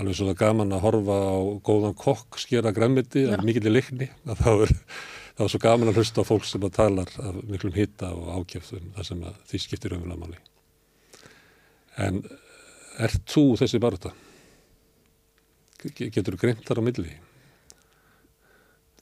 alveg 0.00 0.18
svo 0.18 0.28
það 0.28 0.34
er 0.34 0.40
gaman 0.42 0.74
að 0.76 0.84
horfa 0.86 1.16
á 1.20 1.36
góðan 1.68 1.96
kokk, 2.00 2.40
skera 2.40 2.74
græmmiti, 2.76 3.24
Já. 3.26 3.34
að 3.36 3.46
mikill 3.48 3.72
leikni, 3.72 4.10
að 4.26 4.40
þá 4.44 4.50
er, 4.66 4.74
þá 5.36 5.44
er 5.46 5.52
svo 5.54 5.62
gaman 5.66 5.92
að 5.92 6.00
hlusta 6.00 6.24
á 6.24 6.30
fólk 6.30 6.48
sem 6.48 6.66
að 6.66 6.76
talar 6.80 7.16
af 7.22 7.40
miklum 7.44 7.76
hitta 7.76 8.12
og 8.16 8.30
ákjöfðum 8.40 8.92
þar 8.98 9.10
sem 9.12 9.24
því 9.52 9.62
skiptir 9.66 9.96
umvöla 9.96 10.18
máli. 10.20 10.40
En 12.00 12.22
ert 13.00 13.24
þú 13.28 13.50
þessi 13.60 13.80
barða? 13.82 14.14
Getur 15.80 16.34
þú 16.34 16.40
greint 16.40 16.64
þar 16.68 16.80
á 16.80 16.86
milli? 16.86 17.18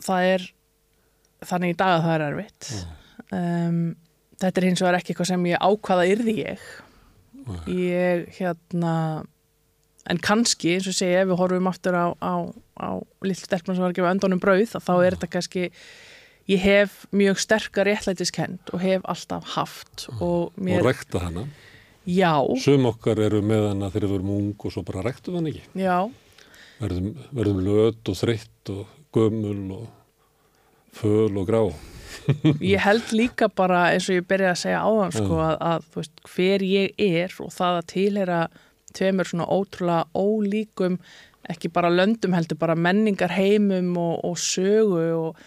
það 0.05 0.28
er 0.32 0.44
þannig 1.49 1.74
í 1.74 1.78
dag 1.78 1.94
að 1.94 2.05
það 2.05 2.14
er 2.14 2.26
erfitt. 2.28 2.68
Um, 3.28 3.80
þetta 4.40 4.61
er 4.61 4.68
hins 4.68 4.82
vegar 4.84 4.99
ekki 4.99 5.14
eitthvað 5.14 5.30
sem 5.32 5.49
ég 5.51 5.64
ákvaða 5.64 6.07
yrði 6.12 6.36
ég. 6.40 6.68
Ég, 7.72 8.26
hérna, 8.38 8.94
en 10.09 10.18
kannski, 10.24 10.74
eins 10.76 10.88
og 10.90 10.94
segi, 10.96 11.14
ef 11.20 11.28
við 11.30 11.38
horfum 11.40 11.68
aftur 11.70 11.96
á, 11.98 12.06
á, 12.22 12.34
á 12.80 12.88
lill 13.22 13.36
stelpun 13.38 13.74
sem 13.76 13.82
var 13.84 13.92
að 13.92 13.98
gefa 14.00 14.12
öndunum 14.14 14.40
brauð, 14.42 14.74
þá 14.80 14.92
er 15.04 15.16
þetta 15.16 15.30
kannski, 15.34 15.70
ég 16.48 16.62
hef 16.64 17.06
mjög 17.12 17.40
sterkar 17.44 17.84
réttlætiskend 17.90 18.72
og 18.72 18.80
hef 18.80 19.02
alltaf 19.04 19.44
haft 19.56 20.06
og 20.20 20.52
mér, 20.56 20.80
Og 20.80 20.86
rekta 20.88 21.18
hana. 21.26 21.46
já, 22.09 22.32
Sum 22.64 22.86
okkar 22.88 23.18
eru 23.20 23.42
með 23.44 23.68
hana 23.68 23.90
þegar 23.92 24.09
við 24.09 24.14
erum 24.20 24.30
ung 24.38 24.54
og 24.64 24.72
svo 24.72 24.82
bara 24.88 25.02
rektum 25.04 25.34
hann 25.36 25.46
ekki. 25.52 25.62
já, 25.76 25.98
Verðum, 26.80 27.11
verðum 27.34 27.61
löt 27.66 28.09
og 28.09 28.14
þreytt 28.16 28.70
og 28.70 28.86
gömul 29.12 29.72
og 29.74 29.88
föl 30.94 31.36
og 31.36 31.46
grá. 31.48 31.62
ég 32.61 32.78
held 32.82 33.11
líka 33.12 33.48
bara 33.48 33.88
eins 33.92 34.06
og 34.09 34.16
ég 34.18 34.26
byrjaði 34.28 34.52
að 34.54 34.61
segja 34.62 34.80
áðan 34.86 35.12
sko, 35.14 35.34
Mm. 35.34 35.44
að, 35.44 35.56
að 35.70 35.84
þú 35.92 36.00
veist, 36.00 36.20
hver 36.34 36.64
ég 36.66 36.94
er 36.98 37.34
og 37.44 37.50
það 37.54 37.78
að 37.80 37.86
tilhera 37.92 38.40
tveimur 38.97 39.28
svona 39.28 39.49
ótrúlega 39.49 40.07
ólíkum 40.16 40.99
ekki 41.49 41.70
bara 41.72 41.91
löndum 41.93 42.34
heldur 42.36 42.59
bara 42.61 42.76
menningar 42.76 43.32
heimum 43.32 43.95
og, 43.97 44.24
og 44.24 44.36
sögu 44.41 45.05
og 45.16 45.43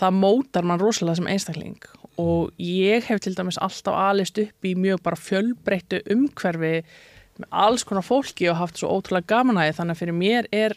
það 0.00 0.20
mótar 0.20 0.66
mann 0.66 0.80
rosalega 0.80 1.18
sem 1.18 1.30
einstakling. 1.30 1.80
Og 2.20 2.52
ég 2.60 3.06
hef 3.08 3.22
til 3.24 3.34
dæmis 3.36 3.58
alltaf 3.62 3.96
alist 3.96 4.38
upp 4.42 4.66
í 4.66 4.76
mjög 4.78 5.02
bara 5.06 5.18
fjölbreyttu 5.18 6.02
umhverfi 6.12 6.80
með 7.40 7.48
alls 7.64 7.84
konar 7.88 8.04
fólki 8.04 8.50
og 8.50 8.60
haft 8.60 8.80
svo 8.80 8.92
ótrúlega 8.92 9.32
gaman 9.34 9.60
að 9.60 9.70
því. 9.70 9.76
Þannig 9.78 9.96
að 9.96 10.02
fyrir 10.04 10.18
mér 10.20 10.50
er 10.52 10.76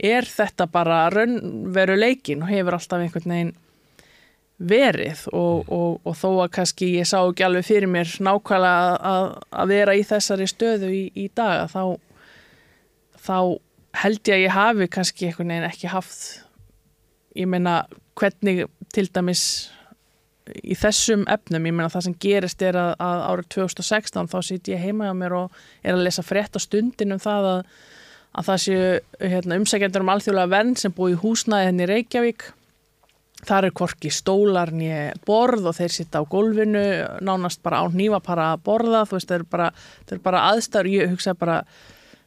er 0.00 0.24
þetta 0.24 0.66
bara 0.70 1.02
raunveruleikin 1.12 2.44
og 2.44 2.50
hefur 2.50 2.76
alltaf 2.76 3.02
einhvern 3.02 3.34
veginn 3.34 3.56
verið 4.60 5.24
og, 5.32 5.70
og, 5.72 6.00
og 6.04 6.16
þó 6.20 6.28
að 6.44 6.52
kannski 6.58 6.90
ég 6.98 7.08
sá 7.08 7.18
ekki 7.22 7.46
alveg 7.46 7.64
fyrir 7.64 7.88
mér 7.88 8.10
nákvæmlega 8.20 8.98
að, 9.08 9.26
að 9.62 9.72
vera 9.72 9.96
í 9.96 10.04
þessari 10.04 10.48
stöðu 10.50 10.92
í, 10.92 11.02
í 11.16 11.26
dag 11.36 11.64
þá, 11.72 11.96
þá 13.16 13.36
held 14.02 14.20
ég 14.28 14.36
að 14.36 14.44
ég 14.44 14.56
hafi 14.56 14.88
kannski 14.92 15.30
einhvern 15.30 15.54
veginn 15.54 15.68
ekki 15.70 15.92
haft 15.94 16.24
ég 17.38 17.48
meina 17.48 17.82
hvernig 18.20 18.66
til 18.92 19.06
dæmis 19.08 19.44
í 20.50 20.76
þessum 20.76 21.24
efnum, 21.30 21.66
ég 21.68 21.74
meina 21.76 21.90
það 21.92 22.06
sem 22.08 22.18
gerist 22.20 22.62
er 22.66 22.76
að, 22.78 22.92
að 23.00 23.24
árið 23.30 23.50
2016 23.56 24.30
þá 24.32 24.38
sýt 24.44 24.70
ég 24.72 24.84
heima 24.84 25.08
á 25.08 25.14
mér 25.16 25.36
og 25.44 25.58
er 25.80 25.96
að 25.96 26.04
lesa 26.04 26.26
frétt 26.26 26.58
á 26.58 26.60
stundin 26.60 27.16
um 27.16 27.22
það 27.22 27.50
að, 27.54 27.60
að 28.36 28.48
það 28.50 28.64
séu 28.64 28.86
hérna, 29.32 29.60
umsækjendur 29.60 30.04
um 30.04 30.14
alþjóðlega 30.14 30.52
venn 30.52 30.74
sem 30.80 30.96
búi 30.96 31.14
í 31.14 31.20
húsnaði 31.22 31.70
henni 31.70 31.86
í 31.86 31.92
Reykjavík 31.94 32.50
þar 33.46 33.68
er 33.68 33.74
korki 33.76 34.10
stólar 34.12 34.72
nýja 34.74 35.14
borð 35.26 35.70
og 35.70 35.78
þeir 35.78 35.94
sitta 35.94 36.20
á 36.20 36.24
gólfinu 36.28 36.84
nánast 37.24 37.62
bara 37.64 37.82
á 37.82 37.86
nýva 37.88 38.20
para 38.24 38.52
að 38.54 38.66
borða. 38.68 39.06
Þú 39.08 39.18
veist, 39.18 39.30
þeir 39.30 39.40
eru 39.40 39.48
bara, 39.50 39.70
eru 40.10 40.22
bara 40.26 40.44
aðstæður 40.50 40.92
ég 40.92 41.14
hugsa 41.14 41.34
bara, 41.38 41.62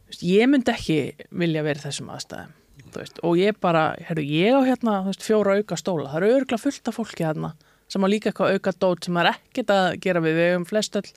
veist, 0.09 0.25
ég 0.25 0.49
myndi 0.49 0.73
ekki 0.73 0.99
vilja 1.29 1.65
verið 1.65 1.87
þessum 1.89 2.11
aðstæðum 2.15 2.59
veist, 2.93 3.19
og 3.25 3.37
ég 3.39 3.57
bara, 3.61 3.93
herru, 4.05 4.21
ég 4.21 4.53
á 4.53 4.61
hérna 4.65 4.99
veist, 5.07 5.23
fjóra 5.25 5.57
auka 5.57 5.77
stóla, 5.79 6.11
það 6.11 6.19
eru 6.19 6.35
örgulega 6.37 6.61
fullt 6.61 6.89
af 6.91 6.99
fólki 6.99 7.25
hérna 7.25 7.53
sem 7.89 8.05
á 8.05 8.07
líka 8.09 8.31
eitthvað 8.31 8.57
auka 8.57 8.73
dót 8.79 9.07
sem 9.07 9.17
er 9.21 9.29
ekkert 9.33 9.73
að 9.73 9.87
gera 10.03 10.21
við 10.23 10.37
við 10.39 10.55
um 10.57 10.65
flest 10.67 10.97
öll 10.99 11.09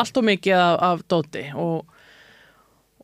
allt 0.00 0.20
og 0.20 0.26
mikið 0.26 0.56
af, 0.56 0.76
af 0.86 1.02
dóti. 1.10 1.44
Og 1.58 1.99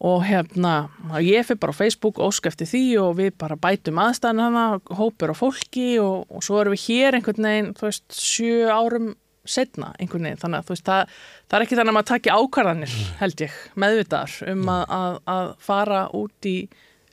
og 0.04 0.24
hérna, 0.28 0.88
ég 1.24 1.46
fyrir 1.48 1.60
bara 1.62 1.72
á 1.72 1.80
Facebook 1.80 2.18
ósk 2.20 2.50
eftir 2.50 2.68
því 2.68 2.82
og 3.00 3.14
við 3.20 3.30
bara 3.40 3.56
bætum 3.56 4.00
aðstæðan 4.02 4.42
hana, 4.44 4.64
hópur 4.92 5.32
á 5.32 5.36
fólki 5.36 5.94
og, 6.02 6.26
og 6.28 6.44
svo 6.44 6.58
erum 6.60 6.74
við 6.76 6.82
hér 6.90 7.16
einhvern 7.16 7.48
veginn 7.48 7.70
þú 7.78 7.86
veist, 7.88 8.04
sjö 8.12 8.66
árum 8.68 9.14
setna 9.48 9.94
einhvern 9.96 10.28
veginn, 10.28 10.42
þannig 10.42 10.60
að 10.60 10.66
þú 10.66 10.74
veist, 10.74 10.88
það, 10.90 11.14
það 11.46 11.58
er 11.58 11.64
ekki 11.64 11.78
þannig 11.78 11.92
að 11.92 11.96
maður 11.96 12.10
takja 12.10 12.36
ákvarðanir, 12.36 12.98
held 13.22 13.44
ég 13.46 13.56
meðvitaðar 13.84 14.36
um 14.52 14.68
að, 14.74 14.84
að, 14.98 15.16
að 15.36 15.48
fara 15.70 16.02
út 16.20 16.50
í, 16.50 16.56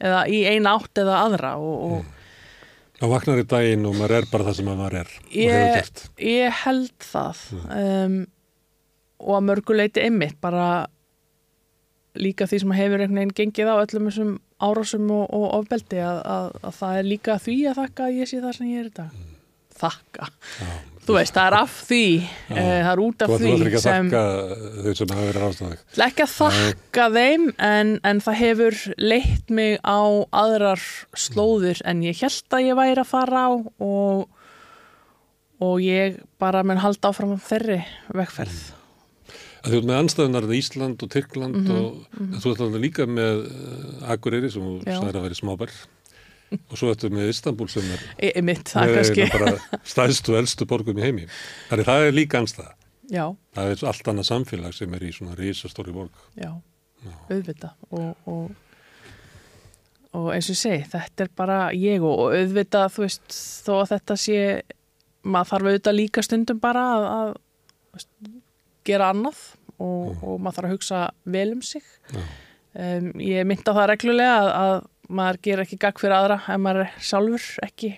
eða 0.03 0.25
í 0.27 0.43
eina 0.49 0.75
átt 0.75 1.03
eða 1.05 1.21
aðra 1.27 1.55
og, 1.61 1.87
og 1.87 2.19
Það 3.03 3.11
vaknar 3.11 3.39
í 3.41 3.43
daginn 3.51 3.87
og 3.89 3.95
maður 3.97 4.13
er 4.15 4.25
bara 4.31 4.45
það 4.47 4.55
sem 4.55 4.67
maður 4.69 4.93
er 5.01 5.09
ég, 5.35 5.87
ég 6.23 6.59
held 6.63 7.03
það 7.03 7.39
um, 7.75 8.19
og 9.23 9.33
að 9.39 9.47
mörguleiti 9.49 10.03
einmitt 10.05 10.37
bara 10.43 10.67
líka 12.19 12.45
því 12.49 12.59
sem 12.63 12.73
hefur 12.77 13.01
einhvern 13.01 13.19
veginn 13.21 13.35
gengið 13.39 13.69
á 13.73 13.75
öllum 13.81 14.09
þessum 14.09 14.33
árásum 14.63 15.11
og, 15.11 15.27
og 15.33 15.45
ofbeldi 15.59 15.99
að, 16.03 16.19
að, 16.29 16.49
að 16.63 16.75
það 16.79 16.97
er 16.99 17.07
líka 17.09 17.37
því 17.41 17.55
að 17.71 17.79
þakka 17.81 18.07
að 18.07 18.17
ég 18.21 18.29
sé 18.29 18.41
það 18.43 18.57
sem 18.57 18.73
ég 18.73 18.83
er 18.83 18.89
í 18.89 18.97
dag. 18.99 19.21
Þakka, 19.73 20.27
Já. 20.61 20.67
þú 21.07 21.15
veist, 21.17 21.33
það 21.33 21.47
er 21.49 21.55
af 21.57 21.71
því 21.89 22.03
e, 22.21 22.59
það 22.61 22.89
er 22.91 22.99
út 23.03 23.23
af 23.25 23.31
Þú 23.31 23.37
ætlum 23.39 23.55
því 23.57 23.65
ekki 23.65 23.79
að 23.79 23.85
sem, 23.87 24.11
þakka 24.11 24.83
þau 24.85 24.93
sem 24.99 25.13
hafa 25.15 25.25
verið 25.25 25.45
ástæðið. 25.47 25.81
ekki 26.05 26.23
að 26.23 26.35
þakka 26.35 27.07
þeim 27.17 27.47
en, 27.69 27.91
en 28.11 28.21
það 28.27 28.37
hefur 28.43 28.77
leitt 29.01 29.55
mig 29.57 29.73
á 29.81 29.99
aðrar 30.43 30.85
slóðir 31.25 31.81
en 31.89 32.05
ég 32.05 32.21
held 32.21 32.55
að 32.59 32.67
ég 32.69 32.79
væri 32.79 33.01
að 33.01 33.09
fara 33.09 33.43
á 33.49 33.51
og, 33.57 34.23
og 35.65 35.75
ég 35.83 36.21
bara 36.39 36.63
mun 36.63 36.83
halda 36.85 37.09
áfram 37.09 37.33
á 37.33 37.39
þeirri 37.49 37.81
vegferð. 38.13 38.61
Að 38.69 38.82
Þú 39.63 39.77
ert 39.79 39.85
með 39.87 39.99
anstæðunar 40.01 40.47
Ísland 40.57 41.03
og 41.05 41.09
Tyrkland 41.13 41.55
Mhm, 41.55 41.71
og 41.71 42.17
en 42.19 42.39
þú 42.43 42.51
ert 42.51 42.63
alveg 42.65 42.81
líka 42.83 43.05
með 43.07 43.43
uh, 43.47 44.11
Akureyri 44.11 44.49
sem 44.51 44.61
þú 44.65 44.73
Já. 44.83 44.97
snæður 44.99 45.19
að 45.21 45.27
vera 45.29 45.37
smábær 45.39 45.75
og 46.53 46.77
svo 46.77 46.89
ertu 46.93 47.09
með 47.09 47.29
Istanbul 47.31 47.67
sem 47.71 47.85
er 47.95 48.01
e, 48.19 48.41
mitt, 48.45 48.67
það 48.69 48.91
er 48.91 49.39
með 49.41 49.61
stæðstu 49.89 50.33
og 50.35 50.41
elstu 50.43 50.67
borgum 50.69 50.99
í 50.99 51.05
heimi. 51.07 51.23
Þannig 51.71 51.87
það 51.87 52.03
er 52.09 52.13
líka 52.13 52.41
anstæða. 52.43 52.73
já, 53.09 53.23
Það 53.55 53.71
er 53.71 53.85
allt 53.89 54.11
annað 54.11 54.27
samfélag 54.29 54.75
sem 54.77 54.93
er 54.93 55.07
í 55.07 55.09
svona 55.15 55.33
risastóri 55.39 55.95
borg. 55.95 56.11
já, 56.37 56.51
auðvita 57.31 57.71
og, 57.89 58.13
og, 58.29 58.51
og 60.13 60.29
eins 60.35 60.51
og 60.51 60.53
ég 60.53 60.61
segi, 60.61 60.85
þetta 60.93 61.25
er 61.25 61.31
bara 61.35 61.57
ég 61.73 62.03
og, 62.05 62.19
og 62.27 62.35
auðvita, 62.37 62.83
þú 62.93 63.05
veist 63.07 63.39
þó 63.65 63.73
að 63.81 63.89
þetta 63.95 64.19
sé 64.27 64.37
maður 65.23 65.49
þarf 65.55 65.67
auðvitað 65.71 65.97
líka 65.97 66.21
stundum 66.27 66.59
bara 66.61 66.85
að, 66.93 67.07
að 67.17 67.33
gera 68.87 69.11
annað 69.13 69.41
og, 69.77 70.23
og 70.23 70.39
maður 70.39 70.57
þarf 70.57 70.69
að 70.69 70.73
hugsa 70.75 71.03
vel 71.35 71.49
um 71.55 71.61
sig. 71.65 71.85
Um, 72.73 73.11
ég 73.21 73.45
mynda 73.45 73.75
það 73.75 73.89
reglulega 73.91 74.37
að, 74.39 74.49
að 74.63 75.13
maður 75.13 75.39
ger 75.45 75.61
ekki 75.63 75.79
gagg 75.81 76.01
fyrir 76.01 76.17
aðra 76.17 76.39
ef 76.41 76.61
maður 76.61 76.85
er 76.85 76.95
sjálfur 77.09 77.47
ekki 77.67 77.91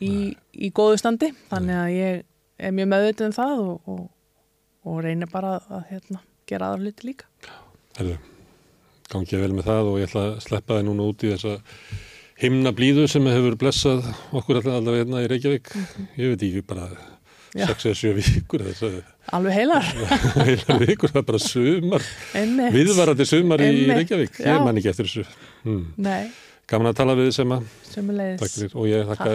í, 0.00 0.12
í 0.34 0.70
góðu 0.76 1.00
standi. 1.02 1.32
Þannig 1.50 1.80
að 1.80 1.90
ég 1.96 2.24
er 2.56 2.76
mjög 2.76 2.90
meðvitið 2.92 3.28
um 3.28 3.36
það 3.36 3.64
og, 3.66 3.92
og, 3.92 4.02
og 4.86 5.02
reynir 5.04 5.30
bara 5.32 5.56
að, 5.58 5.68
að 5.78 5.86
hérna, 5.92 6.22
gera 6.48 6.70
aðra 6.70 6.86
hluti 6.86 7.10
líka. 7.10 7.30
Herðu, 7.96 8.18
gangi 9.12 9.42
vel 9.42 9.52
með 9.56 9.70
það 9.70 9.90
og 9.92 9.98
ég 10.00 10.10
ætla 10.10 10.26
að 10.30 10.38
sleppa 10.46 10.78
þið 10.78 10.88
núna 10.90 11.10
út 11.10 11.26
í 11.26 11.32
þessa 11.34 11.56
himna 12.40 12.72
blíðu 12.76 13.06
sem 13.08 13.28
hefur 13.32 13.58
blessað 13.60 14.08
okkur 14.36 14.60
allavega 14.60 15.02
hérna 15.02 15.24
í 15.24 15.28
Reykjavík. 15.32 15.72
Ég 16.20 16.34
veit 16.34 16.48
ekki 16.48 16.64
bara. 16.68 16.88
6 17.56 17.86
eða 17.90 17.98
7 18.00 18.14
vikur 18.20 18.64
alveg 19.36 19.54
heilar. 19.56 19.86
Heila 20.46 20.78
vikur, 20.82 21.12
það 21.12 21.20
er 21.22 21.28
bara 21.30 21.42
sumar, 21.42 22.08
viðvarandi 22.76 23.28
sumar 23.28 23.64
í 23.64 23.70
Reykjavík. 23.90 24.42
Ég 24.44 24.66
man 24.66 24.80
ekki 24.80 24.92
eftir 24.92 25.08
þessu. 25.08 25.24
Hmm. 25.64 25.86
Gaman 26.66 26.90
að 26.90 26.98
tala 26.98 27.14
við 27.14 27.30
þið 27.30 27.36
sem 27.36 27.54
að, 27.54 27.66
takk 28.42 28.72
og 28.74 28.88
ég 28.90 29.10
þakka, 29.12 29.34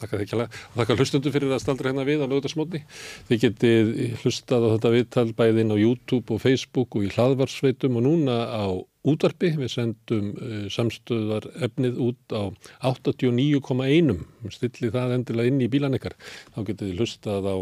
þakka 0.00 0.16
þið 0.16 0.24
ekki 0.24 0.36
alveg, 0.36 0.58
og 0.70 0.80
þakka 0.80 0.96
hlustundu 1.00 1.32
fyrir 1.34 1.54
að 1.54 1.62
staldra 1.62 1.92
hérna 1.92 2.06
við 2.08 2.24
á 2.24 2.26
lögutasmótni. 2.30 2.82
Þið 3.28 3.40
getið 3.46 3.94
hlustað 4.22 4.66
á 4.66 4.72
þetta 4.74 4.92
viðtal 4.96 5.26
bæði 5.38 5.64
inn 5.64 5.74
á 5.74 5.82
YouTube 5.82 6.36
og 6.36 6.42
Facebook 6.44 6.98
og 6.98 7.06
í 7.06 7.14
hlaðvarsveitum 7.14 7.98
og 8.00 8.06
núna 8.06 8.36
á 8.50 8.66
útvarpi. 9.06 9.54
Við 9.56 9.72
sendum 9.72 10.28
uh, 10.34 10.60
samstöðar 10.72 11.48
efnið 11.66 11.98
út 12.08 12.36
á 12.36 12.50
89,1. 12.92 14.14
Stillið 14.52 14.94
það 14.94 15.16
endilega 15.20 15.52
inn 15.52 15.64
í 15.64 15.72
bílan 15.72 15.98
ykkar. 15.98 16.16
Þá 16.54 16.62
getið 16.70 16.94
hlustað 17.00 17.50
á 17.50 17.56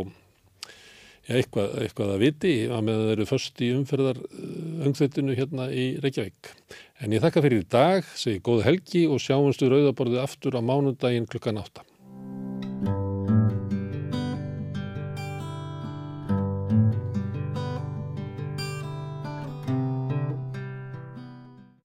já, 1.24 1.39
eitthvað, 1.39 1.78
eitthvað 1.85 2.14
að 2.14 2.22
viti 2.24 2.55
að 2.68 2.85
með 2.89 3.01
það 3.01 3.14
eru 3.14 3.28
först 3.30 3.64
í 3.64 3.70
umferðar 3.76 4.20
öngþveitinu 4.85 5.39
hérna 5.39 5.70
í 5.72 5.87
Reykjavík. 6.03 6.53
En 7.03 7.16
ég 7.16 7.24
þakka 7.24 7.45
fyrir 7.45 7.64
í 7.64 7.70
dag, 7.70 8.07
segi 8.18 8.43
góð 8.45 8.64
helgi 8.68 9.07
og 9.09 9.22
sjáumstu 9.22 9.70
rauðaborðið 9.72 10.22
aftur 10.24 10.57
á 10.57 10.61
mánudaginn 10.64 11.28
klukkan 11.30 11.61
átta. 11.61 11.85